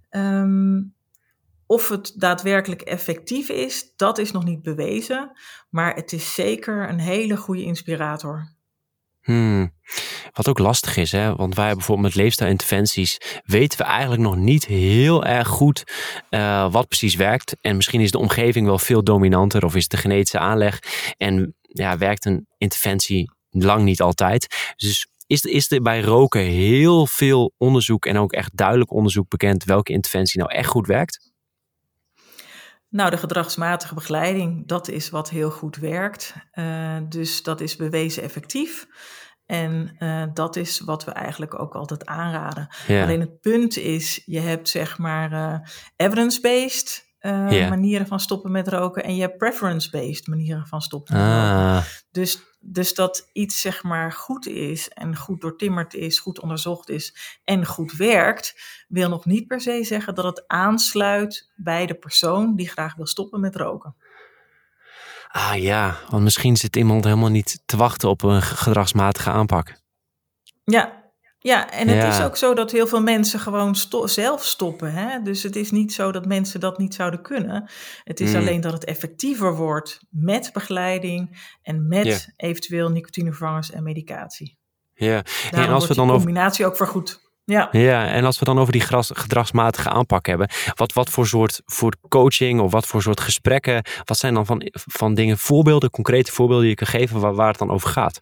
Um, 0.10 0.93
of 1.65 1.89
het 1.89 2.13
daadwerkelijk 2.15 2.82
effectief 2.82 3.49
is, 3.49 3.93
dat 3.95 4.17
is 4.17 4.32
nog 4.32 4.43
niet 4.43 4.62
bewezen. 4.62 5.32
Maar 5.69 5.95
het 5.95 6.12
is 6.12 6.34
zeker 6.34 6.89
een 6.89 6.99
hele 6.99 7.38
goede 7.38 7.63
inspirator. 7.63 8.52
Hmm. 9.23 9.73
Wat 10.31 10.47
ook 10.47 10.59
lastig 10.59 10.97
is, 10.97 11.12
hè? 11.12 11.36
want 11.36 11.55
wij 11.55 11.73
bijvoorbeeld 11.73 12.07
met 12.07 12.23
leefstijlinterventies 12.23 13.17
weten 13.43 13.77
we 13.77 13.83
eigenlijk 13.83 14.21
nog 14.21 14.36
niet 14.36 14.65
heel 14.65 15.25
erg 15.25 15.47
goed 15.47 15.83
uh, 16.29 16.71
wat 16.71 16.88
precies 16.88 17.15
werkt. 17.15 17.57
En 17.62 17.75
misschien 17.75 18.01
is 18.01 18.12
de 18.12 18.17
omgeving 18.17 18.65
wel 18.65 18.79
veel 18.79 19.03
dominanter 19.03 19.65
of 19.65 19.75
is 19.75 19.88
de 19.88 19.97
genetische 19.97 20.39
aanleg 20.39 20.79
en 21.17 21.55
ja, 21.62 21.97
werkt 21.97 22.25
een 22.25 22.47
interventie 22.57 23.31
lang 23.49 23.83
niet 23.83 24.01
altijd. 24.01 24.73
Dus 24.75 25.07
is, 25.27 25.41
is 25.41 25.71
er 25.71 25.81
bij 25.81 26.01
roken 26.01 26.41
heel 26.41 27.07
veel 27.07 27.53
onderzoek 27.57 28.05
en 28.05 28.17
ook 28.17 28.33
echt 28.33 28.57
duidelijk 28.57 28.91
onderzoek 28.91 29.29
bekend 29.29 29.63
welke 29.63 29.91
interventie 29.91 30.39
nou 30.39 30.51
echt 30.53 30.69
goed 30.69 30.88
werkt? 30.88 31.33
Nou, 32.93 33.10
de 33.10 33.17
gedragsmatige 33.17 33.93
begeleiding, 33.93 34.67
dat 34.67 34.88
is 34.88 35.10
wat 35.10 35.29
heel 35.29 35.51
goed 35.51 35.75
werkt. 35.75 36.34
Uh, 36.53 36.97
dus 37.10 37.43
dat 37.43 37.62
is 37.62 37.75
bewezen 37.75 38.23
effectief. 38.23 38.88
En 39.45 39.95
uh, 39.99 40.23
dat 40.34 40.56
is 40.56 40.79
wat 40.79 41.03
we 41.03 41.12
eigenlijk 41.12 41.60
ook 41.60 41.75
altijd 41.75 42.06
aanraden. 42.06 42.67
Ja. 42.88 43.03
Alleen 43.03 43.19
het 43.19 43.39
punt 43.39 43.77
is, 43.77 44.21
je 44.25 44.39
hebt 44.39 44.69
zeg 44.69 44.97
maar 44.97 45.32
uh, 45.32 45.60
evidence-based 45.95 47.12
uh, 47.25 47.51
yeah. 47.51 47.69
manieren 47.69 48.07
van 48.07 48.19
stoppen 48.19 48.51
met 48.51 48.67
roken 48.67 49.03
en 49.03 49.15
je 49.15 49.21
hebt 49.21 49.38
preference-based 49.38 50.27
manieren 50.27 50.67
van 50.67 50.81
stoppen 50.81 51.17
met 51.17 51.25
ah. 51.25 51.73
roken. 51.73 51.88
Dus, 52.12 52.39
dus 52.59 52.93
dat 52.93 53.29
iets 53.33 53.62
zeg 53.62 53.83
maar 53.83 54.12
goed 54.12 54.47
is 54.47 54.89
en 54.89 55.15
goed 55.15 55.41
doortimmerd 55.41 55.93
is, 55.93 56.19
goed 56.19 56.39
onderzocht 56.39 56.89
is 56.89 57.38
en 57.43 57.65
goed 57.65 57.91
werkt, 57.91 58.55
wil 58.88 59.09
nog 59.09 59.25
niet 59.25 59.47
per 59.47 59.62
se 59.62 59.83
zeggen 59.83 60.15
dat 60.15 60.25
het 60.25 60.43
aansluit 60.47 61.51
bij 61.55 61.86
de 61.86 61.95
persoon 61.95 62.55
die 62.55 62.69
graag 62.69 62.95
wil 62.95 63.07
stoppen 63.07 63.39
met 63.39 63.55
roken. 63.55 63.95
Ah 65.27 65.62
ja, 65.62 65.97
want 66.09 66.23
misschien 66.23 66.57
zit 66.57 66.75
iemand 66.75 67.03
helemaal 67.03 67.29
niet 67.29 67.62
te 67.65 67.77
wachten 67.77 68.09
op 68.09 68.23
een 68.23 68.41
gedragsmatige 68.41 69.29
aanpak. 69.29 69.75
Ja, 70.63 71.03
ja, 71.43 71.71
en 71.71 71.88
het 71.88 71.97
ja. 71.97 72.10
is 72.10 72.21
ook 72.21 72.38
zo 72.38 72.53
dat 72.53 72.71
heel 72.71 72.88
veel 72.88 73.01
mensen 73.01 73.39
gewoon 73.39 73.75
sto 73.75 74.08
zelf 74.08 74.43
stoppen. 74.43 74.93
Hè? 74.93 75.21
Dus 75.21 75.43
het 75.43 75.56
is 75.56 75.71
niet 75.71 75.93
zo 75.93 76.12
dat 76.12 76.25
mensen 76.25 76.60
dat 76.60 76.77
niet 76.77 76.93
zouden 76.93 77.21
kunnen. 77.21 77.69
Het 78.03 78.19
is 78.19 78.29
mm. 78.29 78.36
alleen 78.36 78.62
dat 78.62 78.73
het 78.73 78.84
effectiever 78.84 79.56
wordt 79.56 79.99
met 80.10 80.49
begeleiding 80.53 81.47
en 81.62 81.88
met 81.88 82.34
eventueel 82.36 82.89
nicotinevervangers 82.89 83.71
en 83.71 83.84
medicatie. 83.84 84.58
Ja, 84.93 85.23
en 85.51 85.69
als 85.69 85.88
we 85.88 85.93
dan 85.93 86.10
over. 86.10 86.23
combinatie 86.23 86.65
ook 86.65 86.75
vergoed. 86.75 87.21
Ja. 87.45 87.67
ja, 87.71 88.08
en 88.08 88.25
als 88.25 88.39
we 88.39 88.45
dan 88.45 88.60
over 88.60 88.71
die 88.71 88.82
gedragsmatige 89.08 89.89
aanpak 89.89 90.25
hebben, 90.25 90.49
wat, 90.75 90.93
wat 90.93 91.10
voor 91.10 91.27
soort 91.27 91.62
voor 91.65 91.95
coaching 92.10 92.60
of 92.60 92.71
wat 92.71 92.86
voor 92.86 93.01
soort 93.01 93.19
gesprekken, 93.19 93.86
wat 94.03 94.17
zijn 94.17 94.34
dan 94.34 94.45
van, 94.45 94.71
van 94.71 95.13
dingen, 95.13 95.38
voorbeelden, 95.38 95.89
concrete 95.89 96.32
voorbeelden 96.32 96.65
die 96.65 96.75
je 96.77 96.86
kan 96.86 96.99
geven 96.99 97.19
waar, 97.19 97.36
waar 97.36 97.49
het 97.49 97.58
dan 97.58 97.71
over 97.71 97.89
gaat? 97.89 98.21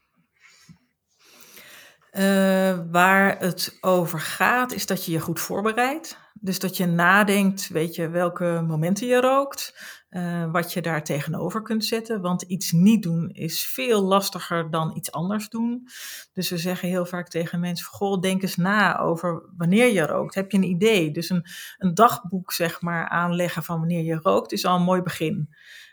Uh, 2.18 2.80
waar 2.92 3.40
het 3.40 3.78
over 3.82 4.20
gaat, 4.20 4.72
is 4.72 4.86
dat 4.86 5.06
je 5.06 5.12
je 5.12 5.20
goed 5.20 5.40
voorbereidt. 5.40 6.18
Dus 6.34 6.60
dat 6.60 6.78
je 6.78 6.86
nadenkt, 6.86 7.68
weet 7.68 7.96
je, 7.96 8.10
welke 8.10 8.64
momenten 8.68 9.08
je 9.08 9.22
rookt, 9.22 9.80
uh, 10.10 10.52
wat 10.52 10.74
je 10.74 10.82
daar 10.82 11.04
tegenover 11.04 11.62
kunt 11.62 11.86
zetten. 11.86 12.22
Want 12.22 12.42
iets 12.42 12.72
niet 12.72 13.04
doen 13.04 13.30
is 13.30 13.66
veel 13.66 14.02
lastiger 14.02 14.72
dan 14.72 14.96
iets 14.96 15.12
anders 15.12 15.50
doen. 15.50 15.88
Dus 16.34 16.50
we 16.50 16.58
zeggen 16.58 16.90
heel 16.90 17.06
vaak 17.06 17.30
tegen 17.30 17.60
mensen, 17.60 17.88
goh, 17.88 18.22
denk 18.22 18.42
eens 18.42 18.56
na 18.56 19.00
over 19.00 19.50
wanneer 19.58 19.94
je 19.94 20.06
rookt. 20.06 20.36
Heb 20.36 20.52
je 20.52 20.58
een 20.58 20.64
idee? 20.64 21.12
Dus 21.12 21.30
een, 21.30 21.46
een 21.78 21.94
dagboek, 21.94 22.52
zeg 22.52 22.82
maar, 22.82 23.10
aanleggen 23.10 23.64
van 23.64 23.80
wanneer 23.80 24.04
je 24.04 24.20
rookt, 24.22 24.52
is 24.52 24.66
al 24.66 24.76
een 24.76 24.84
mooi 24.84 25.02
begin. 25.02 25.50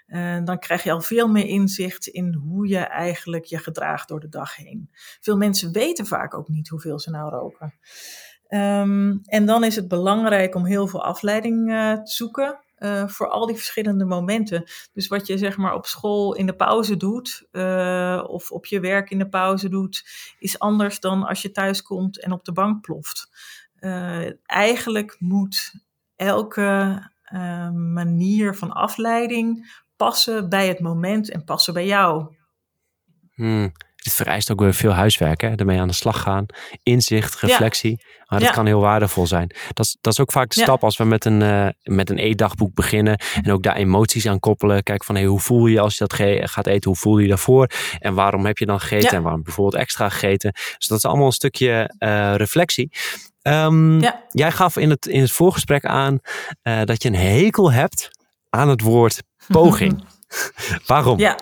Uh, 0.08 0.38
dan 0.44 0.58
krijg 0.58 0.82
je 0.82 0.92
al 0.92 1.00
veel 1.00 1.28
meer 1.28 1.46
inzicht 1.46 2.06
in 2.06 2.34
hoe 2.34 2.68
je 2.68 2.78
eigenlijk 2.78 3.44
je 3.44 3.58
gedraagt 3.58 4.08
door 4.08 4.20
de 4.20 4.28
dag 4.28 4.56
heen. 4.56 4.90
Veel 5.20 5.36
mensen 5.36 5.72
weten 5.72 6.06
vaak 6.06 6.34
ook 6.34 6.48
niet 6.48 6.68
hoeveel 6.68 6.98
ze 6.98 7.10
nou 7.10 7.30
roken. 7.30 7.74
Um, 8.48 9.20
en 9.24 9.46
dan 9.46 9.64
is 9.64 9.76
het 9.76 9.88
belangrijk 9.88 10.54
om 10.54 10.64
heel 10.64 10.86
veel 10.86 11.04
afleiding 11.04 11.70
uh, 11.70 11.92
te 11.92 12.12
zoeken. 12.12 12.60
Uh, 12.78 13.08
voor 13.08 13.28
al 13.28 13.46
die 13.46 13.56
verschillende 13.56 14.04
momenten. 14.04 14.64
Dus 14.92 15.06
wat 15.06 15.26
je 15.26 15.38
zeg 15.38 15.56
maar 15.56 15.74
op 15.74 15.86
school 15.86 16.34
in 16.34 16.46
de 16.46 16.56
pauze 16.56 16.96
doet, 16.96 17.48
of 18.26 18.50
op 18.50 18.66
je 18.66 18.80
werk 18.80 19.10
in 19.10 19.18
de 19.18 19.28
pauze 19.28 19.68
doet, 19.68 20.04
is 20.38 20.58
anders 20.58 21.00
dan 21.00 21.26
als 21.26 21.42
je 21.42 21.50
thuis 21.50 21.82
komt 21.82 22.22
en 22.22 22.32
op 22.32 22.44
de 22.44 22.52
bank 22.52 22.80
ploft. 22.80 23.28
Eigenlijk 24.42 25.16
moet 25.18 25.84
elke 26.16 27.02
manier 27.72 28.54
van 28.54 28.72
afleiding 28.72 29.76
passen 29.98 30.48
bij 30.48 30.68
het 30.68 30.80
moment 30.80 31.30
en 31.30 31.44
passen 31.44 31.74
bij 31.74 31.86
jou. 31.86 32.36
Hmm. 33.34 33.72
Het 33.96 34.12
vereist 34.12 34.50
ook 34.50 34.60
weer 34.60 34.74
veel 34.74 34.92
huiswerk, 34.92 35.40
hè? 35.40 35.54
ermee 35.54 35.80
aan 35.80 35.88
de 35.88 35.94
slag 35.94 36.20
gaan. 36.20 36.46
Inzicht, 36.82 37.40
reflectie. 37.40 37.90
Ja. 37.90 38.04
Maar 38.26 38.38
dat 38.38 38.48
ja. 38.48 38.54
kan 38.54 38.66
heel 38.66 38.80
waardevol 38.80 39.26
zijn. 39.26 39.54
Dat 39.72 39.84
is, 39.84 39.96
dat 40.00 40.12
is 40.12 40.20
ook 40.20 40.32
vaak 40.32 40.54
de 40.54 40.60
stap 40.60 40.84
als 40.84 40.96
we 40.96 41.04
met 41.04 41.24
een, 41.24 41.40
uh, 41.40 41.68
met 41.82 42.10
een 42.10 42.18
eetdagboek 42.18 42.74
beginnen. 42.74 43.20
En 43.42 43.52
ook 43.52 43.62
daar 43.62 43.76
emoties 43.76 44.26
aan 44.26 44.40
koppelen. 44.40 44.82
Kijk 44.82 45.04
van 45.04 45.14
hey, 45.14 45.24
hoe 45.24 45.40
voel 45.40 45.66
je 45.66 45.80
als 45.80 45.98
je 45.98 46.06
dat 46.06 46.48
gaat 46.50 46.66
eten? 46.66 46.90
Hoe 46.90 46.98
voel 46.98 47.16
je 47.16 47.22
je 47.22 47.28
daarvoor? 47.28 47.70
En 47.98 48.14
waarom 48.14 48.46
heb 48.46 48.58
je 48.58 48.66
dan 48.66 48.80
gegeten? 48.80 49.16
En 49.16 49.22
waarom 49.22 49.42
bijvoorbeeld 49.42 49.82
extra 49.82 50.08
gegeten? 50.08 50.52
Dus 50.52 50.86
dat 50.86 50.98
is 50.98 51.04
allemaal 51.04 51.26
een 51.26 51.32
stukje 51.32 51.94
uh, 51.98 52.34
reflectie. 52.34 52.90
Um, 53.42 54.00
jij 54.30 54.52
gaf 54.52 54.76
in 54.76 54.90
het, 54.90 55.06
in 55.06 55.20
het 55.20 55.32
voorgesprek 55.32 55.84
aan 55.84 56.18
uh, 56.62 56.82
dat 56.84 57.02
je 57.02 57.08
een 57.08 57.14
hekel 57.14 57.72
hebt 57.72 58.10
aan 58.50 58.68
het 58.68 58.80
woord 58.80 59.22
poging. 59.58 60.04
Waarom? 60.86 61.18
Ja. 61.18 61.38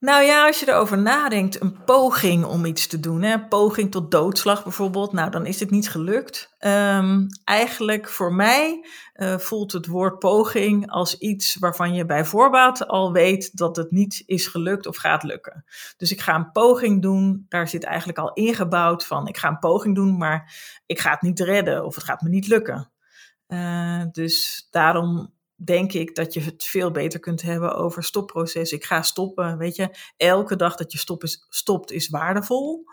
Nou 0.00 0.24
ja, 0.24 0.46
als 0.46 0.60
je 0.60 0.68
erover 0.68 0.98
nadenkt, 0.98 1.60
een 1.60 1.84
poging 1.84 2.44
om 2.44 2.64
iets 2.64 2.86
te 2.86 3.00
doen, 3.00 3.22
hè, 3.22 3.40
poging 3.40 3.90
tot 3.90 4.10
doodslag 4.10 4.62
bijvoorbeeld, 4.62 5.12
nou 5.12 5.30
dan 5.30 5.46
is 5.46 5.60
het 5.60 5.70
niet 5.70 5.90
gelukt. 5.90 6.56
Um, 6.58 7.26
eigenlijk 7.44 8.08
voor 8.08 8.34
mij 8.34 8.84
uh, 9.14 9.38
voelt 9.38 9.72
het 9.72 9.86
woord 9.86 10.18
poging 10.18 10.90
als 10.90 11.18
iets 11.18 11.56
waarvan 11.56 11.94
je 11.94 12.06
bij 12.06 12.24
voorbaat 12.24 12.86
al 12.88 13.12
weet 13.12 13.56
dat 13.56 13.76
het 13.76 13.90
niet 13.90 14.22
is 14.26 14.46
gelukt 14.46 14.86
of 14.86 14.96
gaat 14.96 15.22
lukken. 15.22 15.64
Dus 15.96 16.12
ik 16.12 16.20
ga 16.20 16.34
een 16.34 16.52
poging 16.52 17.02
doen, 17.02 17.46
daar 17.48 17.68
zit 17.68 17.84
eigenlijk 17.84 18.18
al 18.18 18.32
ingebouwd 18.32 19.06
van 19.06 19.26
ik 19.26 19.36
ga 19.36 19.48
een 19.48 19.58
poging 19.58 19.94
doen, 19.94 20.16
maar 20.16 20.54
ik 20.86 21.00
ga 21.00 21.10
het 21.10 21.22
niet 21.22 21.40
redden 21.40 21.84
of 21.84 21.94
het 21.94 22.04
gaat 22.04 22.20
me 22.20 22.28
niet 22.28 22.46
lukken. 22.46 22.92
Uh, 23.48 24.02
dus 24.12 24.66
daarom 24.70 25.36
denk 25.64 25.92
ik 25.92 26.14
dat 26.14 26.34
je 26.34 26.40
het 26.40 26.64
veel 26.64 26.90
beter 26.90 27.20
kunt 27.20 27.42
hebben 27.42 27.74
over 27.74 28.04
stopproces. 28.04 28.72
Ik 28.72 28.84
ga 28.84 29.02
stoppen, 29.02 29.58
weet 29.58 29.76
je. 29.76 29.96
Elke 30.16 30.56
dag 30.56 30.74
dat 30.74 30.92
je 30.92 30.98
stop 30.98 31.22
is, 31.22 31.46
stopt 31.48 31.92
is 31.92 32.08
waardevol. 32.08 32.84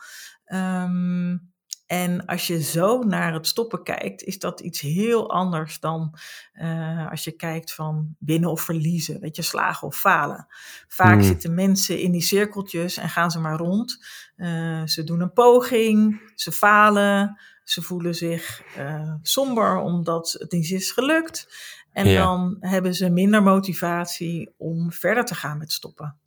Um, 0.45 1.53
en 1.85 2.25
als 2.25 2.47
je 2.47 2.61
zo 2.61 2.99
naar 2.99 3.33
het 3.33 3.47
stoppen 3.47 3.83
kijkt, 3.83 4.23
is 4.23 4.39
dat 4.39 4.59
iets 4.59 4.81
heel 4.81 5.31
anders 5.31 5.79
dan 5.79 6.17
uh, 6.53 7.09
als 7.09 7.23
je 7.23 7.31
kijkt 7.31 7.73
van 7.73 8.15
winnen 8.19 8.51
of 8.51 8.61
verliezen, 8.61 9.19
weet 9.19 9.35
je, 9.35 9.41
slagen 9.41 9.87
of 9.87 9.99
falen. 9.99 10.47
Vaak 10.87 11.13
hmm. 11.13 11.23
zitten 11.23 11.53
mensen 11.53 11.99
in 11.99 12.11
die 12.11 12.21
cirkeltjes 12.21 12.97
en 12.97 13.09
gaan 13.09 13.31
ze 13.31 13.39
maar 13.39 13.57
rond. 13.57 14.05
Uh, 14.37 14.85
ze 14.85 15.03
doen 15.03 15.21
een 15.21 15.33
poging, 15.33 16.21
ze 16.35 16.51
falen, 16.51 17.39
ze 17.63 17.81
voelen 17.81 18.15
zich 18.15 18.61
uh, 18.77 19.13
somber 19.21 19.77
omdat 19.77 20.35
het 20.39 20.51
niet 20.51 20.71
is 20.71 20.91
gelukt. 20.91 21.47
En 21.95 22.07
ja. 22.07 22.23
dan 22.23 22.57
hebben 22.59 22.95
ze 22.95 23.09
minder 23.09 23.43
motivatie 23.43 24.53
om 24.57 24.91
verder 24.91 25.25
te 25.25 25.35
gaan 25.35 25.57
met 25.57 25.71
stoppen. 25.71 26.17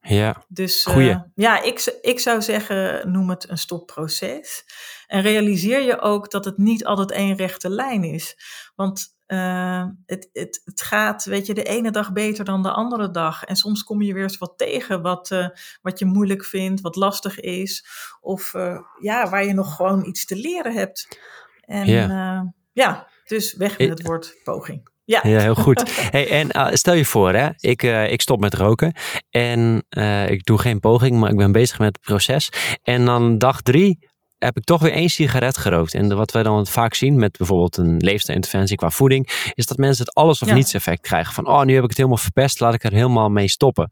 Ja, 0.00 0.44
Dus 0.48 0.84
eh, 0.84 1.18
ja, 1.34 1.62
ik, 1.62 1.98
ik 2.00 2.20
zou 2.20 2.42
zeggen, 2.42 3.10
noem 3.12 3.30
het 3.30 3.48
een 3.48 3.58
stopproces. 3.58 4.64
En 5.06 5.22
realiseer 5.22 5.82
je 5.82 6.00
ook 6.00 6.30
dat 6.30 6.44
het 6.44 6.58
niet 6.58 6.84
altijd 6.84 7.10
één 7.10 7.36
rechte 7.36 7.70
lijn 7.70 8.04
is. 8.04 8.36
Want 8.74 9.16
eh, 9.26 9.86
het, 10.06 10.28
het, 10.32 10.60
het 10.64 10.82
gaat, 10.82 11.24
weet 11.24 11.46
je, 11.46 11.54
de 11.54 11.64
ene 11.64 11.90
dag 11.90 12.12
beter 12.12 12.44
dan 12.44 12.62
de 12.62 12.72
andere 12.72 13.10
dag. 13.10 13.44
En 13.44 13.56
soms 13.56 13.84
kom 13.84 14.02
je 14.02 14.14
weer 14.14 14.22
eens 14.22 14.38
wat 14.38 14.58
tegen 14.58 15.02
wat, 15.02 15.30
eh, 15.30 15.48
wat 15.82 15.98
je 15.98 16.04
moeilijk 16.04 16.44
vindt, 16.44 16.80
wat 16.80 16.96
lastig 16.96 17.40
is. 17.40 17.86
Of 18.20 18.52
ja, 19.00 19.30
waar 19.30 19.44
je 19.44 19.54
nog 19.54 19.76
gewoon 19.76 20.04
iets 20.04 20.24
te 20.24 20.36
leren 20.36 20.72
hebt. 20.72 21.18
En 21.60 21.86
Ja. 21.86 22.06
ja, 22.06 22.52
ja 22.72 23.10
dus 23.24 23.54
weg 23.54 23.78
met 23.78 23.88
het 23.88 24.02
woord 24.02 24.40
poging. 24.44 24.90
Ja, 25.12 25.20
ja 25.30 25.38
heel 25.40 25.54
goed. 25.54 25.90
Hey, 26.10 26.30
en 26.30 26.50
eh, 26.50 26.68
stel 26.72 26.94
je 26.94 27.04
voor, 27.04 27.32
hè, 27.32 27.48
ik, 27.60 27.82
eh, 27.82 28.12
ik 28.12 28.20
stop 28.20 28.40
met 28.40 28.54
roken 28.54 28.92
en 29.30 29.84
eh, 29.88 30.28
ik 30.30 30.44
doe 30.44 30.58
geen 30.58 30.80
poging, 30.80 31.18
maar 31.20 31.30
ik 31.30 31.36
ben 31.36 31.52
bezig 31.52 31.78
met 31.78 31.88
het 31.88 32.00
proces. 32.00 32.48
En 32.82 33.04
dan 33.04 33.38
dag 33.38 33.62
drie 33.62 34.10
heb 34.38 34.56
ik 34.56 34.64
toch 34.64 34.80
weer 34.80 34.92
één 34.92 35.08
sigaret 35.08 35.56
gerookt. 35.56 35.94
En 35.94 36.16
wat 36.16 36.32
wij 36.32 36.42
dan 36.42 36.66
vaak 36.66 36.94
zien 36.94 37.18
met 37.18 37.36
bijvoorbeeld 37.38 37.76
een 37.76 37.96
leefstijlinterventie 37.96 38.76
qua 38.76 38.90
voeding, 38.90 39.50
is 39.54 39.66
dat 39.66 39.76
mensen 39.76 40.04
het 40.04 40.14
alles 40.14 40.42
of 40.42 40.48
Ja. 40.48 40.54
niets 40.54 40.74
effect 40.74 41.00
krijgen. 41.00 41.34
Van, 41.34 41.46
oh, 41.46 41.62
nu 41.62 41.74
heb 41.74 41.82
ik 41.82 41.88
het 41.88 41.96
helemaal 41.98 42.18
verpest, 42.18 42.60
laat 42.60 42.74
ik 42.74 42.84
er 42.84 42.92
helemaal 42.92 43.28
mee 43.28 43.48
stoppen. 43.48 43.90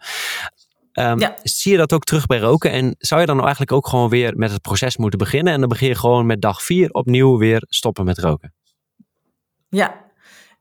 Ehm, 0.93 1.19
Ja. 1.21 1.37
Zie 1.43 1.73
je 1.73 1.79
dat 1.79 1.93
ook 1.93 2.05
terug 2.05 2.27
bij 2.27 2.39
roken? 2.39 2.71
En 2.71 2.95
zou 2.99 3.21
je 3.21 3.27
dan 3.27 3.41
eigenlijk 3.41 3.73
ook 3.73 3.87
gewoon 3.89 4.09
weer 4.09 4.37
met 4.37 4.51
het 4.51 4.63
proces 4.63 4.97
moeten 4.97 5.19
beginnen? 5.19 5.53
En 5.53 5.61
dan 5.61 5.69
begin 5.69 5.89
je 5.89 5.95
gewoon 5.95 6.27
met 6.27 6.41
dag 6.41 6.63
vier 6.63 6.91
opnieuw 6.91 7.39
weer 7.39 7.63
stoppen 7.69 8.05
met 8.05 8.19
roken. 8.19 8.55
Ja, 9.69 10.10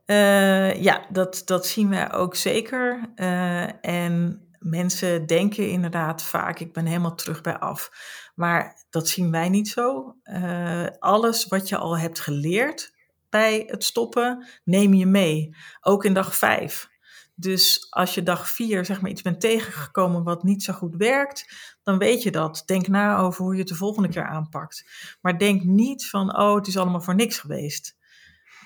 Eh, 0.09 0.81
ja 0.81 1.05
dat, 1.09 1.41
dat 1.45 1.67
zien 1.67 1.89
wij 1.89 2.13
ook 2.13 2.35
zeker. 2.35 3.11
Eh, 3.15 3.85
en 3.85 4.41
mensen 4.59 5.25
denken 5.25 5.69
inderdaad 5.69 6.23
vaak, 6.23 6.59
ik 6.59 6.73
ben 6.73 6.85
helemaal 6.85 7.15
terug 7.15 7.41
bij 7.41 7.57
af. 7.57 7.91
Maar 8.35 8.85
dat 8.89 9.07
zien 9.07 9.31
wij 9.31 9.49
niet 9.49 9.67
zo. 9.67 10.15
Eh, 10.23 10.85
alles 10.99 11.45
wat 11.45 11.69
je 11.69 11.77
al 11.77 11.97
hebt 11.97 12.19
geleerd 12.19 12.93
bij 13.29 13.63
het 13.67 13.83
stoppen, 13.83 14.47
neem 14.63 14.93
je 14.93 15.05
mee. 15.05 15.55
Ook 15.81 16.05
in 16.05 16.13
dag 16.13 16.35
vijf. 16.35 16.89
Dus 17.35 17.87
als 17.89 18.15
je 18.15 18.23
dag 18.23 18.49
vier 18.49 18.85
zeg 18.85 19.01
maar 19.01 19.11
iets 19.11 19.21
bent 19.21 19.41
tegengekomen 19.41 20.23
wat 20.23 20.43
niet 20.43 20.63
zo 20.63 20.73
goed 20.73 20.95
werkt, 20.95 21.53
dan 21.83 21.97
weet 21.97 22.23
je 22.23 22.31
dat. 22.31 22.63
Denk 22.65 22.87
na 22.87 23.17
over 23.17 23.43
hoe 23.43 23.53
je 23.53 23.59
het 23.59 23.67
de 23.67 23.75
volgende 23.75 24.09
keer 24.09 24.27
aanpakt. 24.27 24.85
Maar 25.21 25.37
denk 25.37 25.63
niet 25.63 26.09
van, 26.09 26.37
oh, 26.37 26.55
het 26.55 26.67
is 26.67 26.77
allemaal 26.77 27.01
voor 27.01 27.15
niks 27.15 27.37
geweest. 27.37 27.97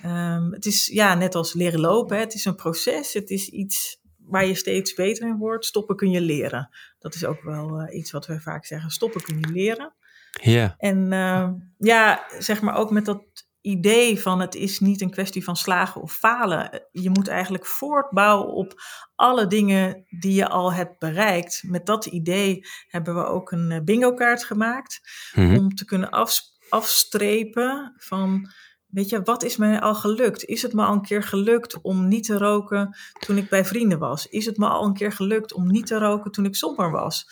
Ehm, 0.03 0.51
het 0.51 0.65
is 0.65 0.85
ja, 0.87 1.15
net 1.15 1.35
als 1.35 1.53
leren 1.53 1.79
lopen. 1.79 2.15
Hè. 2.15 2.21
Het 2.23 2.33
is 2.33 2.45
een 2.45 2.55
proces. 2.55 3.13
Het 3.13 3.29
is 3.29 3.47
iets 3.49 4.01
waar 4.17 4.45
je 4.45 4.55
steeds 4.55 4.93
beter 4.93 5.27
in 5.27 5.37
wordt. 5.37 5.65
Stoppen 5.65 5.95
kun 5.95 6.09
je 6.11 6.21
leren. 6.21 6.69
Dat 6.99 7.13
is 7.15 7.25
ook 7.25 7.41
wel 7.41 7.79
eh, 7.79 7.97
iets 7.97 8.11
wat 8.11 8.25
we 8.25 8.39
vaak 8.41 8.65
zeggen. 8.65 8.89
Stoppen 8.89 9.21
kun 9.23 9.39
je 9.39 9.47
leren. 9.51 9.93
Ja, 10.41 10.75
En 10.77 11.11
ehm, 11.13 11.53
ja, 11.77 12.25
zeg 12.39 12.61
maar 12.61 12.75
ook 12.75 12.91
met 12.91 13.05
dat 13.05 13.23
idee 13.61 14.19
van 14.21 14.39
het 14.39 14.55
is 14.55 14.79
niet 14.79 15.01
een 15.01 15.09
kwestie 15.09 15.43
van 15.43 15.55
slagen 15.55 16.01
of 16.01 16.13
falen. 16.13 16.87
Je 16.91 17.09
moet 17.09 17.27
eigenlijk 17.27 17.65
voortbouwen 17.65 18.53
op 18.53 18.81
alle 19.15 19.47
dingen 19.47 20.05
die 20.19 20.33
je 20.33 20.47
al 20.49 20.73
hebt 20.73 20.99
bereikt. 20.99 21.63
Met 21.65 21.85
dat 21.85 22.05
idee 22.05 22.65
hebben 22.87 23.15
we 23.15 23.25
ook 23.25 23.51
een 23.51 23.71
eh, 23.71 23.81
bingo 23.83 24.13
kaart 24.13 24.43
gemaakt 24.43 24.99
Mhm. 25.35 25.57
om 25.57 25.75
te 25.75 25.85
kunnen 25.85 26.09
afs- 26.09 26.57
afstrepen 26.69 27.93
van, 27.97 28.51
weet 28.93 29.10
je, 29.10 29.21
wat 29.23 29.43
is 29.43 29.58
mij 29.58 29.79
al 29.82 29.95
gelukt? 29.95 30.43
Is 30.45 30.62
het 30.62 30.73
me 30.73 30.84
al 30.86 30.93
een 30.93 31.01
keer 31.01 31.23
gelukt 31.23 31.82
om 31.82 32.08
niet 32.08 32.23
te 32.25 32.38
roken 32.38 32.97
toen 33.19 33.38
ik 33.38 33.49
bij 33.49 33.65
vrienden 33.65 33.99
was? 33.99 34.27
Is 34.27 34.45
het 34.45 34.58
me 34.58 34.67
al 34.67 34.86
een 34.86 34.93
keer 34.93 35.12
gelukt 35.12 35.53
om 35.53 35.67
niet 35.67 35.86
te 35.88 35.97
roken 35.97 36.32
toen 36.32 36.45
ik 36.45 36.56
somber 36.56 36.91
was? 36.91 37.25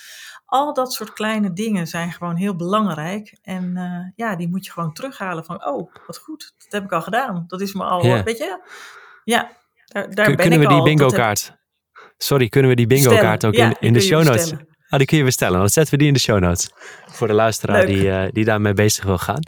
Al 0.46 0.74
dat 0.74 0.94
soort 0.94 1.14
kleine 1.14 1.54
dingen 1.54 1.88
zijn 1.88 2.12
gewoon 2.12 2.36
heel 2.36 2.56
belangrijk. 2.56 3.38
En 3.42 3.78
eh, 3.78 4.12
ja, 4.16 4.36
die 4.36 4.50
moet 4.50 4.66
je 4.66 4.72
gewoon 4.72 4.94
terughalen 4.94 5.46
van, 5.46 5.66
oh, 5.66 5.94
wat 6.08 6.18
goed, 6.18 6.54
dat 6.58 6.72
heb 6.72 6.84
ik 6.84 6.92
al 6.92 7.02
gedaan. 7.02 7.44
Dat 7.48 7.62
is 7.62 7.74
me 7.74 7.84
al, 7.84 8.06
Ja. 8.06 8.24
weet 8.24 8.38
je? 8.38 8.60
Ja, 9.24 9.52
daar, 9.86 10.04
daar 10.04 10.06
Kun- 10.06 10.14
ben 10.26 10.36
kunnen 10.36 10.54
ik 10.62 10.66
we 10.68 10.68
die 10.72 10.78
al. 10.78 10.84
bingo 10.84 11.06
heb- 11.06 11.16
kaart? 11.16 11.60
Sorry, 12.18 12.50
kunnen 12.50 12.70
we 12.70 12.76
die 12.76 12.88
bingo 12.88 13.16
kaart 13.16 13.46
ook 13.46 13.56
Ja, 13.56 13.66
in, 13.68 13.76
in 13.80 13.94
de 13.94 14.00
show 14.02 14.24
notes? 14.24 14.36
bestellen. 14.36 14.70
Ah, 14.90 14.98
die 14.98 15.08
kun 15.08 15.18
je 15.18 15.24
bestellen. 15.24 15.60
Dan 15.60 15.70
zetten 15.70 15.92
we 15.94 16.00
die 16.00 16.08
in 16.08 16.14
de 16.14 16.20
show 16.20 16.40
notes. 16.40 16.70
Voor 17.06 17.28
de 17.28 17.34
luisteraar 17.34 17.78
Leuk. 17.86 17.88
die, 17.88 18.12
eh, 18.12 18.30
die 18.32 18.46
daarmee 18.46 18.74
bezig 18.74 19.04
wil 19.04 19.18
gaan. 19.18 19.40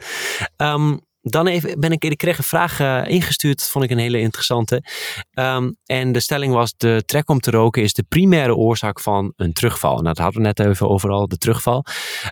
Ehm, 0.56 0.98
dan 1.24 1.48
even, 1.48 1.80
ben 1.80 1.92
ik, 1.92 2.04
ik 2.04 2.18
kreeg 2.18 2.38
een 2.38 2.44
vraag 2.44 2.80
eh, 2.80 3.04
ingestuurd. 3.08 3.58
Dat 3.58 3.70
vond 3.70 3.84
ik 3.84 3.92
een 3.92 3.98
hele 3.98 4.20
interessante. 4.20 4.84
Ehm, 5.32 5.72
en 5.86 6.12
de 6.12 6.20
stelling 6.20 6.54
was: 6.54 6.74
de 6.78 7.04
trek 7.06 7.30
om 7.30 7.40
te 7.40 7.52
roken 7.52 7.82
is 7.82 7.94
de 7.94 8.04
primaire 8.04 8.56
oorzaak 8.56 9.00
van 9.00 9.34
een 9.36 9.54
terugval. 9.54 9.94
Nou, 9.94 10.04
dat 10.04 10.18
hadden 10.18 10.42
we 10.42 10.48
net 10.48 10.60
even 10.60 10.90
over 10.90 11.10
al, 11.10 11.28
de 11.28 11.38
terugval. 11.38 11.86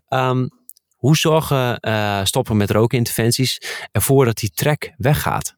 Ehm, 0.08 0.48
hoe 0.96 1.18
zorgen 1.18 1.80
eh, 1.80 2.24
stoppen 2.24 2.58
met 2.58 2.72
rookinterventies 2.72 3.62
ervoor 3.92 4.26
dat 4.26 4.38
die 4.38 4.52
trek 4.52 4.94
weggaat? 4.98 5.56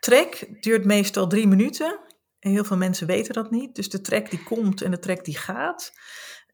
Trek 0.00 0.48
duurt 0.60 0.84
meestal 0.84 1.26
drie 1.26 1.46
minuten. 1.46 1.98
En 2.38 2.50
heel 2.50 2.64
veel 2.64 2.76
mensen 2.76 3.06
weten 3.06 3.34
dat 3.34 3.50
niet. 3.50 3.74
Dus 3.74 3.88
de 3.88 4.00
trek 4.00 4.30
die 4.30 4.42
komt 4.42 4.82
en 4.82 4.90
de 4.90 4.98
trek 4.98 5.24
die 5.24 5.38
gaat. 5.38 5.92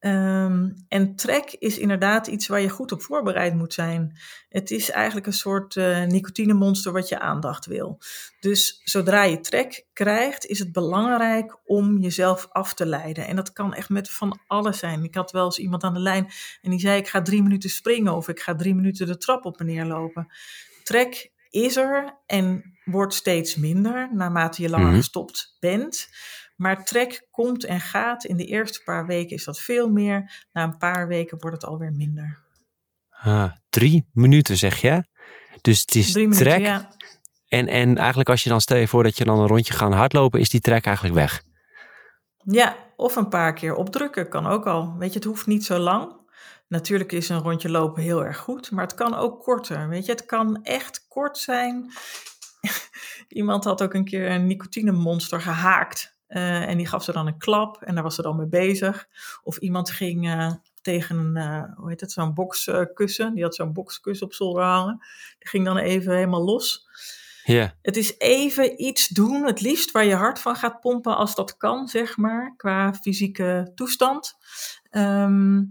Ehm, 0.05 0.71
en 0.89 1.17
trek 1.17 1.57
is 1.59 1.79
inderdaad 1.79 2.27
iets 2.27 2.47
waar 2.47 2.61
je 2.61 2.69
goed 2.69 2.93
op 2.93 3.03
voorbereid 3.03 3.55
moet 3.55 3.73
zijn. 3.75 4.19
Het 4.49 4.71
is 4.71 4.91
eigenlijk 4.91 5.27
een 5.27 5.33
soort 5.33 5.77
eh 5.77 6.03
nicotinemonster 6.03 6.93
wat 6.93 7.09
je 7.09 7.19
aandacht 7.19 7.67
wil. 7.67 7.99
Dus 8.41 8.81
zodra 8.85 9.23
je 9.23 9.41
trek 9.41 9.87
krijgt, 9.93 10.47
is 10.47 10.59
het 10.59 10.73
belangrijk 10.73 11.59
om 11.65 11.99
jezelf 11.99 12.47
af 12.51 12.75
te 12.75 12.87
leiden. 12.87 13.27
En 13.27 13.37
dat 13.37 13.53
kan 13.53 13.75
echt 13.75 13.89
met 13.89 14.11
van 14.11 14.41
alles 14.47 14.79
zijn. 14.79 15.05
Ik 15.05 15.15
had 15.15 15.31
wel 15.33 15.45
eens 15.45 15.59
iemand 15.59 15.83
aan 15.83 15.95
de 15.95 16.01
lijn 16.01 16.29
en 16.63 16.71
die 16.71 16.81
zei: 16.81 16.99
Ik 16.99 17.09
ga 17.09 17.23
drie 17.23 17.43
minuten 17.43 17.71
springen 17.71 18.15
of 18.15 18.29
ik 18.29 18.41
ga 18.41 18.55
drie 18.55 18.75
minuten 18.75 19.07
de 19.07 19.17
trap 19.17 19.45
op 19.45 19.61
en 19.61 19.67
neer 19.67 19.85
lopen. 19.85 20.27
Trek 20.83 21.33
is 21.51 21.77
er 21.77 22.19
en 22.27 22.77
wordt 22.85 23.15
steeds 23.15 23.57
minder 23.57 24.09
naarmate 24.15 24.63
je 24.63 24.69
langer 24.71 24.87
Mhm. 24.89 24.97
gestopt 24.97 25.57
bent. 25.61 26.09
Maar 26.55 26.85
trek 26.85 27.27
komt 27.31 27.65
en 27.65 27.81
gaat. 27.81 28.25
In 28.25 28.37
de 28.37 28.45
eerste 28.45 28.83
paar 28.83 29.07
weken 29.07 29.37
is 29.37 29.45
dat 29.45 29.61
veel 29.61 29.91
meer. 29.91 30.47
Na 30.53 30.63
een 30.63 30.77
paar 30.77 31.09
weken 31.09 31.39
wordt 31.41 31.57
het 31.57 31.71
alweer 31.71 31.93
minder. 31.93 32.43
Ah, 33.11 33.53
drie 33.69 34.09
minuten 34.13 34.57
zeg 34.57 34.81
je? 34.81 35.05
Dus 35.61 35.81
het 35.81 35.95
is 35.95 36.13
Drie 36.13 36.29
minuten, 36.29 36.47
trek 36.47 36.61
ja. 36.61 36.89
En, 37.49 37.69
en 37.69 37.97
eigenlijk 37.97 38.29
als 38.29 38.43
je 38.43 38.49
dan 38.49 38.61
stel 38.61 38.77
je 38.77 38.89
voor 38.89 39.03
dat 39.03 39.19
je 39.19 39.25
dan 39.25 39.39
een 39.39 39.47
rondje 39.47 39.75
gaat 39.75 39.93
hardlopen, 39.93 40.41
is 40.41 40.49
die 40.49 40.61
trek 40.61 40.87
eigenlijk 40.87 41.17
weg. 41.17 41.43
Ja, 42.45 42.77
of 42.97 43.17
een 43.17 43.29
paar 43.29 43.53
keer 43.53 43.75
opdrukken 43.75 44.29
kan 44.29 44.47
ook 44.47 44.67
al. 44.67 44.97
Weet 44.99 45.09
je, 45.09 45.19
het 45.19 45.29
hoeft 45.29 45.47
niet 45.47 45.65
zo 45.65 45.79
lang. 45.79 46.23
Natuurlijk 46.69 47.13
is 47.13 47.29
een 47.29 47.41
rondje 47.41 47.71
lopen 47.71 48.03
heel 48.03 48.25
erg 48.25 48.37
goed, 48.37 48.71
maar 48.71 48.85
het 48.85 48.95
kan 48.95 49.15
ook 49.15 49.43
korter. 49.43 49.89
Weet 49.89 50.07
je, 50.07 50.13
het 50.13 50.27
kan 50.27 50.63
echt 50.63 51.07
kort 51.09 51.39
zijn. 51.39 51.93
Iemand 53.29 53.65
had 53.65 53.83
ook 53.83 53.95
een 53.95 54.05
keer 54.05 54.31
een 54.31 54.47
nicotinemonster 54.47 55.41
gehaakt. 55.41 56.14
Eh, 56.35 56.69
en 56.69 56.77
die 56.77 56.87
gaf 56.87 57.05
ze 57.05 57.13
dan 57.13 57.27
een 57.27 57.39
klap 57.39 57.83
en 57.83 57.95
daar 57.95 58.03
was 58.03 58.15
ze 58.15 58.23
dan 58.23 58.37
mee 58.37 58.47
bezig. 58.47 59.09
Of 59.43 59.57
iemand 59.57 59.91
ging 59.91 60.29
eh, 60.29 60.53
tegen 60.83 61.17
een, 61.17 61.37
eh, 61.37 61.77
hoe 61.77 61.89
heet 61.89 62.01
het, 62.01 62.13
zo'n 62.13 62.35
bokskussen. 62.35 63.35
Die 63.35 63.43
had 63.43 63.55
zo'n 63.55 63.73
bokskussen 63.73 64.27
op 64.27 64.35
zolder 64.35 64.63
hangen. 64.63 64.99
Die 65.39 65.49
ging 65.49 65.65
dan 65.65 65.77
even 65.77 66.15
helemaal 66.15 66.45
los. 66.45 66.89
Ja, 67.45 67.75
Het 67.83 67.97
is 67.97 68.19
even 68.19 68.83
iets 68.83 69.09
doen, 69.09 69.45
het 69.45 69.61
liefst 69.61 69.91
waar 69.91 70.05
je 70.05 70.15
hart 70.15 70.39
van 70.39 70.57
gaat 70.57 70.81
pompen 70.81 71.17
als 71.17 71.35
dat 71.35 71.57
kan, 71.57 71.89
zeg 71.89 72.17
maar, 72.17 72.55
qua 72.57 72.95
fysieke 72.95 73.73
toestand. 73.75 74.35
Ehm, 74.91 75.63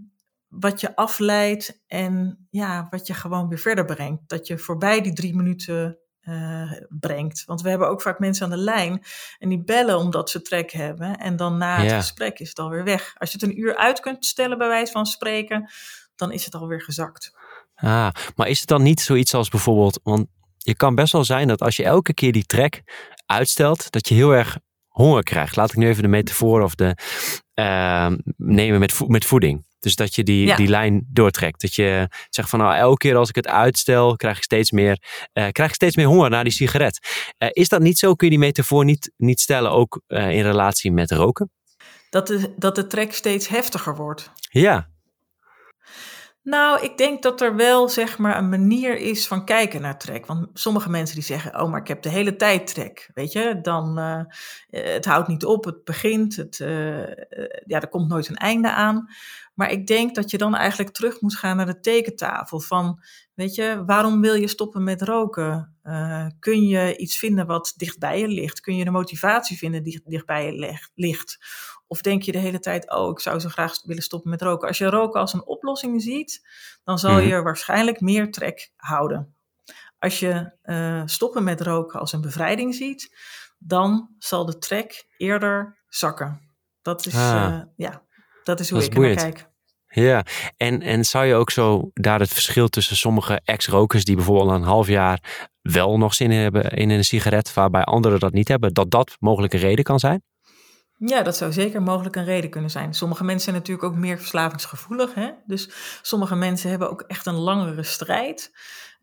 wat 0.48 0.80
je 0.80 0.96
afleidt 0.96 1.82
en 1.86 2.46
ja, 2.50 2.86
wat 2.90 3.06
je 3.06 3.14
gewoon 3.14 3.48
weer 3.48 3.58
verder 3.58 3.84
brengt. 3.84 4.28
Dat 4.28 4.46
je 4.46 4.58
voorbij 4.58 5.00
die 5.00 5.12
drie 5.12 5.34
minuten 5.36 5.98
eh, 6.24 6.72
brengt. 6.88 7.42
Want 7.46 7.62
we 7.62 7.68
hebben 7.68 7.88
ook 7.88 8.02
vaak 8.02 8.18
mensen 8.18 8.44
aan 8.44 8.50
de 8.50 8.56
lijn 8.56 9.02
en 9.38 9.48
die 9.48 9.62
bellen 9.64 9.98
omdat 9.98 10.30
ze 10.30 10.42
trek 10.42 10.70
hebben. 10.72 11.16
En 11.18 11.36
dan 11.36 11.58
na 11.58 11.76
het 11.80 11.90
Ja. 11.90 11.96
gesprek 11.96 12.38
is 12.38 12.48
het 12.48 12.58
alweer 12.58 12.84
weg. 12.84 13.14
Als 13.18 13.32
je 13.32 13.38
het 13.40 13.48
een 13.50 13.60
uur 13.60 13.76
uit 13.76 14.00
kunt 14.00 14.24
stellen, 14.26 14.58
bij 14.58 14.68
wijze 14.68 14.92
van 14.92 15.06
spreken, 15.06 15.70
dan 16.16 16.32
is 16.32 16.44
het 16.44 16.54
alweer 16.54 16.82
gezakt. 16.82 17.32
ah, 17.74 18.08
maar 18.36 18.48
is 18.48 18.60
het 18.60 18.68
dan 18.68 18.82
niet 18.82 19.00
zoiets 19.00 19.34
als 19.34 19.48
bijvoorbeeld, 19.48 20.00
want 20.02 20.26
je 20.56 20.74
kan 20.76 20.94
best 20.94 21.12
wel 21.12 21.24
zijn 21.24 21.48
dat 21.48 21.60
als 21.62 21.76
je 21.76 21.84
elke 21.84 22.14
keer 22.14 22.32
die 22.32 22.46
trek 22.46 22.82
uitstelt, 23.26 23.90
dat 23.90 24.08
je 24.08 24.14
heel 24.14 24.30
erg 24.34 24.58
honger 24.88 25.22
krijgt. 25.22 25.56
Laat 25.56 25.70
ik 25.70 25.76
nu 25.76 25.88
even 25.88 26.02
de 26.02 26.08
metafoor 26.08 26.62
of 26.62 26.74
de 26.74 26.96
ehm, 27.54 28.16
nemen 28.36 28.80
met, 28.80 28.92
vo- 28.92 29.06
met 29.06 29.24
voeding. 29.24 29.64
Dus 29.84 29.94
dat 29.96 30.14
je 30.14 30.22
die, 30.22 30.46
Ja. 30.46 30.56
die 30.56 30.68
lijn 30.68 31.06
doortrekt. 31.12 31.60
Dat 31.60 31.74
je 31.74 32.08
zegt 32.30 32.48
van 32.48 32.58
nou, 32.58 32.74
elke 32.74 32.96
keer 32.96 33.16
als 33.16 33.28
ik 33.28 33.34
het 33.34 33.46
uitstel, 33.48 34.16
krijg 34.16 34.36
ik 34.36 34.42
steeds 34.42 34.70
meer, 34.70 34.98
eh, 35.32 35.48
krijg 35.52 35.68
ik 35.68 35.74
steeds 35.74 35.96
meer 35.96 36.06
honger 36.06 36.30
naar 36.30 36.44
die 36.44 36.52
sigaret. 36.52 36.98
Eh, 37.38 37.48
is 37.52 37.68
dat 37.68 37.80
niet 37.80 37.98
zo? 37.98 38.14
Kun 38.14 38.26
je 38.26 38.32
die 38.36 38.44
metafoor 38.44 38.84
niet, 38.84 39.12
niet 39.16 39.40
stellen 39.40 39.70
ook 39.70 40.02
eh, 40.06 40.30
in 40.30 40.42
relatie 40.42 40.92
met 40.92 41.10
roken? 41.10 41.50
Dat 42.10 42.26
de, 42.26 42.54
dat 42.56 42.74
de 42.74 42.86
trek 42.86 43.14
steeds 43.14 43.48
heftiger 43.48 43.96
wordt. 43.96 44.30
Ja, 44.50 44.88
Nou, 46.44 46.82
ik 46.82 46.96
denk 46.96 47.22
dat 47.22 47.40
er 47.40 47.56
wel 47.56 47.88
zeg 47.88 48.18
maar 48.18 48.38
een 48.38 48.48
manier 48.48 48.96
is 48.96 49.26
van 49.26 49.44
kijken 49.44 49.80
naar 49.80 49.98
trek. 49.98 50.26
Want 50.26 50.48
sommige 50.52 50.90
mensen 50.90 51.14
die 51.14 51.24
zeggen, 51.24 51.60
oh, 51.60 51.70
maar 51.70 51.80
ik 51.80 51.88
heb 51.88 52.02
de 52.02 52.08
hele 52.08 52.36
tijd 52.36 52.66
trek. 52.66 53.10
Weet 53.14 53.32
je, 53.32 53.58
dan 53.62 53.98
uh, 53.98 54.20
het 54.70 55.04
houdt 55.04 55.28
niet 55.28 55.44
op, 55.44 55.64
het 55.64 55.84
begint, 55.84 56.36
het, 56.36 56.58
uh, 56.58 57.06
ja, 57.66 57.80
er 57.80 57.88
komt 57.88 58.08
nooit 58.08 58.28
een 58.28 58.36
einde 58.36 58.70
aan. 58.70 59.08
Maar 59.54 59.70
ik 59.70 59.86
denk 59.86 60.14
dat 60.14 60.30
je 60.30 60.38
dan 60.38 60.54
eigenlijk 60.54 60.94
terug 60.94 61.20
moet 61.20 61.36
gaan 61.36 61.56
naar 61.56 61.66
de 61.66 61.80
tekentafel 61.80 62.60
van, 62.60 63.00
weet 63.34 63.54
je, 63.54 63.82
waarom 63.86 64.20
wil 64.20 64.34
je 64.34 64.48
stoppen 64.48 64.84
met 64.84 65.02
roken? 65.02 65.76
Kun 66.38 66.66
je 66.66 66.96
iets 66.96 67.18
vinden 67.18 67.46
wat 67.46 67.72
dichtbij 67.76 68.20
je 68.20 68.28
ligt? 68.28 68.60
Kun 68.60 68.76
je 68.76 68.84
de 68.84 68.90
motivatie 68.90 69.56
vinden 69.56 69.82
die 69.82 70.00
dichtbij 70.04 70.46
je 70.46 70.84
ligt? 70.94 71.38
Of 71.94 72.00
denk 72.00 72.22
je 72.22 72.32
de 72.32 72.38
hele 72.38 72.60
tijd, 72.60 72.90
oh, 72.90 73.10
ik 73.10 73.20
zou 73.20 73.40
zo 73.40 73.48
graag 73.48 73.82
willen 73.82 74.02
stoppen 74.02 74.30
met 74.30 74.42
roken. 74.42 74.68
Als 74.68 74.78
je 74.78 74.86
roken 74.86 75.20
als 75.20 75.32
een 75.32 75.46
oplossing 75.46 76.02
ziet, 76.02 76.46
dan 76.84 76.98
zal 76.98 77.18
je 77.18 77.34
mhm. 77.34 77.42
waarschijnlijk 77.42 78.00
meer 78.00 78.30
trek 78.32 78.72
houden. 78.76 79.36
Als 79.98 80.20
je 80.20 80.52
uh, 80.64 81.02
stoppen 81.04 81.44
met 81.44 81.60
roken 81.60 82.00
als 82.00 82.12
een 82.12 82.20
bevrijding 82.20 82.74
ziet, 82.74 83.16
dan 83.58 84.14
zal 84.18 84.44
de 84.44 84.58
trek 84.58 85.06
eerder 85.16 85.78
zakken. 85.88 86.40
Dat 86.82 87.06
is, 87.06 87.14
ah. 87.14 87.20
uh, 87.20 87.60
ja, 87.76 88.02
dat 88.44 88.60
is 88.60 88.70
hoe 88.70 88.82
ik 88.82 88.98
naar 88.98 89.14
kijk. 89.14 89.48
Ja, 89.86 90.24
en, 90.56 90.82
en 90.82 91.04
zou 91.04 91.24
je 91.24 91.34
ook 91.34 91.50
zo 91.50 91.90
daar 91.92 92.20
het 92.20 92.32
verschil 92.32 92.68
tussen 92.68 92.96
sommige 92.96 93.40
ex-rokers 93.44 94.04
die 94.04 94.16
bijvoorbeeld 94.16 94.50
een 94.50 94.62
half 94.62 94.88
jaar 94.88 95.48
wel 95.62 95.98
nog 95.98 96.14
zin 96.14 96.30
hebben 96.30 96.70
in 96.70 96.90
een 96.90 97.04
sigaret, 97.04 97.54
waarbij 97.54 97.84
anderen 97.84 98.20
dat 98.20 98.32
niet 98.32 98.48
hebben, 98.48 98.74
dat 98.74 98.90
dat 98.90 99.16
mogelijk 99.20 99.52
een 99.52 99.60
reden 99.60 99.84
kan 99.84 99.98
zijn? 99.98 100.22
Ja, 100.96 101.22
dat 101.22 101.36
zou 101.36 101.52
zeker 101.52 101.82
mogelijk 101.82 102.16
een 102.16 102.24
reden 102.24 102.50
kunnen 102.50 102.70
zijn. 102.70 102.94
Sommige 102.94 103.24
mensen 103.24 103.44
zijn 103.44 103.56
natuurlijk 103.56 103.86
ook 103.86 103.96
meer 103.96 104.18
verslavingsgevoelig. 104.18 105.14
Hè? 105.14 105.30
Dus 105.46 105.70
sommige 106.02 106.36
mensen 106.36 106.70
hebben 106.70 106.90
ook 106.90 107.00
echt 107.00 107.26
een 107.26 107.34
langere 107.34 107.82
strijd. 107.82 108.52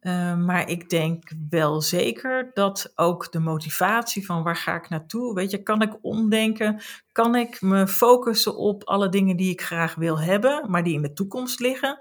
Uh, 0.02 0.36
maar 0.36 0.70
ik 0.70 0.90
denk 0.90 1.32
wel 1.50 1.82
zeker 1.82 2.52
dat 2.54 2.92
ook 2.96 3.32
de 3.32 3.40
motivatie 3.40 4.26
van 4.26 4.44
waar 4.44 4.56
ga 4.56 4.76
ik 4.76 4.90
naartoe, 4.90 5.34
weet 5.34 5.52
je, 5.52 5.64
kan 5.64 5.82
ik 5.82 5.98
omdenken, 6.02 6.82
kan 7.12 7.36
ik 7.36 7.62
me 7.62 7.88
focussen 7.88 8.58
op 8.58 8.84
alle 8.84 9.10
dingen 9.10 9.38
die 9.38 9.52
ik 9.52 9.62
graag 9.62 9.96
wil 9.96 10.20
hebben, 10.20 10.72
maar 10.72 10.84
die 10.84 10.94
in 10.94 11.02
de 11.02 11.14
toekomst 11.14 11.60
liggen. 11.60 12.00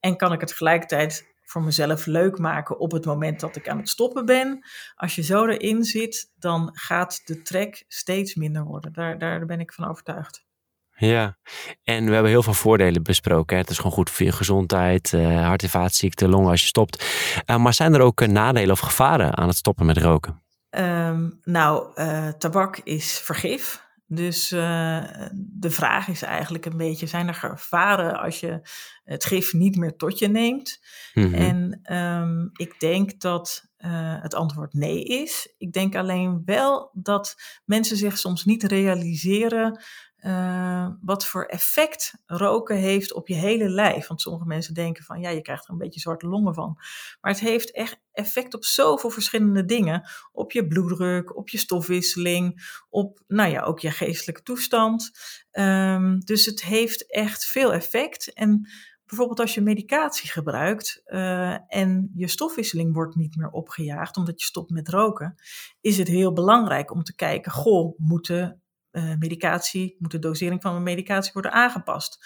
En 0.00 0.16
kan 0.16 0.32
ik 0.32 0.40
het 0.40 0.48
tegelijkertijd 0.48 1.35
voor 1.56 1.64
mezelf 1.64 2.06
leuk 2.06 2.38
maken 2.38 2.78
op 2.78 2.92
het 2.92 3.04
moment 3.04 3.40
dat 3.40 3.56
ik 3.56 3.68
aan 3.68 3.78
het 3.78 3.88
stoppen 3.88 4.26
ben. 4.26 4.66
Als 4.94 5.14
je 5.14 5.22
zo 5.22 5.46
erin 5.46 5.84
zit, 5.84 6.32
dan 6.38 6.70
gaat 6.72 7.20
de 7.24 7.42
trek 7.42 7.84
steeds 7.88 8.34
minder 8.34 8.64
worden. 8.64 8.92
Daar, 8.92 9.18
daar 9.18 9.46
ben 9.46 9.60
ik 9.60 9.72
van 9.72 9.88
overtuigd. 9.88 10.44
Ja, 10.90 11.38
en 11.82 12.04
we 12.04 12.12
hebben 12.12 12.30
heel 12.30 12.42
veel 12.42 12.54
voordelen 12.54 13.02
besproken. 13.02 13.56
Hè? 13.56 13.62
Het 13.62 13.70
is 13.70 13.76
gewoon 13.76 13.92
goed 13.92 14.10
voor 14.10 14.26
je 14.26 14.32
gezondheid, 14.32 15.12
uh, 15.12 15.46
hart- 15.46 15.62
en 15.62 15.68
vaatziekten, 15.68 16.28
longen 16.28 16.50
als 16.50 16.60
je 16.60 16.66
stopt. 16.66 17.04
Uh, 17.46 17.56
maar 17.56 17.74
zijn 17.74 17.94
er 17.94 18.00
ook 18.00 18.20
uh, 18.20 18.28
nadelen 18.28 18.70
of 18.70 18.80
gevaren 18.80 19.36
aan 19.36 19.48
het 19.48 19.56
stoppen 19.56 19.86
met 19.86 19.98
roken? 19.98 20.42
Um, 20.70 21.40
nou, 21.42 21.94
tabak 22.38 22.76
is 22.76 23.18
vergif. 23.18 23.85
Dus 24.06 24.52
uh, 24.52 25.04
de 25.34 25.70
vraag 25.70 26.08
is 26.08 26.22
eigenlijk 26.22 26.66
een 26.66 26.76
beetje: 26.76 27.06
zijn 27.06 27.28
er 27.28 27.34
gevaren 27.34 28.18
als 28.18 28.40
je 28.40 28.60
het 29.04 29.24
gif 29.24 29.52
niet 29.52 29.76
meer 29.76 29.96
tot 29.96 30.18
je 30.18 30.28
neemt? 30.28 30.80
Mm 31.14 31.24
-hmm. 31.24 31.34
En 31.34 31.94
um, 31.96 32.50
ik 32.52 32.80
denk 32.80 33.20
dat 33.20 33.64
uh, 33.78 34.22
het 34.22 34.34
antwoord 34.34 34.72
nee 34.72 35.04
is. 35.04 35.54
Ik 35.58 35.72
denk 35.72 35.94
alleen 35.94 36.42
wel 36.44 36.90
dat 36.92 37.34
mensen 37.64 37.96
zich 37.96 38.18
soms 38.18 38.44
niet 38.44 38.62
realiseren 38.62 39.80
uh, 40.20 40.88
wat 41.00 41.26
voor 41.26 41.44
effect 41.44 42.14
roken 42.26 42.76
heeft 42.76 43.14
op 43.14 43.28
je 43.28 43.34
hele 43.34 43.68
lijf. 43.68 44.06
Want 44.06 44.20
sommige 44.20 44.46
mensen 44.46 44.74
denken 44.74 45.04
van 45.04 45.20
ja, 45.20 45.30
je 45.30 45.42
krijgt 45.42 45.64
er 45.64 45.72
een 45.72 45.78
beetje 45.78 46.00
zwarte 46.00 46.26
longen 46.26 46.54
van. 46.54 46.74
Maar 47.20 47.32
het 47.32 47.40
heeft 47.40 47.72
echt 47.72 48.00
effect 48.12 48.54
op 48.54 48.64
zoveel 48.64 49.10
verschillende 49.10 49.64
dingen. 49.64 50.08
Op 50.32 50.52
je 50.52 50.66
bloeddruk, 50.66 51.36
op 51.36 51.48
je 51.48 51.58
stofwisseling, 51.58 52.68
op 52.88 53.20
nou 53.26 53.50
ja, 53.50 53.62
ook 53.62 53.80
je 53.80 53.90
geestelijke 53.90 54.42
toestand. 54.42 55.10
Um, 55.52 56.20
dus 56.20 56.46
het 56.46 56.62
heeft 56.62 57.10
echt 57.10 57.44
veel 57.44 57.72
effect. 57.72 58.32
En 58.32 58.68
bijvoorbeeld 59.06 59.40
als 59.40 59.54
je 59.54 59.60
medicatie 59.60 60.30
gebruikt 60.30 61.02
uh, 61.06 61.74
en 61.74 62.10
je 62.14 62.28
stofwisseling 62.28 62.94
wordt 62.94 63.14
niet 63.14 63.36
meer 63.36 63.50
opgejaagd 63.50 64.16
omdat 64.16 64.40
je 64.40 64.46
stopt 64.46 64.70
met 64.70 64.88
roken, 64.88 65.34
is 65.80 65.98
het 65.98 66.08
heel 66.08 66.32
belangrijk 66.32 66.92
om 66.92 67.02
te 67.02 67.14
kijken, 67.14 67.52
goh, 67.52 67.98
moeten 67.98 68.62
uh, 68.96 69.14
medicatie, 69.18 69.96
moet 69.98 70.10
de 70.10 70.18
dosering 70.18 70.62
van 70.62 70.72
mijn 70.72 70.84
medicatie 70.84 71.32
worden 71.32 71.52
aangepast. 71.52 72.18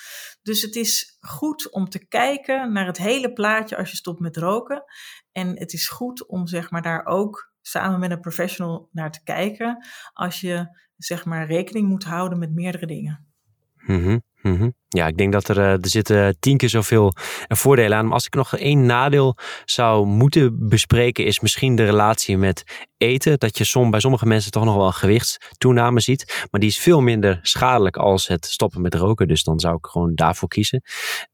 Dus 0.42 0.62
het 0.62 0.76
is 0.76 1.16
goed 1.20 1.70
om 1.70 1.88
te 1.88 2.06
kijken 2.06 2.72
naar 2.72 2.86
het 2.86 2.98
hele 2.98 3.32
plaatje 3.32 3.76
als 3.76 3.90
je 3.90 3.96
stopt 3.96 4.20
met 4.20 4.36
roken. 4.36 4.84
En 5.32 5.58
het 5.58 5.72
is 5.72 5.88
goed 5.88 6.26
om 6.26 6.46
zeg 6.46 6.70
maar 6.70 6.82
daar 6.82 7.06
ook 7.06 7.52
samen 7.62 8.00
met 8.00 8.10
een 8.10 8.20
professional 8.20 8.88
naar 8.92 9.12
te 9.12 9.22
kijken 9.22 9.86
als 10.12 10.40
je 10.40 10.78
zeg 10.96 11.24
maar 11.24 11.46
rekening 11.46 11.88
moet 11.88 12.04
houden 12.04 12.38
met 12.38 12.54
meerdere 12.54 12.86
dingen. 12.86 13.26
Mm. 13.76 14.22
Ja, 14.88 15.06
ik 15.06 15.16
denk 15.16 15.32
dat 15.32 15.48
er, 15.48 15.58
eh, 15.58 15.72
er 15.72 15.88
zitten 15.88 16.36
tien 16.40 16.56
keer 16.56 16.68
zoveel 16.68 17.12
voordelen 17.48 17.98
aan. 17.98 18.12
Als 18.12 18.26
ik 18.26 18.34
nog 18.34 18.56
één 18.56 18.86
nadeel 18.86 19.36
zou 19.64 20.06
moeten 20.06 20.68
bespreken, 20.68 21.24
is 21.24 21.40
misschien 21.40 21.74
de 21.74 21.84
relatie 21.84 22.36
met 22.36 22.88
eten. 22.96 23.38
Dat 23.38 23.58
je 23.58 23.64
som, 23.64 23.90
bij 23.90 24.00
sommige 24.00 24.26
mensen 24.26 24.50
toch 24.50 24.64
nog 24.64 24.76
wel 24.76 24.86
een 24.86 24.92
gewichtstoename 24.92 26.00
ziet. 26.00 26.46
Maar 26.50 26.60
die 26.60 26.70
is 26.70 26.78
veel 26.78 27.00
minder 27.00 27.38
schadelijk 27.42 27.96
als 27.96 28.26
het 28.26 28.46
stoppen 28.46 28.80
met 28.80 28.94
roken. 28.94 29.28
Dus 29.28 29.42
dan 29.42 29.60
zou 29.60 29.76
ik 29.76 29.86
gewoon 29.86 30.14
daarvoor 30.14 30.48
kiezen. 30.48 30.82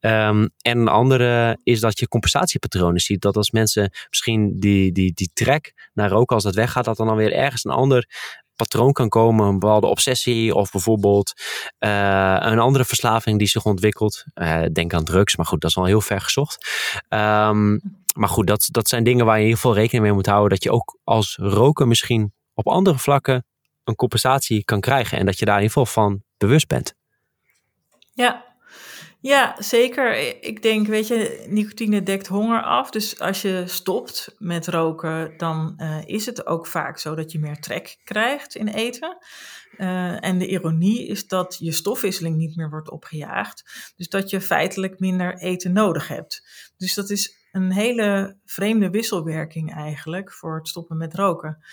Um, 0.01 0.51
en 0.61 0.79
een 0.79 0.89
andere 0.89 1.59
is 1.63 1.81
dat 1.81 1.99
je 1.99 2.09
compensatiepatronen 2.09 3.01
ziet. 3.01 3.21
Dat 3.21 3.37
als 3.37 3.51
mensen 3.51 3.91
misschien 4.09 4.57
die, 4.59 4.93
die, 4.93 5.13
die 5.13 5.31
trek 5.33 5.91
naar 5.93 6.11
roken, 6.11 6.35
als 6.35 6.45
dat 6.45 6.55
weggaat, 6.55 6.85
dat 6.85 6.97
dan, 6.97 7.07
dan 7.07 7.17
weer 7.17 7.33
ergens 7.33 7.65
een 7.65 7.71
ander 7.71 8.09
patroon 8.57 8.93
kan 8.93 9.09
komen, 9.09 9.47
een 9.47 9.59
bepaalde 9.59 9.87
obsessie 9.87 10.55
of 10.55 10.71
bijvoorbeeld 10.71 11.33
uh, 11.79 12.37
een 12.41 12.59
andere 12.59 12.85
verslaving 12.85 13.39
die 13.39 13.49
zich 13.49 13.65
ontwikkelt. 13.65 14.25
Uh, 14.35 14.63
denk 14.73 14.95
aan 14.95 15.05
drugs, 15.05 15.37
maar 15.37 15.47
goed, 15.47 15.61
dat 15.61 15.71
is 15.71 15.77
al 15.77 15.85
heel 15.85 16.01
ver 16.01 16.21
gezocht. 16.21 16.69
Um, 17.09 17.81
maar 18.15 18.29
goed, 18.29 18.47
dat, 18.47 18.69
dat 18.71 18.89
zijn 18.89 19.05
dingen 19.05 19.27
waar 19.27 19.37
je 19.37 19.43
ieder 19.43 19.57
geval 19.57 19.75
rekening 19.75 20.05
mee 20.05 20.13
moet 20.13 20.27
houden. 20.27 20.51
Dat 20.51 20.63
je 20.63 20.71
ook 20.71 20.99
als 21.05 21.37
roker 21.41 21.87
misschien 21.87 22.33
op 22.55 22.67
andere 22.67 22.99
vlakken 22.99 23.47
een 23.85 23.95
compensatie 23.95 24.65
kan 24.65 24.81
krijgen. 24.81 25.19
En 25.19 25.27
dat 25.27 25.39
je 25.39 25.45
daar 25.45 25.57
in 25.57 25.63
ieder 25.63 25.77
geval 25.79 26.03
van 26.05 26.23
bewust 26.37 26.67
bent. 26.67 26.95
Ja, 28.13 28.45
ja, 29.27 29.57
zeker. 29.59 30.17
Ik 30.45 30.63
denk, 30.63 30.87
weet 30.87 31.07
je, 31.07 31.45
nicotine 31.49 32.03
dekt 32.03 32.27
honger 32.27 32.63
af. 32.63 32.91
Dus 32.91 33.21
als 33.21 33.43
je 33.43 33.63
stopt 33.67 34.35
met 34.39 34.67
roken, 34.67 35.35
dan 35.37 35.75
uh, 35.79 35.99
is 36.05 36.27
het 36.27 36.47
ook 36.47 36.67
vaak 36.67 36.99
zo 36.99 37.15
dat 37.15 37.33
je 37.33 37.39
meer 37.39 37.61
trek 37.61 37.97
krijgt 38.05 38.55
in 38.55 38.69
eten. 38.69 39.17
Uh, 39.79 40.25
en 40.25 40.39
de 40.39 40.47
ironie 40.47 41.07
is 41.07 41.29
dat 41.29 41.57
je 41.59 41.73
stofwisseling 41.73 42.37
niet 42.37 42.57
meer 42.57 42.71
wordt 42.71 42.91
opgejaagd. 42.91 43.93
Dus 43.97 44.09
dat 44.09 44.31
je 44.31 44.41
feitelijk 44.41 45.01
minder 45.01 45.39
eten 45.39 45.73
nodig 45.73 46.09
hebt. 46.09 46.43
Dus 46.77 46.95
dat 46.95 47.11
is 47.11 47.35
een 47.53 47.73
hele 47.73 48.37
vreemde 48.45 48.91
wisselwerking 48.91 49.75
eigenlijk 49.75 50.33
voor 50.33 50.57
het 50.57 50.69
stoppen 50.69 50.97
met 50.97 51.15
roken. 51.15 51.65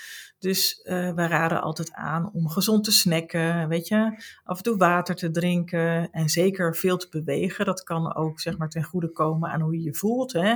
Dus 0.44 0.80
uh, 0.84 1.14
we 1.14 1.28
raden 1.28 1.62
altijd 1.62 1.94
aan 1.94 2.32
om 2.34 2.50
gezond 2.50 2.84
te 2.84 2.92
snacken, 2.92 3.68
weet 3.68 3.88
je, 3.88 4.24
af 4.44 4.58
en 4.58 4.64
toe 4.64 4.78
water 4.78 5.16
te 5.16 5.32
drinken 5.32 6.12
en 6.12 6.30
zeker 6.30 6.76
veel 6.76 6.98
te 6.98 7.10
bewegen. 7.10 7.66
Dat 7.66 7.84
kan 7.84 8.16
ook 8.16 8.40
zeg 8.40 8.58
maar 8.58 8.70
ten 8.70 8.84
goede 8.84 9.12
komen 9.12 9.50
aan 9.50 9.62
hoe 9.62 9.78
je 9.78 9.84
je 9.84 9.94
voelt. 9.94 10.34
Hè? 10.34 10.56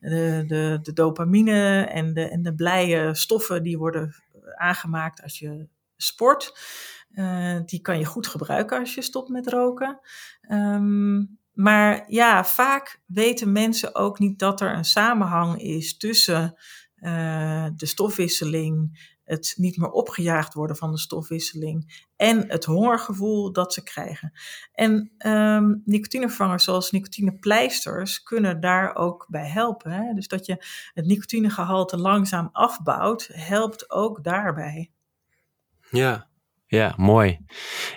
De, 0.00 0.44
de, 0.46 0.78
de 0.82 0.92
dopamine 0.92 1.84
en 1.84 2.14
de, 2.14 2.28
en 2.28 2.42
de 2.42 2.54
blije 2.54 3.14
stoffen 3.14 3.62
die 3.62 3.78
worden 3.78 4.14
aangemaakt 4.54 5.22
als 5.22 5.38
je 5.38 5.68
sport. 5.96 6.58
Uh, 7.12 7.60
die 7.64 7.80
kan 7.80 7.98
je 7.98 8.04
goed 8.04 8.26
gebruiken 8.26 8.78
als 8.78 8.94
je 8.94 9.02
stopt 9.02 9.28
met 9.28 9.48
roken. 9.48 10.00
Um, 10.50 11.38
maar 11.52 12.04
ja, 12.06 12.44
vaak 12.44 13.00
weten 13.06 13.52
mensen 13.52 13.94
ook 13.94 14.18
niet 14.18 14.38
dat 14.38 14.60
er 14.60 14.74
een 14.74 14.84
samenhang 14.84 15.60
is 15.60 15.96
tussen 15.96 16.54
de 17.76 17.86
stofwisseling, 17.86 18.98
het 19.26 19.54
niet 19.56 19.76
meer 19.76 19.90
opgejaagd 19.90 20.54
worden 20.54 20.76
van 20.76 20.90
de 20.90 20.98
stofwisseling 20.98 22.04
en 22.16 22.48
het 22.48 22.64
hongergevoel 22.64 23.52
dat 23.52 23.72
ze 23.72 23.82
krijgen. 23.82 24.32
En 24.72 25.12
um, 25.26 25.82
nicotinevervangers 25.84 26.64
zoals 26.64 26.90
nicotinepleisters 26.90 28.22
kunnen 28.22 28.60
daar 28.60 28.94
ook 28.94 29.26
bij 29.28 29.48
helpen. 29.48 30.14
Dus 30.14 30.28
dat 30.28 30.46
je 30.46 30.64
het 30.94 31.06
nicotinegehalte 31.06 31.96
langzaam 31.96 32.48
afbouwt, 32.52 33.28
helpt 33.32 33.90
ook 33.90 34.24
daarbij. 34.24 34.90
Ja, 35.90 36.28
Ja, 36.68 36.94
mooi. 36.96 37.38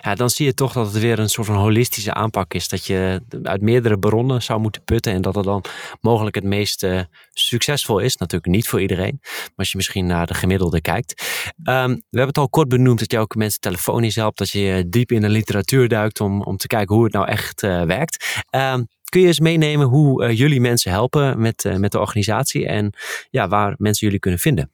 Ja, 0.00 0.14
dan 0.14 0.30
zie 0.30 0.46
je 0.46 0.54
toch 0.54 0.72
dat 0.72 0.92
het 0.92 1.02
weer 1.02 1.18
een 1.18 1.28
soort 1.28 1.46
van 1.46 1.56
holistische 1.56 2.14
aanpak 2.14 2.54
is. 2.54 2.68
Dat 2.68 2.86
je 2.86 3.20
uit 3.42 3.60
meerdere 3.60 3.98
bronnen 3.98 4.42
zou 4.42 4.60
moeten 4.60 4.84
putten. 4.84 5.12
En 5.12 5.22
dat 5.22 5.34
het 5.34 5.44
dan 5.44 5.64
mogelijk 6.00 6.34
het 6.34 6.44
meest 6.44 6.82
uh, 6.82 7.00
succesvol 7.32 7.98
is. 7.98 8.16
Natuurlijk 8.16 8.52
niet 8.52 8.68
voor 8.68 8.80
iedereen. 8.80 9.18
Maar 9.20 9.52
als 9.56 9.70
je 9.70 9.76
misschien 9.76 10.06
naar 10.06 10.26
de 10.26 10.34
gemiddelde 10.34 10.80
kijkt. 10.80 11.22
Um, 11.64 11.94
we 11.94 12.18
hebben 12.18 12.26
het 12.26 12.38
al 12.38 12.48
kort 12.48 12.68
benoemd 12.68 12.98
dat 12.98 13.10
je 13.10 13.18
ook 13.18 13.34
mensen 13.34 13.60
telefonisch 13.60 14.14
helpt. 14.14 14.38
Dat 14.38 14.50
je 14.50 14.84
diep 14.88 15.12
in 15.12 15.20
de 15.20 15.28
literatuur 15.28 15.88
duikt 15.88 16.20
om, 16.20 16.42
om 16.42 16.56
te 16.56 16.66
kijken 16.66 16.94
hoe 16.94 17.04
het 17.04 17.12
nou 17.12 17.26
echt 17.26 17.62
uh, 17.62 17.82
werkt. 17.82 18.42
Um, 18.50 18.86
kun 19.08 19.20
je 19.20 19.26
eens 19.26 19.40
meenemen 19.40 19.86
hoe 19.86 20.24
uh, 20.24 20.38
jullie 20.38 20.60
mensen 20.60 20.90
helpen 20.90 21.40
met, 21.40 21.64
met 21.76 21.92
de 21.92 21.98
organisatie. 21.98 22.66
En 22.66 22.92
ja, 23.30 23.48
waar 23.48 23.74
mensen 23.78 24.06
jullie 24.06 24.20
kunnen 24.20 24.40
vinden? 24.40 24.72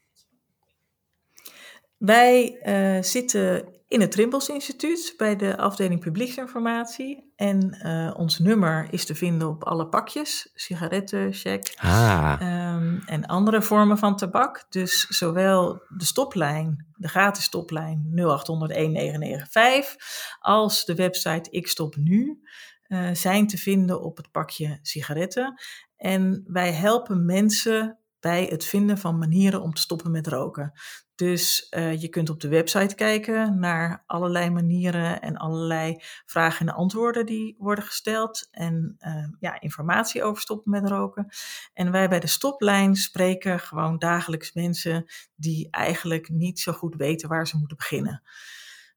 Wij 1.97 2.57
zitten 3.01 3.75
in 3.87 4.01
het 4.01 4.11
Trimbos 4.11 4.49
Instituut 4.49 5.13
bij 5.17 5.35
de 5.35 5.57
afdeling 5.57 5.99
publieksinformatie. 5.99 7.31
En 7.35 7.79
uh, 7.83 8.13
ons 8.17 8.39
nummer 8.39 8.87
is 8.91 9.05
te 9.05 9.15
vinden 9.15 9.47
op 9.47 9.63
alle 9.63 9.87
pakjes, 9.87 10.51
sigaretten, 10.53 11.33
check 11.33 11.73
ah. 11.77 12.37
um, 12.41 13.01
en 13.05 13.25
andere 13.25 13.61
vormen 13.61 13.97
van 13.97 14.15
tabak. 14.15 14.65
Dus 14.69 15.07
zowel 15.07 15.81
de 15.87 16.05
stoplijn, 16.05 16.85
de 16.95 17.07
gratis 17.07 17.43
stoplijn 17.43 18.11
0800 18.15 18.71
1995, 18.73 19.95
als 20.39 20.85
de 20.85 20.95
website 20.95 21.49
Ik 21.49 21.67
Stop 21.67 21.95
Nu 21.95 22.39
uh, 22.87 23.09
zijn 23.13 23.47
te 23.47 23.57
vinden 23.57 24.01
op 24.01 24.17
het 24.17 24.31
pakje 24.31 24.79
sigaretten. 24.81 25.61
En 25.97 26.43
wij 26.47 26.71
helpen 26.71 27.25
mensen 27.25 27.99
bij 28.19 28.43
het 28.43 28.65
vinden 28.65 28.97
van 28.97 29.17
manieren 29.17 29.61
om 29.61 29.73
te 29.73 29.81
stoppen 29.81 30.11
met 30.11 30.27
roken. 30.27 30.73
Dus 31.17 31.67
uh, 31.77 32.01
je 32.01 32.07
kunt 32.07 32.29
op 32.29 32.39
de 32.39 32.47
website 32.47 32.95
kijken 32.95 33.59
naar 33.59 34.03
allerlei 34.05 34.49
manieren 34.49 35.21
en 35.21 35.37
allerlei 35.37 36.01
vragen 36.25 36.67
en 36.67 36.73
antwoorden 36.73 37.25
die 37.25 37.55
worden 37.57 37.83
gesteld. 37.83 38.47
En 38.51 38.95
uh, 38.99 39.27
ja, 39.39 39.61
informatie 39.61 40.23
over 40.23 40.41
stoppen 40.41 40.71
met 40.71 40.89
roken. 40.89 41.27
En 41.73 41.91
wij 41.91 42.09
bij 42.09 42.19
de 42.19 42.27
stoplijn 42.27 42.95
spreken 42.95 43.59
gewoon 43.59 43.99
dagelijks 43.99 44.53
mensen 44.53 45.05
die 45.35 45.67
eigenlijk 45.71 46.29
niet 46.29 46.59
zo 46.59 46.71
goed 46.71 46.95
weten 46.95 47.29
waar 47.29 47.47
ze 47.47 47.57
moeten 47.57 47.77
beginnen. 47.77 48.23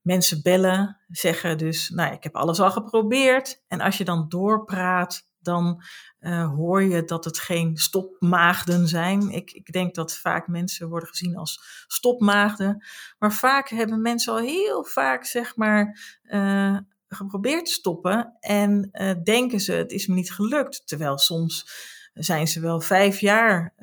Mensen 0.02 0.42
bellen, 0.42 1.00
zeggen 1.08 1.58
dus, 1.58 1.88
nou, 1.88 2.12
ik 2.12 2.22
heb 2.22 2.36
alles 2.36 2.60
al 2.60 2.70
geprobeerd. 2.70 3.62
En 3.68 3.80
als 3.80 3.98
je 3.98 4.04
dan 4.04 4.28
doorpraat, 4.28 5.29
dan 5.42 5.82
uh, 6.20 6.48
hoor 6.48 6.82
je 6.82 7.04
dat 7.04 7.24
het 7.24 7.38
geen 7.38 7.76
stopmaagden 7.76 8.88
zijn. 8.88 9.30
Ik, 9.30 9.50
ik 9.50 9.72
denk 9.72 9.94
dat 9.94 10.16
vaak 10.16 10.48
mensen 10.48 10.88
worden 10.88 11.08
gezien 11.08 11.36
als 11.36 11.84
stopmaagden. 11.86 12.84
Maar 13.18 13.32
vaak 13.32 13.68
hebben 13.68 14.02
mensen 14.02 14.32
al 14.32 14.38
heel 14.38 14.84
vaak, 14.84 15.24
zeg 15.24 15.56
maar, 15.56 15.98
uh, 16.22 16.78
geprobeerd 17.08 17.64
te 17.64 17.72
stoppen. 17.72 18.36
En 18.40 18.88
uh, 18.92 19.12
denken 19.22 19.60
ze, 19.60 19.72
het 19.72 19.92
is 19.92 20.06
me 20.06 20.14
niet 20.14 20.32
gelukt. 20.32 20.86
Terwijl 20.86 21.18
soms 21.18 21.70
zijn 22.12 22.48
ze 22.48 22.60
wel 22.60 22.80
vijf 22.80 23.20
jaar 23.20 23.74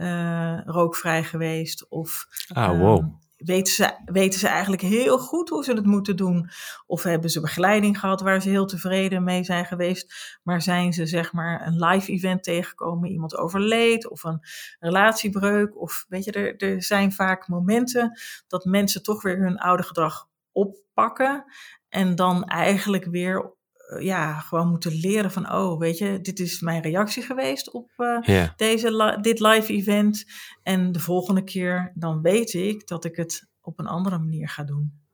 rookvrij 0.66 1.24
geweest. 1.24 1.90
Of, 1.90 2.28
ah, 2.54 2.80
wow. 2.80 3.26
Weten 3.38 3.74
ze, 3.74 4.02
weten 4.06 4.40
ze 4.40 4.48
eigenlijk 4.48 4.82
heel 4.82 5.20
goed 5.20 5.50
hoe 5.50 5.64
ze 5.64 5.74
het 5.74 5.86
moeten 5.86 6.16
doen? 6.16 6.50
Of 6.86 7.04
hebben 7.04 7.30
ze 7.30 7.40
begeleiding 7.40 8.00
gehad 8.00 8.22
waar 8.22 8.42
ze 8.42 8.50
heel 8.50 8.66
tevreden 8.66 9.24
mee 9.24 9.44
zijn 9.44 9.66
geweest? 9.66 10.40
Maar 10.44 10.62
zijn 10.62 10.94
ze 10.94 11.06
zeg 11.06 11.34
maar 11.34 11.68
een 11.68 11.86
live 11.86 12.12
event 12.12 12.44
tegengekomen, 12.44 13.10
iemand 13.10 13.38
overleed 13.38 14.10
of 14.10 14.24
een 14.24 14.40
relatiebreuk? 14.80 15.82
Of 15.82 16.06
weet 16.10 16.24
je, 16.24 16.32
er, 16.32 16.56
er 16.58 16.84
zijn 16.84 17.14
vaak 17.14 17.48
momenten 17.48 18.20
dat 18.48 18.66
mensen 18.66 19.04
toch 19.04 19.22
weer 19.22 19.38
hun 19.38 19.58
oude 19.58 19.84
gedrag 19.84 20.28
oppakken 20.52 21.46
en 21.90 22.16
dan 22.16 22.44
eigenlijk 22.44 23.06
weer 23.06 23.56
ja, 24.00 24.40
gewoon 24.40 24.68
moeten 24.70 24.92
leren 24.92 25.32
van, 25.32 25.54
oh, 25.54 25.80
weet 25.80 25.98
je, 25.98 26.22
dit 26.22 26.40
is 26.40 26.62
mijn 26.62 26.82
reactie 26.82 27.24
geweest 27.24 27.72
op 27.72 27.92
uh, 27.98 28.48
deze, 28.56 29.18
dit 29.22 29.40
live 29.40 29.74
event. 29.74 30.26
En 30.64 30.92
de 30.92 31.00
volgende 31.00 31.44
keer, 31.44 31.92
dan 31.96 32.22
weet 32.22 32.54
ik 32.54 32.88
dat 32.88 33.06
ik 33.06 33.16
het 33.16 33.48
op 33.62 33.80
een 33.80 33.88
andere 33.88 34.18
manier 34.18 34.50
ga 34.50 34.64
doen. 34.64 35.06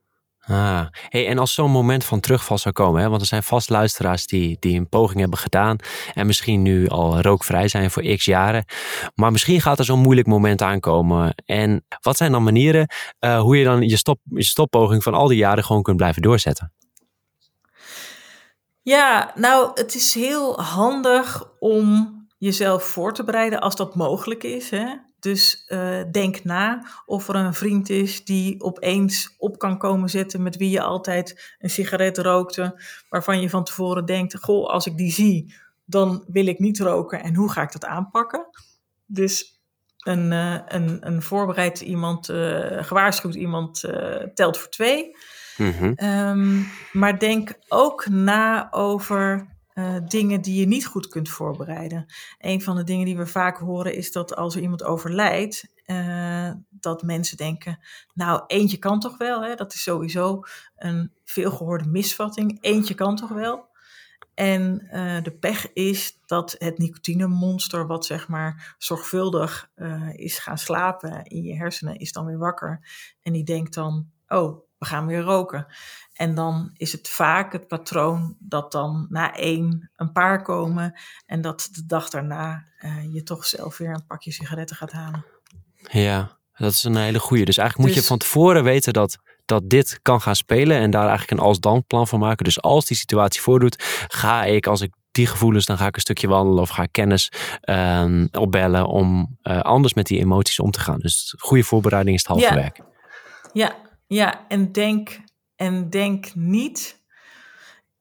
Ah, 0.45 0.85
hey, 1.09 1.27
en 1.27 1.37
als 1.37 1.53
zo'n 1.53 1.71
moment 1.71 2.03
van 2.03 2.19
terugval 2.19 2.57
zou 2.57 2.73
komen, 2.73 3.01
hè, 3.01 3.09
want 3.09 3.21
er 3.21 3.27
zijn 3.27 3.43
vast 3.43 3.69
luisteraars 3.69 4.27
die, 4.27 4.57
die 4.59 4.79
een 4.79 4.89
poging 4.89 5.19
hebben 5.19 5.39
gedaan 5.39 5.77
en 6.13 6.25
misschien 6.25 6.61
nu 6.61 6.87
al 6.87 7.21
rookvrij 7.21 7.67
zijn 7.67 7.91
voor 7.91 8.03
x 8.03 8.25
jaren, 8.25 8.65
maar 9.15 9.31
misschien 9.31 9.61
gaat 9.61 9.79
er 9.79 9.85
zo'n 9.85 9.99
moeilijk 9.99 10.27
moment 10.27 10.61
aankomen. 10.61 11.35
En 11.45 11.85
wat 12.01 12.17
zijn 12.17 12.31
dan 12.31 12.43
manieren 12.43 12.87
uh, 13.19 13.39
hoe 13.39 13.57
je 13.57 13.63
dan 13.63 13.81
je, 13.81 13.97
stop, 13.97 14.19
je 14.23 14.43
stoppoging 14.43 15.03
van 15.03 15.13
al 15.13 15.27
die 15.27 15.37
jaren 15.37 15.63
gewoon 15.63 15.83
kunt 15.83 15.97
blijven 15.97 16.21
doorzetten? 16.21 16.73
Ja, 18.83 19.31
nou, 19.35 19.71
het 19.73 19.95
is 19.95 20.13
heel 20.13 20.61
handig 20.61 21.43
om 21.59 22.13
jezelf 22.37 22.83
voor 22.83 23.13
te 23.13 23.23
bereiden 23.23 23.61
als 23.61 23.75
dat 23.75 23.95
mogelijk 23.95 24.43
is. 24.43 24.69
Hè? 24.69 24.95
Dus 25.19 25.65
uh, 25.67 26.01
denk 26.11 26.43
na 26.43 26.85
of 27.05 27.27
er 27.27 27.35
een 27.35 27.53
vriend 27.53 27.89
is 27.89 28.25
die 28.25 28.61
opeens 28.61 29.35
op 29.37 29.57
kan 29.57 29.77
komen 29.77 30.09
zetten 30.09 30.43
met 30.43 30.57
wie 30.57 30.69
je 30.69 30.81
altijd 30.81 31.55
een 31.59 31.69
sigaret 31.69 32.17
rookte, 32.17 32.81
waarvan 33.09 33.41
je 33.41 33.49
van 33.49 33.63
tevoren 33.63 34.05
denkt: 34.05 34.37
Goh, 34.43 34.69
als 34.69 34.85
ik 34.85 34.97
die 34.97 35.11
zie, 35.11 35.55
dan 35.85 36.23
wil 36.27 36.47
ik 36.47 36.59
niet 36.59 36.79
roken 36.79 37.23
en 37.23 37.35
hoe 37.35 37.51
ga 37.51 37.61
ik 37.61 37.71
dat 37.71 37.85
aanpakken? 37.85 38.47
Dus 39.05 39.61
een, 39.97 40.31
uh, 40.31 40.59
een, 40.65 41.07
een 41.07 41.21
voorbereid 41.21 41.81
iemand, 41.81 42.29
uh, 42.29 42.83
gewaarschuwd 42.83 43.35
iemand 43.35 43.79
telt 44.33 44.57
voor 44.57 44.69
twee. 44.69 45.15
Mm 45.57 45.93
um, 45.97 46.67
maar 46.91 47.19
denk 47.19 47.53
ook 47.67 48.07
na 48.09 48.71
over 48.71 49.53
uh, 49.73 49.95
dingen 50.07 50.41
die 50.41 50.59
je 50.59 50.67
niet 50.67 50.85
goed 50.85 51.07
kunt 51.07 51.29
voorbereiden. 51.29 52.05
Een 52.39 52.61
van 52.61 52.75
de 52.75 52.83
dingen 52.83 53.05
die 53.05 53.17
we 53.17 53.25
vaak 53.25 53.57
horen 53.57 53.93
is 53.93 54.11
dat 54.11 54.35
als 54.35 54.55
er 54.55 54.61
iemand 54.61 54.83
overlijdt, 54.83 55.73
uh, 55.85 56.51
dat 56.69 57.03
mensen 57.03 57.37
denken, 57.37 57.79
nou 58.13 58.43
eentje 58.47 58.77
kan 58.77 58.99
toch 58.99 59.17
wel, 59.17 59.43
hè? 59.43 59.55
dat 59.55 59.73
is 59.73 59.83
sowieso 59.83 60.43
een 60.75 61.11
veelgehoorde 61.23 61.87
misvatting, 61.89 62.57
eentje 62.61 62.93
kan 62.93 63.15
toch 63.15 63.29
wel. 63.29 63.71
En 64.33 64.87
uh, 64.91 65.21
de 65.21 65.31
pech 65.31 65.73
is 65.73 66.19
dat 66.25 66.55
het 66.57 66.77
nicotinemonster, 66.77 67.87
wat 67.87 68.05
zeg 68.05 68.27
maar 68.27 68.75
zorgvuldig 68.77 69.69
is 70.11 70.39
gaan 70.39 70.57
slapen 70.57 71.23
in 71.23 71.43
je 71.43 71.55
hersenen, 71.55 71.95
is 71.95 72.11
dan 72.11 72.25
weer 72.25 72.37
wakker. 72.37 72.87
En 73.21 73.33
die 73.33 73.43
denkt 73.43 73.73
dan, 73.73 74.09
oh, 74.27 74.63
we 74.83 74.89
gaan 74.89 75.05
weer 75.05 75.21
roken. 75.21 75.67
En 76.13 76.35
dan 76.35 76.69
is 76.73 76.91
het 76.91 77.09
vaak 77.09 77.51
het 77.51 77.67
patroon 77.67 78.35
dat 78.39 78.71
dan 78.71 79.05
na 79.09 79.35
één 79.35 79.91
een 79.95 80.11
paar 80.11 80.41
komen 80.41 80.99
en 81.25 81.41
dat 81.41 81.69
de 81.71 81.85
dag 81.85 82.09
daarna 82.09 82.63
uh, 82.79 83.13
je 83.13 83.23
toch 83.23 83.45
zelf 83.45 83.77
weer 83.77 83.89
een 83.89 84.05
pakje 84.05 84.31
sigaretten 84.31 84.75
gaat 84.75 84.91
halen. 84.91 85.25
Ja, 85.91 86.37
dat 86.53 86.71
is 86.71 86.83
een 86.83 86.95
hele 86.95 87.19
goede. 87.19 87.45
Dus 87.45 87.57
eigenlijk 87.57 87.87
moet 87.87 87.95
je 87.95 88.01
dus- 88.01 88.09
van 88.09 88.17
tevoren 88.17 88.63
weten 88.63 88.93
dat, 88.93 89.17
dat 89.45 89.69
dit 89.69 89.99
kan 90.01 90.21
gaan 90.21 90.35
spelen 90.35 90.77
en 90.77 90.91
daar 90.91 91.07
eigenlijk 91.07 91.31
een 91.31 91.47
als-dan 91.47 91.85
plan 91.87 92.07
van 92.07 92.19
maken. 92.19 92.43
Dus 92.43 92.61
als 92.61 92.85
die 92.85 92.97
situatie 92.97 93.41
voordoet, 93.41 93.83
ga 94.07 94.43
ik 94.43 94.67
als 94.67 94.81
ik 94.81 94.93
die 95.11 95.27
gevoelens, 95.27 95.65
dan 95.65 95.77
ga 95.77 95.87
ik 95.87 95.95
een 95.95 96.01
stukje 96.01 96.27
wandelen 96.27 96.61
of 96.61 96.69
ga 96.69 96.83
ik 96.83 96.91
kennis 96.91 97.31
uh, 97.63 98.25
opbellen 98.31 98.85
om 98.85 99.37
uh, 99.43 99.59
anders 99.59 99.93
met 99.93 100.05
die 100.05 100.19
emoties 100.19 100.59
om 100.59 100.71
te 100.71 100.79
gaan. 100.79 100.99
Dus 100.99 101.35
goede 101.37 101.63
voorbereiding 101.63 102.15
is 102.15 102.21
het 102.21 102.31
halve 102.31 102.45
ja. 102.45 102.55
werk. 102.55 102.79
Ja, 103.53 103.75
ja, 104.07 104.47
en 104.47 104.71
denk, 104.71 105.21
en 105.55 105.89
denk 105.89 106.35
niet, 106.35 107.01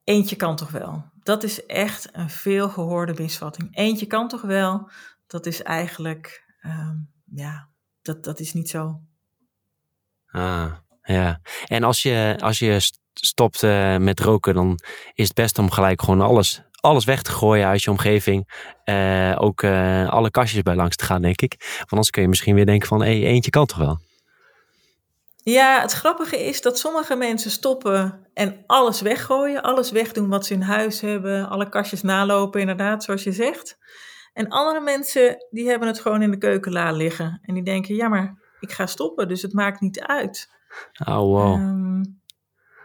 eentje 0.03 0.35
kan 0.35 0.55
toch 0.55 0.71
wel. 0.71 1.11
Dat 1.23 1.43
is 1.43 1.65
echt 1.65 2.09
een 2.11 2.29
veel 2.29 2.69
gehoorde 2.69 3.13
misvatting. 3.17 3.77
Eentje 3.77 4.05
kan 4.05 4.27
toch 4.27 4.41
wel, 4.41 4.89
dat 5.27 5.45
is 5.45 5.61
eigenlijk, 5.61 6.53
um, 6.65 7.09
ja, 7.35 7.69
dat, 8.01 8.23
dat 8.23 8.39
is 8.39 8.53
niet 8.53 8.69
zo. 8.69 9.01
Ah, 10.27 10.71
ja. 11.03 11.41
En 11.65 11.83
als 11.83 12.01
je, 12.01 12.37
als 12.39 12.59
je 12.59 12.77
stopt 13.13 13.63
uh, 13.63 13.97
met 13.97 14.19
roken, 14.19 14.53
dan 14.53 14.79
is 15.13 15.27
het 15.27 15.35
best 15.35 15.59
om 15.59 15.71
gelijk 15.71 16.01
gewoon 16.01 16.21
alles, 16.21 16.61
alles 16.71 17.05
weg 17.05 17.21
te 17.21 17.31
gooien 17.31 17.67
uit 17.67 17.83
je 17.83 17.91
omgeving. 17.91 18.71
Uh, 18.85 19.35
ook 19.37 19.61
uh, 19.61 20.09
alle 20.09 20.31
kastjes 20.31 20.61
bij 20.61 20.75
langs 20.75 20.95
te 20.95 21.05
gaan, 21.05 21.21
denk 21.21 21.41
ik. 21.41 21.55
Want 21.77 21.91
anders 21.91 22.09
kun 22.09 22.21
je 22.21 22.27
misschien 22.27 22.55
weer 22.55 22.65
denken 22.65 22.87
van, 22.87 23.01
hé, 23.01 23.11
eentje 23.11 23.51
kan 23.51 23.65
toch 23.65 23.77
wel. 23.77 23.99
Ja, 25.43 25.81
het 25.81 25.91
grappige 25.91 26.45
is 26.45 26.61
dat 26.61 26.79
sommige 26.79 27.15
mensen 27.15 27.51
stoppen 27.51 28.27
en 28.33 28.63
alles 28.67 29.01
weggooien, 29.01 29.61
alles 29.61 29.91
wegdoen 29.91 30.29
wat 30.29 30.45
ze 30.45 30.53
in 30.53 30.61
huis 30.61 31.01
hebben, 31.01 31.49
alle 31.49 31.69
kastjes 31.69 32.01
nalopen, 32.01 32.59
inderdaad, 32.59 33.03
zoals 33.03 33.23
je 33.23 33.31
zegt. 33.31 33.77
En 34.33 34.47
andere 34.47 34.81
mensen, 34.81 35.45
die 35.49 35.69
hebben 35.69 35.87
het 35.87 35.99
gewoon 35.99 36.21
in 36.21 36.31
de 36.31 36.37
keukenla 36.37 36.91
liggen 36.91 37.39
en 37.41 37.53
die 37.53 37.63
denken, 37.63 37.95
ja, 37.95 38.07
maar 38.07 38.41
ik 38.59 38.71
ga 38.71 38.85
stoppen, 38.85 39.27
dus 39.27 39.41
het 39.41 39.53
maakt 39.53 39.81
niet 39.81 39.99
uit. 39.99 40.49
Oh, 41.05 41.17
wow. 41.17 41.53
Um, 41.53 42.21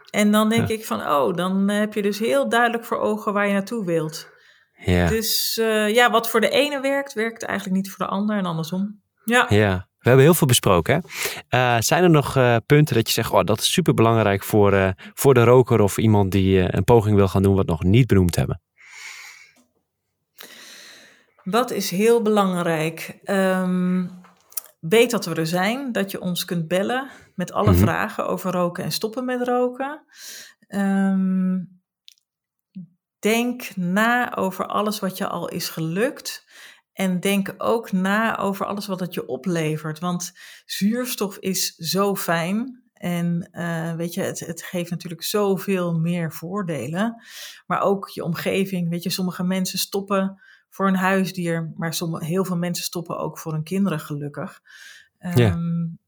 en 0.09 0.31
dan 0.31 0.49
denk 0.49 0.67
ja. 0.67 0.73
ik 0.73 0.85
van, 0.85 1.01
oh, 1.01 1.35
dan 1.35 1.69
heb 1.69 1.93
je 1.93 2.01
dus 2.01 2.19
heel 2.19 2.49
duidelijk 2.49 2.85
voor 2.85 2.97
ogen 2.97 3.33
waar 3.33 3.47
je 3.47 3.53
naartoe 3.53 3.85
wilt. 3.85 4.29
Ja. 4.73 5.07
Dus 5.07 5.57
uh, 5.61 5.93
ja, 5.93 6.11
wat 6.11 6.29
voor 6.29 6.41
de 6.41 6.49
ene 6.49 6.81
werkt, 6.81 7.13
werkt 7.13 7.43
eigenlijk 7.43 7.77
niet 7.77 7.91
voor 7.91 8.05
de 8.05 8.11
ander 8.11 8.37
en 8.37 8.45
andersom. 8.45 9.01
Ja. 9.23 9.45
Ja. 9.49 9.88
We 9.99 10.07
hebben 10.07 10.25
heel 10.25 10.33
veel 10.33 10.47
besproken. 10.47 11.03
Hè? 11.49 11.75
Uh, 11.75 11.81
zijn 11.81 12.03
er 12.03 12.09
nog 12.09 12.35
uh, 12.37 12.55
punten 12.65 12.95
dat 12.95 13.07
je 13.07 13.13
zegt, 13.13 13.31
oh, 13.31 13.43
dat 13.43 13.59
is 13.59 13.71
super 13.71 13.93
belangrijk 13.93 14.43
voor, 14.43 14.73
uh, 14.73 14.89
voor 15.13 15.33
de 15.33 15.43
roker 15.43 15.81
of 15.81 15.97
iemand 15.97 16.31
die 16.31 16.75
een 16.75 16.83
poging 16.83 17.15
wil 17.15 17.27
gaan 17.27 17.43
doen 17.43 17.55
wat 17.55 17.65
nog 17.67 17.83
niet 17.83 18.07
benoemd 18.07 18.35
hebben? 18.35 18.61
Wat 21.43 21.71
is 21.71 21.89
heel 21.89 22.21
belangrijk? 22.21 23.19
Um, 23.23 24.21
weet 24.79 25.11
dat 25.11 25.25
we 25.25 25.35
er 25.35 25.47
zijn, 25.47 25.91
dat 25.91 26.11
je 26.11 26.21
ons 26.21 26.45
kunt 26.45 26.67
bellen 26.67 27.09
met 27.35 27.51
alle 27.51 27.69
mm-hmm. 27.69 27.83
vragen 27.83 28.27
over 28.27 28.51
roken 28.51 28.83
en 28.83 28.91
stoppen 28.91 29.25
met 29.25 29.47
roken. 29.47 30.05
Um, 30.67 31.81
denk 33.19 33.75
na 33.75 34.35
over 34.35 34.65
alles 34.65 34.99
wat 34.99 35.17
je 35.17 35.27
al 35.27 35.49
is 35.49 35.69
gelukt. 35.69 36.48
En 36.99 37.19
denk 37.19 37.53
ook 37.57 37.91
na 37.91 38.37
over 38.37 38.65
alles 38.65 38.87
wat 38.87 38.99
het 38.99 39.13
je 39.13 39.25
oplevert. 39.25 39.99
Want 39.99 40.31
zuurstof 40.65 41.37
is 41.37 41.75
zo 41.75 42.15
fijn. 42.15 42.83
En 42.93 43.49
uh, 43.51 43.93
weet 43.93 44.13
je, 44.13 44.21
het, 44.21 44.39
het 44.39 44.63
geeft 44.63 44.89
natuurlijk 44.89 45.23
zoveel 45.23 45.99
meer 45.99 46.33
voordelen. 46.33 47.23
Maar 47.67 47.81
ook 47.81 48.09
je 48.09 48.23
omgeving. 48.23 48.89
Weet 48.89 49.03
je, 49.03 49.09
sommige 49.09 49.43
mensen 49.43 49.79
stoppen 49.79 50.41
voor 50.69 50.87
een 50.87 50.95
huisdier. 50.95 51.73
Maar 51.75 51.93
sommige, 51.93 52.25
heel 52.25 52.45
veel 52.45 52.57
mensen 52.57 52.83
stoppen 52.83 53.17
ook 53.17 53.37
voor 53.37 53.53
hun 53.53 53.63
kinderen, 53.63 53.99
gelukkig. 53.99 54.61
Um, 55.19 55.37
ja. 55.37 55.57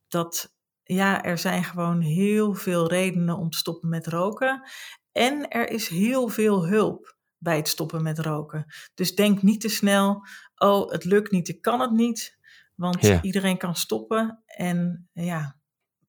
Dat, 0.08 0.54
ja, 0.84 1.24
er 1.24 1.38
zijn 1.38 1.64
gewoon 1.64 2.02
heel 2.02 2.54
veel 2.54 2.88
redenen 2.88 3.38
om 3.38 3.50
te 3.50 3.58
stoppen 3.58 3.90
met 3.90 4.08
roken. 4.08 4.70
En 5.12 5.48
er 5.48 5.70
is 5.70 5.88
heel 5.88 6.28
veel 6.28 6.68
hulp 6.68 7.16
bij 7.42 7.56
het 7.56 7.68
stoppen 7.68 8.04
met 8.04 8.20
roken. 8.20 8.66
Dus 8.94 9.16
denk 9.16 9.42
niet 9.42 9.62
te 9.62 9.70
snel, 9.70 10.26
oh, 10.56 10.92
het 10.92 11.04
lukt 11.04 11.32
niet, 11.32 11.48
ik 11.48 11.62
kan 11.62 11.80
het 11.80 11.92
niet. 11.92 12.40
Want 12.76 13.08
iedereen 13.22 13.58
kan 13.58 13.76
stoppen 13.76 14.44
en 14.46 15.10
ja, 15.14 15.56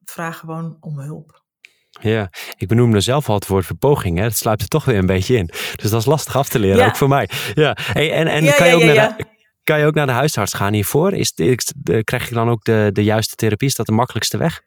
vraag 0.05 0.39
gewoon 0.39 0.77
om 0.81 0.99
hulp. 0.99 1.45
Ja, 2.01 2.31
ik 2.57 2.69
benoemde 2.69 3.01
zelf 3.01 3.29
al 3.29 3.35
het 3.35 3.47
woord 3.47 3.67
verpoging. 3.67 4.19
Hè? 4.19 4.23
Dat 4.23 4.37
sluipt 4.37 4.63
er 4.63 4.69
toch 4.69 4.85
weer 4.85 4.99
een 4.99 5.07
beetje 5.07 5.37
in. 5.37 5.47
Dus 5.47 5.91
dat 5.91 6.01
is 6.01 6.07
lastig 6.07 6.37
af 6.37 6.49
te 6.49 6.59
leren, 6.59 6.87
ook 6.87 6.97
voor 6.97 7.09
mij. 7.09 7.29
Ja, 7.55 7.77
hey, 7.81 8.13
en, 8.13 8.27
en 8.27 8.55
kan, 8.55 8.69
je 8.69 8.75
ook 8.75 8.83
naar 8.83 9.17
de, 9.17 9.25
kan 9.65 9.79
je 9.79 9.87
ook 9.87 9.95
naar 9.95 10.07
de 10.07 10.13
huisarts 10.13 10.55
gaan 10.55 10.73
hiervoor? 10.73 11.13
Is, 11.13 11.33
de, 11.33 12.05
krijg 12.05 12.29
je 12.29 12.35
dan 12.35 12.49
ook 12.49 12.65
de, 12.65 12.91
de 12.93 13.05
juiste 13.05 13.35
therapie? 13.35 13.69
Is 13.69 13.75
dat 13.75 13.87
de 13.87 13.93
makkelijkste 13.93 14.37
weg? 14.37 14.63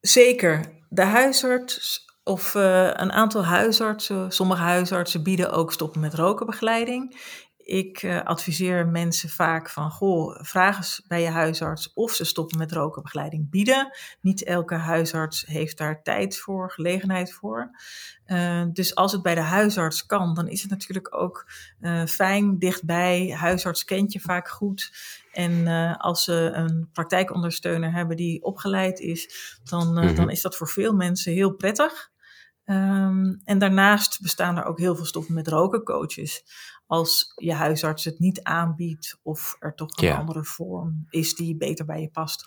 Zeker. 0.00 0.82
De 0.88 1.04
huisarts 1.04 2.04
of 2.24 2.54
uh, 2.54 2.86
een 2.86 3.12
aantal 3.12 3.44
huisartsen, 3.44 4.32
sommige 4.32 4.62
huisartsen 4.62 5.22
bieden 5.22 5.52
ook 5.52 5.72
stoppen 5.72 6.00
met 6.00 6.14
rokenbegeleiding. 6.14 7.32
Ik 7.56 8.02
uh, 8.02 8.22
adviseer 8.22 8.86
mensen 8.86 9.28
vaak 9.28 9.70
van, 9.70 9.90
goh, 9.90 10.38
vraag 10.42 10.76
eens 10.76 11.02
bij 11.08 11.22
je 11.22 11.28
huisarts 11.28 11.92
of 11.92 12.12
ze 12.12 12.24
stoppen 12.24 12.58
met 12.58 12.72
rokenbegeleiding 12.72 13.50
bieden. 13.50 13.96
Niet 14.20 14.44
elke 14.44 14.74
huisarts 14.74 15.46
heeft 15.46 15.78
daar 15.78 16.02
tijd 16.02 16.38
voor, 16.38 16.70
gelegenheid 16.70 17.32
voor. 17.32 17.70
Uh, 18.26 18.62
dus 18.72 18.94
als 18.94 19.12
het 19.12 19.22
bij 19.22 19.34
de 19.34 19.40
huisarts 19.40 20.06
kan, 20.06 20.34
dan 20.34 20.48
is 20.48 20.62
het 20.62 20.70
natuurlijk 20.70 21.14
ook 21.16 21.50
uh, 21.80 22.04
fijn, 22.04 22.58
dichtbij. 22.58 23.30
Huisarts 23.30 23.84
kent 23.84 24.12
je 24.12 24.20
vaak 24.20 24.48
goed. 24.48 24.92
En 25.32 25.66
als 25.96 26.24
ze 26.24 26.50
een 26.52 26.88
praktijkondersteuner 26.92 27.92
hebben 27.92 28.16
die 28.16 28.42
opgeleid 28.42 29.00
is, 29.00 29.58
dan, 29.64 30.14
dan 30.14 30.30
is 30.30 30.42
dat 30.42 30.56
voor 30.56 30.68
veel 30.68 30.94
mensen 30.94 31.32
heel 31.32 31.50
prettig. 31.50 32.12
Um, 32.66 33.40
en 33.44 33.58
daarnaast 33.58 34.20
bestaan 34.22 34.56
er 34.56 34.64
ook 34.64 34.78
heel 34.78 34.96
veel 34.96 35.04
stoppen 35.04 35.34
met 35.34 35.48
roken 35.48 35.82
coaches. 35.82 36.44
Als 36.86 37.32
je 37.34 37.52
huisarts 37.52 38.04
het 38.04 38.18
niet 38.18 38.42
aanbiedt 38.42 39.18
of 39.22 39.56
er 39.58 39.74
toch 39.74 39.96
een 39.96 40.12
andere 40.12 40.44
vorm 40.44 41.06
is 41.10 41.34
die 41.34 41.56
beter 41.56 41.84
bij 41.84 42.00
je 42.00 42.10
past. 42.10 42.46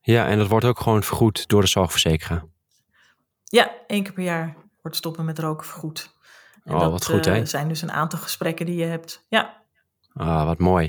Ja, 0.00 0.26
en 0.26 0.38
dat 0.38 0.48
wordt 0.48 0.64
ook 0.64 0.80
gewoon 0.80 1.02
vergoed 1.02 1.48
door 1.48 1.60
de 1.60 1.66
zorgverzekeraar. 1.66 2.44
Ja, 3.44 3.72
één 3.86 4.02
keer 4.02 4.12
per 4.12 4.24
jaar 4.24 4.56
wordt 4.82 4.96
stoppen 4.96 5.24
met 5.24 5.38
roken 5.38 5.66
vergoed. 5.66 6.16
En 6.64 6.74
oh, 6.74 6.80
dat, 6.80 6.90
wat 6.90 7.04
goed, 7.04 7.24
hè? 7.24 7.40
Uh, 7.40 7.46
zijn 7.46 7.68
dus 7.68 7.82
een 7.82 7.92
aantal 7.92 8.18
gesprekken 8.18 8.66
die 8.66 8.76
je 8.76 8.84
hebt. 8.84 9.26
Ja. 9.28 9.62
Ah, 10.12 10.44
wat 10.44 10.58
mooi. 10.58 10.84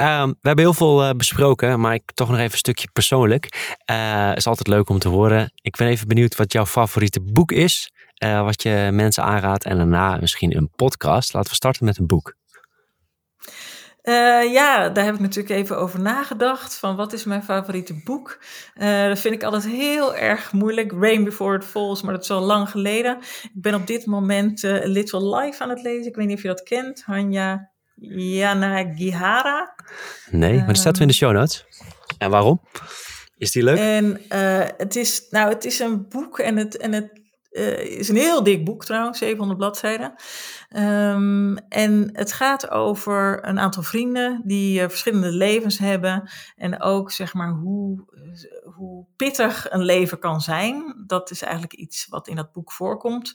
Um, 0.00 0.28
we 0.28 0.48
hebben 0.48 0.64
heel 0.64 0.74
veel 0.74 1.08
uh, 1.08 1.10
besproken, 1.10 1.80
maar 1.80 1.94
ik 1.94 2.12
toch 2.12 2.28
nog 2.28 2.38
even 2.38 2.52
een 2.52 2.58
stukje 2.58 2.90
persoonlijk. 2.92 3.76
Uh, 3.90 4.32
is 4.34 4.46
altijd 4.46 4.68
leuk 4.68 4.88
om 4.88 4.98
te 4.98 5.08
horen. 5.08 5.52
Ik 5.54 5.76
ben 5.76 5.88
even 5.88 6.08
benieuwd 6.08 6.36
wat 6.36 6.52
jouw 6.52 6.66
favoriete 6.66 7.20
boek 7.20 7.52
is 7.52 7.92
uh, 8.24 8.42
wat 8.44 8.62
je 8.62 8.88
mensen 8.92 9.24
aanraadt 9.24 9.64
en 9.64 9.76
daarna 9.76 10.16
misschien 10.20 10.56
een 10.56 10.70
podcast. 10.76 11.32
Laten 11.32 11.50
we 11.50 11.56
starten 11.56 11.84
met 11.84 11.98
een 11.98 12.06
boek. 12.06 12.38
Uh, 14.02 14.52
ja, 14.52 14.88
daar 14.88 15.04
heb 15.04 15.14
ik 15.14 15.20
natuurlijk 15.20 15.54
even 15.54 15.78
over 15.78 16.00
nagedacht. 16.00 16.78
Van 16.78 16.96
wat 16.96 17.12
is 17.12 17.24
mijn 17.24 17.42
favoriete 17.42 18.02
boek? 18.04 18.38
Uh, 18.76 19.06
dat 19.06 19.18
vind 19.18 19.34
ik 19.34 19.42
altijd 19.42 19.66
heel 19.66 20.16
erg 20.16 20.52
moeilijk. 20.52 20.92
Rain 20.92 21.24
Before 21.24 21.56
It 21.56 21.64
Falls, 21.64 22.02
maar 22.02 22.14
dat 22.14 22.22
is 22.22 22.30
al 22.30 22.40
lang 22.40 22.70
geleden. 22.70 23.18
Ik 23.42 23.50
ben 23.62 23.74
op 23.74 23.86
dit 23.86 24.06
moment 24.06 24.62
uh, 24.62 24.84
Little 24.84 25.36
Life 25.36 25.62
aan 25.62 25.68
het 25.68 25.82
lezen. 25.82 26.06
Ik 26.06 26.16
weet 26.16 26.26
niet 26.26 26.36
of 26.36 26.42
je 26.42 26.48
dat 26.48 26.62
kent. 26.62 27.02
Hanya 27.04 27.70
Yanagihara. 27.94 29.74
Nee, 30.30 30.56
maar 30.56 30.66
die 30.66 30.76
staat 30.76 30.96
er 30.96 31.02
in 31.02 31.08
de 31.08 31.14
show 31.14 31.32
notes. 31.32 31.66
En 32.18 32.30
waarom? 32.30 32.60
Is 33.36 33.50
die 33.50 33.62
leuk? 33.62 33.78
En 33.78 34.20
het, 34.76 34.96
is, 34.96 35.26
nou, 35.30 35.48
het 35.48 35.64
is 35.64 35.78
een 35.78 36.08
boek 36.08 36.38
en 36.38 36.56
het, 36.56 36.76
en 36.76 36.92
het 36.92 37.19
uh, 37.50 37.78
is 37.78 38.08
een 38.08 38.16
heel 38.16 38.42
dik 38.42 38.64
boek 38.64 38.84
trouwens, 38.84 39.18
700 39.18 39.58
bladzijden. 39.58 40.14
Um, 40.76 41.56
en 41.56 42.10
het 42.12 42.32
gaat 42.32 42.70
over 42.70 43.48
een 43.48 43.58
aantal 43.58 43.82
vrienden 43.82 44.40
die 44.44 44.80
uh, 44.80 44.88
verschillende 44.88 45.30
levens 45.30 45.78
hebben. 45.78 46.30
En 46.56 46.80
ook 46.80 47.10
zeg 47.10 47.34
maar 47.34 47.50
hoe, 47.50 48.04
hoe 48.74 49.06
pittig 49.16 49.70
een 49.70 49.84
leven 49.84 50.18
kan 50.18 50.40
zijn. 50.40 51.04
Dat 51.06 51.30
is 51.30 51.42
eigenlijk 51.42 51.74
iets 51.74 52.06
wat 52.08 52.28
in 52.28 52.36
dat 52.36 52.52
boek 52.52 52.72
voorkomt. 52.72 53.32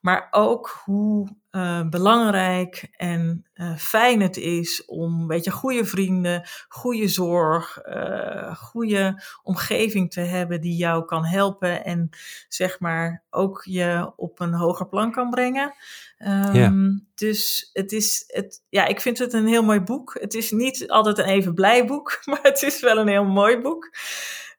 Maar 0.00 0.28
ook 0.30 0.80
hoe 0.84 1.28
uh, 1.50 1.88
belangrijk 1.88 2.88
en 2.90 3.46
uh, 3.54 3.76
fijn 3.76 4.20
het 4.20 4.36
is 4.36 4.84
om, 4.84 5.26
weet 5.26 5.44
je, 5.44 5.50
goede 5.50 5.84
vrienden, 5.84 6.48
goede 6.68 7.08
zorg, 7.08 7.78
uh, 7.88 8.56
goede 8.56 9.22
omgeving 9.42 10.12
te 10.12 10.20
hebben 10.20 10.60
die 10.60 10.76
jou 10.76 11.04
kan 11.04 11.24
helpen 11.24 11.84
en 11.84 12.08
zeg 12.48 12.80
maar 12.80 13.24
ook 13.30 13.62
je 13.64 14.12
op 14.16 14.40
een 14.40 14.54
hoger 14.54 14.88
plan 14.88 15.12
kan 15.12 15.30
brengen. 15.30 15.74
Um, 16.18 16.54
ja. 16.54 16.72
Dus 17.14 17.70
het 17.72 17.92
is, 17.92 18.24
het, 18.26 18.62
ja, 18.68 18.86
ik 18.86 19.00
vind 19.00 19.18
het 19.18 19.32
een 19.32 19.46
heel 19.46 19.64
mooi 19.64 19.80
boek. 19.80 20.16
Het 20.20 20.34
is 20.34 20.50
niet 20.50 20.88
altijd 20.88 21.18
een 21.18 21.24
even 21.24 21.54
blij 21.54 21.86
boek, 21.86 22.20
maar 22.30 22.42
het 22.42 22.62
is 22.62 22.80
wel 22.80 22.98
een 22.98 23.08
heel 23.08 23.24
mooi 23.24 23.60
boek. 23.60 23.90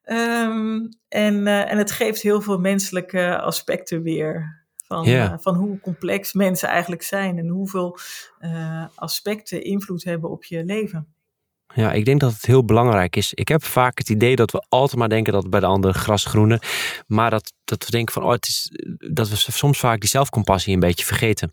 Um, 0.04 0.88
en, 1.08 1.46
en 1.46 1.78
het 1.78 1.90
geeft 1.90 2.22
heel 2.22 2.40
veel 2.40 2.58
menselijke 2.58 3.40
aspecten 3.40 4.02
weer. 4.02 4.61
Van, 4.92 5.08
uh, 5.08 5.34
van 5.38 5.54
hoe 5.54 5.80
complex 5.80 6.32
mensen 6.32 6.68
eigenlijk 6.68 7.02
zijn 7.02 7.38
en 7.38 7.48
hoeveel 7.48 7.98
uh, 8.40 8.86
aspecten 8.94 9.64
invloed 9.64 10.04
hebben 10.04 10.30
op 10.30 10.44
je 10.44 10.64
leven. 10.64 11.14
Ja, 11.74 11.92
ik 11.92 12.04
denk 12.04 12.20
dat 12.20 12.32
het 12.32 12.46
heel 12.46 12.64
belangrijk 12.64 13.16
is. 13.16 13.34
Ik 13.34 13.48
heb 13.48 13.64
vaak 13.64 13.98
het 13.98 14.08
idee 14.08 14.36
dat 14.36 14.50
we 14.50 14.64
altijd 14.68 14.98
maar 14.98 15.08
denken 15.08 15.32
dat 15.32 15.50
bij 15.50 15.60
de 15.60 15.66
andere 15.66 15.92
gras 15.94 16.24
groener. 16.24 16.62
Maar 17.06 17.30
dat, 17.30 17.52
dat 17.64 17.84
we 17.84 17.90
denken 17.90 18.14
van, 18.14 18.22
oh, 18.22 18.30
het 18.30 18.48
is, 18.48 18.70
dat 19.12 19.28
we 19.28 19.36
soms 19.36 19.78
vaak 19.78 20.00
die 20.00 20.08
zelfcompassie 20.08 20.74
een 20.74 20.80
beetje 20.80 21.04
vergeten. 21.04 21.52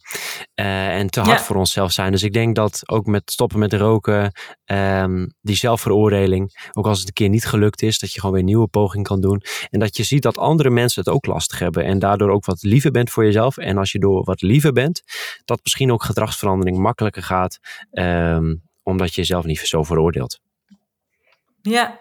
Uh, 0.55 0.97
en 0.97 1.09
te 1.09 1.20
hard 1.20 1.39
ja. 1.39 1.45
voor 1.45 1.55
onszelf 1.55 1.91
zijn. 1.91 2.11
Dus 2.11 2.24
ik 2.24 2.34
denk 2.34 2.55
dat 2.55 2.82
ook 2.86 3.05
met 3.05 3.32
stoppen 3.32 3.59
met 3.59 3.74
roken, 3.74 4.32
um, 4.65 5.34
die 5.41 5.55
zelfveroordeling, 5.55 6.70
ook 6.72 6.86
als 6.86 6.99
het 6.99 7.07
een 7.07 7.13
keer 7.13 7.30
niet 7.30 7.45
gelukt 7.45 7.82
is, 7.82 7.99
dat 7.99 8.13
je 8.13 8.20
gewoon 8.20 8.36
weer 8.36 8.43
een 8.43 8.49
nieuwe 8.49 8.67
poging 8.67 9.03
kan 9.03 9.22
doen. 9.22 9.41
En 9.70 9.80
dat 9.80 9.97
je 9.97 10.03
ziet 10.03 10.22
dat 10.22 10.38
andere 10.38 10.70
mensen 10.70 11.03
het 11.03 11.13
ook 11.13 11.26
lastig 11.26 11.59
hebben. 11.59 11.86
En 11.86 11.99
daardoor 11.99 12.30
ook 12.30 12.45
wat 12.45 12.63
liever 12.63 12.91
bent 12.91 13.09
voor 13.09 13.26
jezelf. 13.26 13.57
En 13.57 13.78
als 13.78 13.91
je 13.91 13.99
door 13.99 14.24
wat 14.24 14.41
liever 14.41 14.72
bent, 14.72 15.01
dat 15.45 15.59
misschien 15.63 15.91
ook 15.91 16.03
gedragsverandering 16.03 16.78
makkelijker 16.78 17.24
gaat. 17.24 17.59
Um, 17.91 18.67
omdat 18.90 19.10
je 19.10 19.22
jezelf 19.22 19.46
niet 19.46 19.60
zo 19.60 19.84
veroordeelt. 19.84 20.42
Ja. 21.62 22.00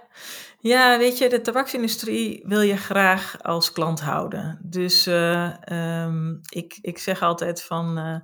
ja, 0.61 0.99
weet 0.99 1.19
je, 1.19 1.29
de 1.29 1.41
tabaksindustrie 1.41 2.43
wil 2.47 2.61
je 2.61 2.77
graag 2.77 3.43
als 3.43 3.73
klant 3.73 4.01
houden. 4.01 4.61
Dus 4.65 5.07
uh, 5.07 5.55
um, 6.05 6.41
ik, 6.49 6.79
ik 6.81 6.99
zeg 6.99 7.23
altijd 7.23 7.63
van, 7.63 7.99
uh, 7.99 8.17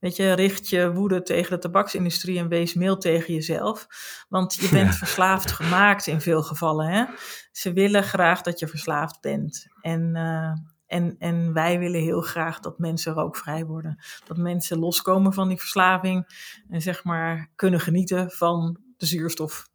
weet 0.00 0.16
je, 0.16 0.32
richt 0.32 0.68
je 0.68 0.92
woede 0.92 1.22
tegen 1.22 1.50
de 1.50 1.58
tabaksindustrie 1.58 2.38
en 2.38 2.48
wees 2.48 2.74
mail 2.74 2.96
tegen 2.96 3.34
jezelf. 3.34 3.86
Want 4.28 4.54
je 4.54 4.68
bent 4.68 4.90
ja. 4.90 4.96
verslaafd 4.96 5.52
gemaakt 5.52 6.06
in 6.06 6.20
veel 6.20 6.42
gevallen. 6.42 6.88
Hè? 6.88 7.04
Ze 7.52 7.72
willen 7.72 8.02
graag 8.02 8.42
dat 8.42 8.58
je 8.58 8.68
verslaafd 8.68 9.20
bent. 9.20 9.66
En, 9.80 10.16
uh, 10.16 10.71
en, 10.92 11.16
en 11.18 11.52
wij 11.52 11.78
willen 11.78 12.00
heel 12.00 12.20
graag 12.20 12.60
dat 12.60 12.78
mensen 12.78 13.12
rookvrij 13.12 13.64
worden. 13.64 13.98
Dat 14.26 14.36
mensen 14.36 14.78
loskomen 14.78 15.32
van 15.32 15.48
die 15.48 15.58
verslaving 15.58 16.26
en 16.68 16.82
zeg 16.82 17.04
maar 17.04 17.50
kunnen 17.54 17.80
genieten 17.80 18.30
van 18.30 18.78
de 18.96 19.06
zuurstof. 19.06 19.68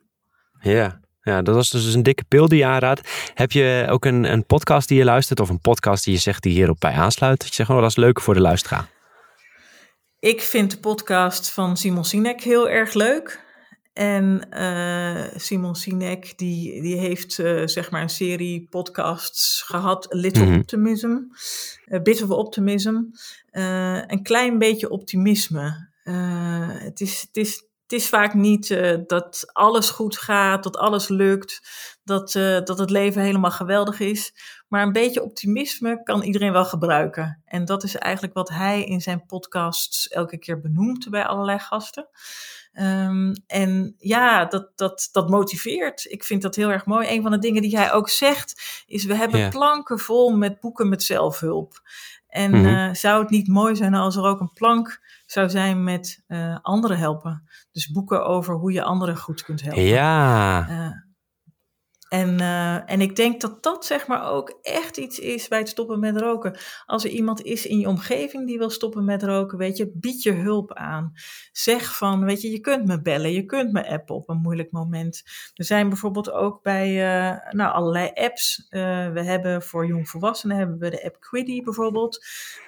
Ja, 0.59 0.99
ja, 1.21 1.41
dat 1.41 1.55
was 1.55 1.69
dus 1.69 1.93
een 1.93 2.03
dikke 2.03 2.23
pil 2.23 2.47
die 2.47 2.57
je 2.57 2.65
aanraadt. 2.65 3.31
Heb 3.33 3.51
je 3.51 3.87
ook 3.89 4.05
een, 4.05 4.31
een 4.31 4.45
podcast 4.45 4.87
die 4.87 4.97
je 4.97 5.03
luistert 5.03 5.39
of 5.39 5.49
een 5.49 5.61
podcast 5.61 6.03
die 6.03 6.13
je 6.13 6.19
zegt 6.19 6.43
die 6.43 6.53
hierop 6.53 6.79
bij 6.79 6.93
aansluit? 6.93 7.39
Dat 7.39 7.47
je 7.47 7.53
zegt, 7.53 7.69
oh, 7.69 7.81
dat 7.81 7.89
is 7.89 7.95
leuk 7.95 8.21
voor 8.21 8.33
de 8.33 8.41
luisteraar. 8.41 8.89
Ik 10.19 10.41
vind 10.41 10.71
de 10.71 10.77
podcast 10.79 11.49
van 11.49 11.77
Simon 11.77 12.05
Sinek 12.05 12.41
heel 12.41 12.69
erg 12.69 12.93
leuk. 12.93 13.45
En 13.97 14.47
uh, 14.51 15.23
Simon 15.35 15.75
Sinek, 15.75 16.37
die, 16.37 16.81
die 16.81 16.97
heeft 16.97 17.37
uh, 17.37 17.67
zeg 17.67 17.91
maar 17.91 18.01
een 18.01 18.09
serie 18.09 18.67
podcasts 18.69 19.61
gehad, 19.61 20.07
Little 20.09 20.43
mm 20.43 20.49
-hmm. 20.49 20.59
Optimism, 20.59 21.17
uh, 21.85 22.01
Bit 22.01 22.21
of 22.21 22.29
Optimism. 22.29 23.01
een 23.51 24.23
klein 24.23 24.57
beetje 24.57 24.89
optimisme. 24.89 25.89
het, 26.83 27.01
is, 27.01 27.21
het, 27.21 27.37
is, 27.37 27.55
het 27.81 27.91
is 27.91 28.09
vaak 28.09 28.33
niet 28.33 28.77
dat 29.07 29.49
alles 29.51 29.89
goed 29.89 30.17
gaat, 30.17 30.63
dat 30.63 30.77
alles 30.77 31.07
lukt, 31.07 31.61
dat, 32.03 32.31
dat 32.63 32.77
het 32.77 32.89
leven 32.89 33.21
helemaal 33.21 33.51
geweldig 33.51 33.99
is. 33.99 34.33
Maar 34.67 34.83
een 34.83 34.91
beetje 34.91 35.23
optimisme 35.23 36.03
kan 36.03 36.21
iedereen 36.21 36.51
wel 36.51 36.65
gebruiken. 36.65 37.41
En 37.45 37.65
dat 37.65 37.83
is 37.83 37.95
eigenlijk 37.95 38.33
wat 38.33 38.49
hij 38.49 38.83
in 38.83 39.01
zijn 39.01 39.25
podcasts 39.25 40.07
elke 40.07 40.37
keer 40.37 40.61
benoemt 40.61 41.09
bij 41.09 41.25
allerlei 41.25 41.59
gasten. 41.59 42.09
Um, 42.79 43.33
en 43.47 43.95
ja, 43.97 44.45
dat, 44.45 44.71
dat, 44.75 45.09
dat 45.11 45.29
motiveert. 45.29 46.05
Ik 46.09 46.23
vind 46.23 46.41
dat 46.41 46.55
heel 46.55 46.69
erg 46.69 46.85
mooi. 46.85 47.09
Een 47.09 47.21
van 47.21 47.31
de 47.31 47.39
dingen 47.39 47.61
die 47.61 47.77
hij 47.77 47.93
ook 47.93 48.09
zegt 48.09 48.83
is: 48.87 49.05
we 49.05 49.15
hebben 49.15 49.39
yeah. 49.39 49.51
planken 49.51 49.99
vol 49.99 50.37
met 50.37 50.59
boeken 50.59 50.89
met 50.89 51.03
zelfhulp. 51.03 51.81
En 52.27 52.51
mm 52.51 52.65
-hmm. 52.65 52.75
uh, 52.75 52.93
zou 52.93 53.21
het 53.21 53.29
niet 53.29 53.47
mooi 53.47 53.75
zijn 53.75 53.93
als 53.93 54.15
er 54.15 54.23
ook 54.23 54.39
een 54.39 54.53
plank 54.53 55.01
zou 55.25 55.49
zijn 55.49 55.83
met 55.83 56.23
uh, 56.27 56.57
anderen 56.61 56.97
helpen? 56.97 57.43
Dus 57.71 57.91
boeken 57.91 58.25
over 58.25 58.55
hoe 58.55 58.71
je 58.71 58.83
anderen 58.83 59.17
goed 59.17 59.43
kunt 59.43 59.61
helpen. 59.61 59.83
Ja. 59.83 60.69
Uh, 60.69 61.06
en, 62.09 62.41
uh, 62.41 62.91
en 62.91 63.01
ik 63.01 63.15
denk 63.15 63.41
dat 63.41 63.63
dat 63.63 63.85
zeg 63.85 64.07
maar 64.07 64.31
ook 64.31 64.59
echt 64.61 64.97
iets 64.97 65.19
is 65.19 65.47
bij 65.47 65.59
het 65.59 65.69
stoppen 65.69 65.99
met 65.99 66.17
roken. 66.17 66.57
Als 66.85 67.03
er 67.03 67.09
iemand 67.09 67.41
is 67.41 67.65
in 67.65 67.79
je 67.79 67.87
omgeving 67.87 68.47
die 68.47 68.57
wil 68.57 68.69
stoppen 68.69 69.05
met 69.05 69.23
roken, 69.23 69.57
weet 69.57 69.77
je, 69.77 69.91
bied 69.93 70.23
je 70.23 70.31
hulp 70.31 70.73
aan. 70.73 71.13
Zeg 71.51 71.97
van, 71.97 72.25
weet 72.25 72.41
je, 72.41 72.51
je 72.51 72.59
kunt 72.59 72.85
me 72.85 73.01
bellen, 73.01 73.31
je 73.31 73.45
kunt 73.45 73.71
me 73.71 73.87
appen 73.87 74.15
op 74.15 74.29
een 74.29 74.41
moeilijk 74.41 74.71
moment. 74.71 75.23
Er 75.53 75.65
zijn 75.65 75.89
bijvoorbeeld 75.89 76.31
ook 76.31 76.63
bij 76.63 76.89
uh, 76.89 77.51
nou, 77.51 77.73
allerlei 77.73 78.11
apps. 78.13 78.67
Uh, 78.69 79.11
we 79.11 79.23
hebben 79.23 79.61
voor 79.61 79.87
jongvolwassenen 79.87 80.57
hebben 80.57 80.79
we 80.79 80.89
de 80.89 81.03
app 81.03 81.19
Quiddy 81.19 81.63
bijvoorbeeld. 81.63 82.25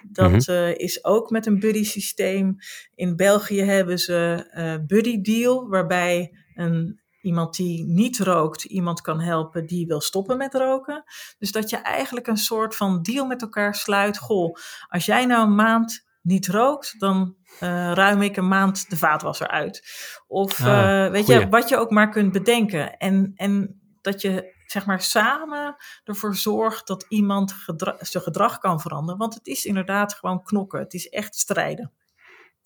Dat 0.10 0.32
mm 0.32 0.56
-hmm. 0.56 0.74
is 0.76 1.04
ook 1.04 1.30
met 1.30 1.46
een 1.46 1.60
buddy 1.60 1.84
systeem. 1.84 2.56
In 2.96 3.16
België 3.16 3.62
hebben 3.62 4.00
ze 4.00 4.84
Buddy 4.88 5.22
Deal, 5.22 5.70
waarbij 5.70 6.32
een 6.56 6.99
iemand 7.22 7.56
die 7.56 7.86
niet 7.86 8.20
rookt 8.20 8.64
iemand 8.64 9.02
kan 9.02 9.20
helpen 9.20 9.66
die 9.66 9.88
wil 9.88 10.02
stoppen 10.02 10.38
met 10.38 10.54
roken. 10.54 11.04
Dus 11.38 11.52
dat 11.52 11.70
je 11.70 11.78
eigenlijk 11.78 12.28
een 12.28 12.38
soort 12.38 12.76
van 12.76 13.02
deal 13.02 13.26
met 13.26 13.42
elkaar 13.42 13.76
sluit. 13.76 14.18
Goh, 14.18 14.56
als 14.88 15.06
jij 15.06 15.26
nou 15.26 15.44
een 15.44 15.56
maand 15.56 16.08
niet 16.22 16.48
rookt, 16.48 16.96
dan 17.00 17.36
uh, 17.54 17.92
ruim 17.94 18.22
ik 18.22 18.38
een 18.38 18.48
maand 18.48 18.90
de 18.90 18.98
vaatwasser 18.98 19.48
uit. 19.48 19.84
Of 20.28 20.62
ah, 20.62 20.68
uh, 20.68 21.12
weet 21.12 21.26
goeie. 21.26 21.40
je, 21.40 21.50
wat 21.50 21.70
je 21.70 21.78
ook 21.78 21.90
maar 21.90 22.10
kunt 22.10 22.32
bedenken. 22.32 22.98
En, 22.98 23.32
en 23.36 23.82
dat 24.02 24.22
je 24.22 24.58
zeg 24.66 24.86
maar 24.86 25.02
samen 25.02 25.76
ervoor 26.04 26.36
zorgt 26.36 26.88
dat 26.88 27.06
iemand 27.10 27.52
gedra 27.52 27.96
zijn 28.00 28.24
gedrag 28.24 28.58
kan 28.58 28.82
veranderen. 28.82 29.20
Want 29.20 29.34
het 29.34 29.48
is 29.48 29.66
inderdaad 29.66 30.14
gewoon 30.14 30.44
knokken. 30.44 30.80
Het 30.80 30.94
is 30.94 31.10
echt 31.10 31.36
strijden. 31.36 31.92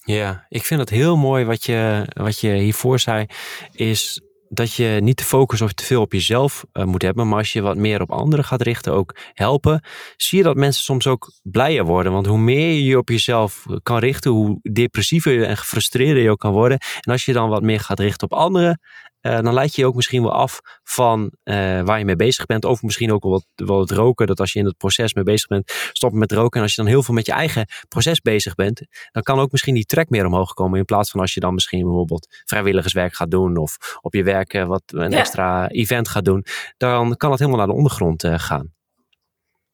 Ja, 0.05 0.45
ik 0.49 0.63
vind 0.63 0.79
het 0.79 0.89
heel 0.89 1.17
mooi 1.17 1.45
wat 1.45 1.63
je, 1.63 2.07
wat 2.13 2.39
je 2.39 2.51
hiervoor 2.51 2.99
zei. 2.99 3.25
Is 3.71 4.21
dat 4.53 4.73
je 4.73 4.99
niet 5.01 5.17
te 5.17 5.23
focussen 5.23 5.67
of 5.67 5.73
te 5.73 5.85
veel 5.85 6.01
op 6.01 6.13
jezelf 6.13 6.65
uh, 6.73 6.83
moet 6.83 7.01
hebben. 7.01 7.27
Maar 7.27 7.37
als 7.37 7.53
je 7.53 7.61
wat 7.61 7.77
meer 7.77 8.01
op 8.01 8.11
anderen 8.11 8.45
gaat 8.45 8.61
richten, 8.61 8.93
ook 8.93 9.15
helpen, 9.33 9.83
zie 10.17 10.37
je 10.37 10.43
dat 10.43 10.55
mensen 10.55 10.83
soms 10.83 11.07
ook 11.07 11.31
blijer 11.43 11.85
worden. 11.85 12.11
Want 12.11 12.25
hoe 12.25 12.37
meer 12.37 12.73
je 12.73 12.83
je 12.83 12.97
op 12.97 13.09
jezelf 13.09 13.65
kan 13.83 13.97
richten, 13.97 14.31
hoe 14.31 14.59
depressiever 14.61 15.43
en 15.43 15.57
gefrustreerder 15.57 16.23
je 16.23 16.29
ook 16.29 16.39
kan 16.39 16.51
worden. 16.51 16.77
En 16.99 17.11
als 17.11 17.25
je 17.25 17.33
dan 17.33 17.49
wat 17.49 17.61
meer 17.61 17.79
gaat 17.79 17.99
richten 17.99 18.31
op 18.31 18.37
anderen, 18.37 18.79
uh, 19.24 19.39
dan 19.39 19.53
leid 19.53 19.76
je 19.76 19.82
je 19.82 19.88
ook 19.88 19.95
misschien 19.95 20.21
wel 20.21 20.34
af 20.34 20.59
van 20.84 21.32
uh, 21.43 21.82
waar 21.82 21.99
je 21.99 22.05
mee 22.05 22.15
bezig 22.15 22.45
bent. 22.45 22.65
Of 22.65 22.82
misschien 22.82 23.11
ook 23.11 23.24
wel 23.24 23.32
wat, 23.32 23.45
wel 23.55 23.80
het 23.80 23.91
roken. 23.91 24.28
Dat 24.28 24.39
als 24.39 24.53
je 24.53 24.59
in 24.59 24.65
het 24.65 24.78
proces 24.78 25.13
mee 25.13 25.24
bezig 25.24 25.47
bent, 25.47 25.71
stoppen 25.91 26.19
met 26.19 26.32
roken. 26.32 26.57
En 26.57 26.61
als 26.61 26.76
je 26.76 26.82
dan 26.82 26.91
heel 26.91 27.03
veel 27.03 27.13
met 27.13 27.26
je 27.26 27.32
eigen 27.32 27.67
proces 27.88 28.21
bezig 28.21 28.55
bent, 28.55 28.82
dan 29.11 29.24
kan 29.24 29.39
ook 29.39 29.51
misschien 29.51 29.74
die 29.74 29.86
trek 29.86 30.09
meer 30.09 30.26
omhoog 30.26 30.53
komen. 30.53 30.80
In 30.80 30.86
plaats 30.86 31.11
van 31.11 31.19
als 31.19 31.34
je 31.34 31.39
dan 31.39 31.53
misschien 31.53 31.84
bijvoorbeeld 31.84 32.28
vrijwilligerswerk 32.45 33.13
gaat 33.13 33.32
doen. 33.32 33.57
Of 33.57 33.97
op 34.01 34.13
je 34.13 34.24
werk 34.24 34.53
uh, 34.53 34.65
wat 34.65 34.84
een 34.86 35.11
ja. 35.11 35.17
extra 35.17 35.69
event 35.69 36.07
gaat 36.07 36.26
doen. 36.26 36.45
Dan 36.78 37.17
kan 37.17 37.30
dat 37.30 37.39
helemaal 37.39 37.59
naar 37.59 37.69
de 37.69 37.76
ondergrond 37.78 38.28
gaan. 38.28 38.74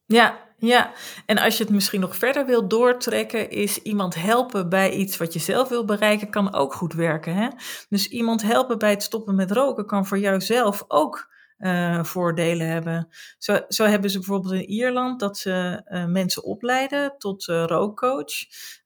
Ja, 0.05 0.48
ja, 0.59 0.91
en 1.25 1.37
als 1.37 1.57
je 1.57 1.63
het 1.63 1.73
misschien 1.73 1.99
nog 1.99 2.15
verder 2.15 2.45
wil 2.45 2.67
doortrekken, 2.67 3.49
is 3.49 3.81
iemand 3.81 4.15
helpen 4.15 4.69
bij 4.69 4.91
iets 4.91 5.17
wat 5.17 5.33
je 5.33 5.39
zelf 5.39 5.69
wil 5.69 5.85
bereiken, 5.85 6.29
kan 6.29 6.53
ook 6.53 6.73
goed 6.73 6.93
werken. 6.93 7.35
Hè? 7.35 7.47
Dus 7.89 8.07
iemand 8.07 8.41
helpen 8.41 8.77
bij 8.77 8.89
het 8.89 9.03
stoppen 9.03 9.35
met 9.35 9.51
roken 9.51 9.85
kan 9.85 10.05
voor 10.05 10.19
jouzelf 10.19 10.85
ook 10.87 11.29
uh, 11.59 12.03
voordelen 12.03 12.67
hebben. 12.67 13.07
Zo, 13.37 13.59
zo 13.67 13.85
hebben 13.85 14.09
ze 14.09 14.17
bijvoorbeeld 14.17 14.53
in 14.53 14.69
Ierland 14.69 15.19
dat 15.19 15.37
ze 15.37 15.81
uh, 15.85 16.05
mensen 16.05 16.43
opleiden 16.43 17.15
tot 17.17 17.47
uh, 17.47 17.63
rookcoach. 17.65 18.33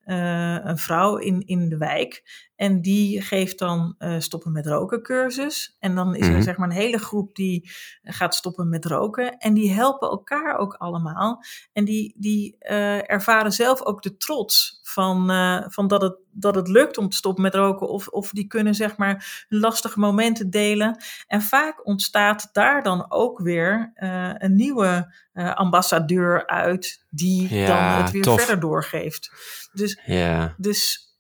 een 0.06 0.78
vrouw 0.78 1.18
in, 1.18 1.42
in 1.46 1.70
de 1.70 1.78
wijk. 1.78 2.24
En 2.64 2.82
die 2.82 3.22
geeft 3.22 3.60
dan 3.60 3.96
uh, 4.00 4.20
stoppen 4.20 4.52
met 4.52 4.68
roken 4.68 5.02
cursus. 5.02 5.76
En 5.80 5.96
dan 5.96 6.16
is 6.16 6.22
er 6.22 6.28
mm 6.28 6.34
-hmm. 6.34 6.44
zeg 6.44 6.58
maar 6.58 6.70
een 6.70 6.76
hele 6.76 6.98
groep 6.98 7.36
die 7.36 7.72
gaat 8.04 8.36
stoppen 8.36 8.70
met 8.70 8.86
roken. 8.86 9.38
En 9.38 9.54
die 9.54 9.72
helpen 9.72 10.10
elkaar 10.10 10.58
ook 10.58 10.74
allemaal. 10.74 11.44
En 11.74 11.86
die, 11.86 12.14
die 12.18 12.56
uh, 12.60 13.12
ervaren 13.12 13.52
zelf 13.52 13.82
ook 13.82 14.02
de 14.02 14.18
trots 14.18 14.80
van, 14.84 15.32
uh, 15.32 15.64
van 15.68 15.88
dat, 15.88 16.02
het, 16.02 16.16
dat 16.32 16.56
het 16.56 16.68
lukt 16.68 16.98
om 16.98 17.10
te 17.10 17.16
stoppen 17.16 17.44
met 17.44 17.56
roken. 17.56 17.88
Of, 17.88 18.08
of 18.08 18.30
die 18.30 18.48
kunnen 18.48 18.76
zeg 18.76 18.98
maar 18.98 19.46
lastige 19.50 20.00
momenten 20.00 20.50
delen. 20.50 21.04
En 21.28 21.42
vaak 21.42 21.86
ontstaat 21.86 22.50
daar 22.52 22.84
dan 22.84 23.12
ook 23.12 23.40
weer 23.40 23.92
een 24.38 24.56
nieuwe 24.56 25.14
ambassadeur 25.34 26.48
uit. 26.48 27.06
Die 27.10 27.56
ja, 27.56 27.68
dan 27.68 28.04
het 28.04 28.12
weer 28.12 28.22
tof. 28.22 28.40
verder 28.40 28.60
doorgeeft. 28.60 29.32
Dus, 29.74 30.00
ja. 30.06 30.54
dus 30.58 31.12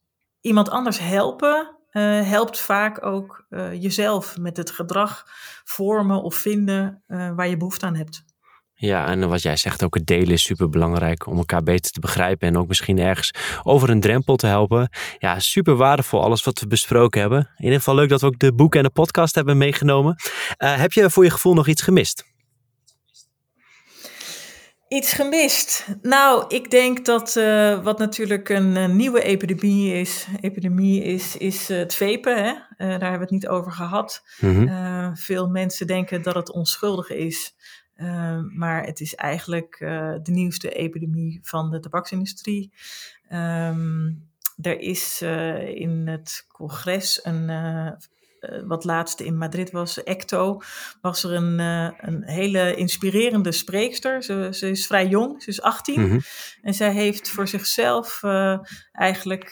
iemand 0.44 0.70
anders 0.70 1.00
helpen 1.00 1.78
uh, 1.94 2.22
helpt 2.22 2.60
vaak 2.60 3.06
ook 3.06 3.46
uh, 3.50 3.82
jezelf 3.82 4.38
met 4.38 4.58
het 4.58 4.72
gedrag 4.72 5.24
vormen 5.64 6.24
of 6.24 6.36
vinden 6.36 7.04
uh, 7.08 7.32
waar 7.36 7.48
je 7.48 7.58
behoefte 7.58 7.86
aan 7.86 7.96
hebt. 7.96 8.24
Ja, 8.74 9.08
en 9.08 9.30
wat 9.30 9.41
jij 9.41 9.58
zegt, 9.58 9.84
ook 9.84 9.96
het 9.96 10.06
delen 10.06 10.30
is 10.30 10.44
super 10.44 10.70
belangrijk 10.70 11.28
om 11.28 11.38
elkaar 11.38 11.64
beter 11.64 11.91
te 11.91 12.00
begrijpen 12.00 12.48
en 12.48 12.58
ook 12.58 12.68
misschien 12.68 13.00
ergens 13.00 13.34
over 13.64 13.89
een 13.89 14.00
drempel 14.00 14.36
te 14.36 14.48
helpen. 14.48 14.89
Ja, 15.18 15.39
super 15.39 15.76
waardevol 15.76 16.24
alles 16.24 16.44
wat 16.44 16.60
we 16.60 16.68
besproken 16.68 17.22
hebben. 17.22 17.39
In 17.39 17.64
ieder 17.64 17.78
geval 17.78 17.96
leuk 17.96 18.10
dat 18.10 18.22
we 18.22 18.28
ook 18.28 18.39
de 18.39 18.54
boeken 18.54 18.80
en 18.80 18.86
de 18.86 18.91
podcast 18.91 19.36
hebben 19.36 19.58
meegenomen. 19.58 20.16
heb 20.58 20.91
je 20.91 21.10
voor 21.10 21.24
je 21.24 21.30
gevoel 21.30 21.54
nog 21.54 21.68
iets 21.68 21.82
gemist? 21.82 22.33
Iets 24.94 25.14
gemist. 25.14 25.88
Nou, 26.02 26.46
ik 26.48 26.72
denk 26.72 27.06
dat 27.06 27.36
uh, 27.36 27.84
wat 27.84 28.00
natuurlijk 28.00 28.50
een, 28.50 28.76
een, 28.76 28.96
nieuwe 28.96 29.24
epidemie 29.24 29.94
is, 29.94 30.28
epidemie 30.41 31.04
is, 31.04 31.38
is 31.38 31.70
uh, 31.70 31.78
het 31.78 31.96
vepen. 31.96 32.44
Hè? 32.44 32.50
Uh, 32.50 32.58
daar 32.78 32.89
hebben 32.89 33.12
we 33.12 33.20
het 33.20 33.30
niet 33.30 33.48
over 33.48 33.72
gehad. 33.72 34.24
Mm 34.39 34.68
-hmm. 34.68 35.18
veel 35.18 35.48
mensen 35.48 35.88
denken 35.88 36.22
dat 36.22 36.36
het 36.36 36.52
onschuldig 36.52 37.10
is. 37.10 37.56
maar 38.56 38.86
het 38.86 39.00
is 39.00 39.16
eigenlijk 39.16 39.78
de 40.24 40.32
nieuwste 40.32 40.70
epidemie 40.70 41.39
van 41.44 41.72
de 41.72 41.80
tabaksindustrie. 41.80 42.74
Um, 43.32 44.30
er 44.62 44.80
is 44.80 45.22
in 45.76 46.08
het 46.08 46.46
congres 46.48 47.20
een 47.24 47.50
wat 48.66 48.84
laatste 48.84 49.26
in 49.26 49.38
Madrid 49.38 49.72
was, 49.72 50.04
Ecto, 50.04 50.62
was 51.02 51.24
er 51.24 51.34
een, 51.34 51.60
uh, 51.60 51.89
een 51.98 52.24
hele 52.24 52.76
inspirerende 52.76 53.52
spreekster. 53.52 54.24
Ze, 54.24 54.48
ze, 54.52 54.70
is 54.70 54.88
vrij 54.88 55.08
jong, 55.08 55.44
ze 55.44 55.50
is 55.50 55.62
18. 55.62 56.02
Mm 56.02 56.10
-hmm. 56.10 56.22
En 56.62 56.74
zij 56.74 56.94
heeft 56.94 57.30
voor 57.30 57.48
zichzelf 57.48 58.22
uh, 58.24 58.60
eigenlijk 58.91 59.52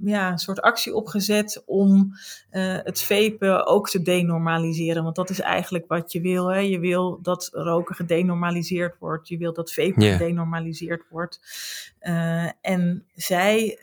ja, 0.00 0.30
een 0.30 0.38
soort 0.38 0.60
actie 0.60 0.94
opgezet 0.94 1.62
om 1.66 2.12
het 2.50 3.02
vapen 3.02 3.66
ook 3.66 3.90
te 3.90 4.02
denormaliseren. 4.02 5.02
Want 5.02 5.16
dat 5.16 5.30
is 5.30 5.40
eigenlijk 5.40 5.84
wat 5.88 6.12
je 6.12 6.20
wil. 6.20 6.46
Hè? 6.46 6.58
Je 6.58 6.78
wil 6.78 7.18
dat 7.22 7.48
roken 7.52 7.94
gedenormaliseerd 7.94 8.98
wordt. 8.98 9.28
Je 9.28 9.38
wil 9.38 9.52
dat 9.52 9.72
vapen 9.72 10.02
yeah. 10.02 10.16
gedenormaliseerd 10.16 11.02
wordt. 11.10 11.40
en 12.60 13.06
zij 13.14 13.78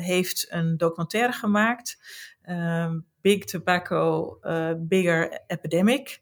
heeft 0.00 0.46
een 0.48 0.76
documentaire 0.76 1.32
gemaakt. 1.32 1.98
Um, 2.48 3.04
Big 3.26 3.44
Tobacco, 3.44 4.38
uh, 4.42 4.70
Bigger 4.78 5.40
Epidemic. 5.46 6.20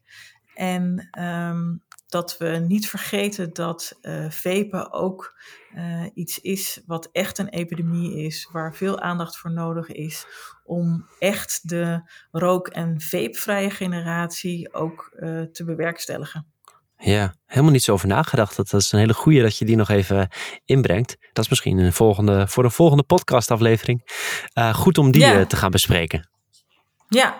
En 0.55 1.09
um, 1.19 1.83
dat 2.07 2.37
we 2.37 2.47
niet 2.47 2.89
vergeten 2.89 3.53
dat 3.53 3.97
uh, 4.01 4.29
vapen 4.29 4.91
ook 4.91 5.39
uh, 5.75 6.05
iets 6.13 6.39
is 6.39 6.81
wat 6.85 7.09
echt 7.11 7.37
een 7.37 7.49
epidemie 7.49 8.25
is, 8.25 8.49
waar 8.51 8.75
veel 8.75 8.99
aandacht 8.99 9.37
voor 9.37 9.51
nodig 9.51 9.87
is 9.91 10.25
om 10.63 11.07
echt 11.19 11.69
de 11.69 12.09
rook- 12.31 12.67
en 12.67 13.01
vapevrije 13.01 13.69
generatie 13.69 14.73
ook 14.73 15.11
uh, 15.19 15.41
te 15.41 15.63
bewerkstelligen. 15.65 16.45
Ja, 16.97 17.35
helemaal 17.45 17.71
niet 17.71 17.83
zo 17.83 17.93
over 17.93 18.07
nagedacht. 18.07 18.55
Dat, 18.55 18.73
is 18.73 18.91
een 18.91 18.99
hele 18.99 19.13
goede 19.13 19.41
dat 19.41 19.57
je 19.57 19.65
die 19.65 19.75
nog 19.75 19.89
even 19.89 20.29
inbrengt. 20.65 21.17
Dat 21.33 21.43
is 21.43 21.49
misschien 21.49 21.77
een 21.77 21.93
volgende, 21.93 22.47
voor 22.47 22.63
een 22.63 22.71
volgende 22.71 23.03
podcastaflevering. 23.03 24.01
goed 24.73 24.97
om 24.97 25.11
die 25.11 25.21
ja. 25.21 25.45
te 25.45 25.55
gaan 25.55 25.71
bespreken. 25.71 26.33
Ja. 27.07 27.35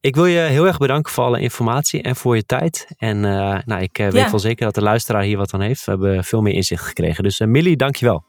Ik 0.00 0.14
wil 0.14 0.26
je 0.26 0.38
heel 0.38 0.66
erg 0.66 0.78
bedanken 0.78 1.12
voor 1.12 1.24
alle 1.24 1.40
informatie 1.40 2.02
en 2.02 2.16
voor 2.16 2.36
je 2.36 2.46
tijd. 2.46 2.86
En 2.96 3.20
nou, 3.64 3.82
ik 3.82 3.96
weet 3.96 4.30
wel 4.30 4.38
zeker 4.38 4.64
dat 4.64 4.74
de 4.74 4.82
luisteraar 4.82 5.22
hier 5.22 5.36
wat 5.36 5.54
aan 5.54 5.60
heeft. 5.60 5.84
We 5.84 5.90
hebben 5.90 6.24
veel 6.24 6.42
meer 6.42 6.54
inzicht 6.54 6.84
gekregen. 6.84 7.22
Dus 7.22 7.40
uh, 7.40 7.48
Millie, 7.48 7.76
dankjewel. 7.76 8.24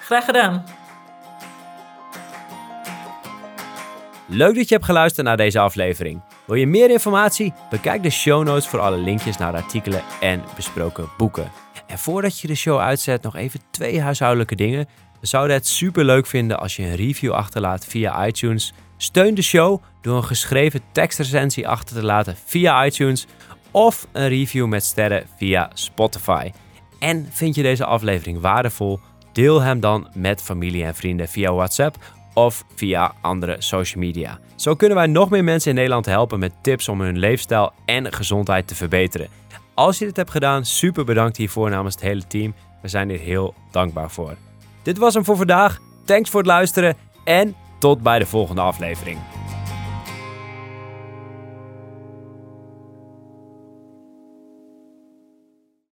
Graag 0.00 0.24
gedaan. 0.24 0.64
Leuk 4.26 4.54
dat 4.54 4.68
je 4.68 4.74
hebt 4.74 4.86
geluisterd 4.86 5.26
naar 5.26 5.36
deze 5.36 5.58
aflevering. 5.58 6.22
Wil 6.46 6.56
je 6.56 6.66
meer 6.66 6.90
informatie? 6.90 7.52
Bekijk 7.70 8.02
de 8.02 8.10
show 8.10 8.44
notes 8.44 8.66
voor 8.66 8.80
alle 8.80 8.96
linkjes 8.96 9.36
naar 9.36 9.54
artikelen 9.54 10.02
en 10.20 10.42
besproken 10.56 11.08
boeken. 11.16 11.50
En 11.86 11.98
voordat 11.98 12.40
je 12.40 12.46
de 12.46 12.54
show 12.54 12.78
uitzet, 12.78 13.22
nog 13.22 13.36
even 13.36 13.60
twee 13.70 14.00
huishoudelijke 14.00 14.54
dingen. 14.54 14.86
We 15.20 15.26
zouden 15.26 15.56
het 15.56 15.66
super 15.66 16.04
leuk 16.04 16.26
vinden 16.26 16.58
als 16.58 16.76
je 16.76 16.82
een 16.82 16.96
review 16.96 17.32
achterlaat 17.32 17.84
via 17.84 18.26
iTunes. 18.26 18.72
Steun 18.96 19.34
de 19.34 19.42
show 19.42 19.82
door 20.02 20.16
een 20.16 20.24
geschreven 20.24 20.80
tekstrecensie 20.92 21.68
achter 21.68 21.96
te 21.96 22.04
laten 22.04 22.36
via 22.44 22.84
iTunes 22.84 23.26
of 23.70 24.06
een 24.12 24.28
review 24.28 24.66
met 24.66 24.84
sterren 24.84 25.26
via 25.36 25.70
Spotify. 25.74 26.50
En 26.98 27.28
vind 27.30 27.54
je 27.54 27.62
deze 27.62 27.84
aflevering 27.84 28.40
waardevol? 28.40 29.00
Deel 29.32 29.60
hem 29.60 29.80
dan 29.80 30.08
met 30.14 30.42
familie 30.42 30.84
en 30.84 30.94
vrienden 30.94 31.28
via 31.28 31.52
WhatsApp 31.52 31.96
of 32.34 32.64
via 32.74 33.12
andere 33.20 33.56
social 33.58 34.02
media. 34.02 34.38
Zo 34.56 34.74
kunnen 34.74 34.96
wij 34.96 35.06
nog 35.06 35.30
meer 35.30 35.44
mensen 35.44 35.70
in 35.70 35.76
Nederland 35.76 36.06
helpen 36.06 36.38
met 36.38 36.52
tips 36.62 36.88
om 36.88 37.00
hun 37.00 37.18
leefstijl 37.18 37.72
en 37.84 38.12
gezondheid 38.12 38.68
te 38.68 38.74
verbeteren. 38.74 39.28
Als 39.74 39.98
je 39.98 40.04
dit 40.04 40.16
hebt 40.16 40.30
gedaan, 40.30 40.64
super 40.64 41.04
bedankt 41.04 41.36
hiervoor 41.36 41.70
namens 41.70 41.94
het 41.94 42.04
hele 42.04 42.26
team. 42.26 42.54
We 42.82 42.88
zijn 42.88 43.08
hier 43.08 43.18
heel 43.18 43.54
dankbaar 43.70 44.10
voor. 44.10 44.36
Dit 44.82 44.98
was 44.98 45.14
hem 45.14 45.24
voor 45.24 45.36
vandaag. 45.36 45.78
Thanks 46.04 46.30
voor 46.30 46.40
het 46.40 46.48
luisteren 46.48 46.96
en 47.24 47.54
tot 47.84 48.02
bij 48.02 48.18
de 48.18 48.26
volgende 48.26 48.60
aflevering. 48.60 49.18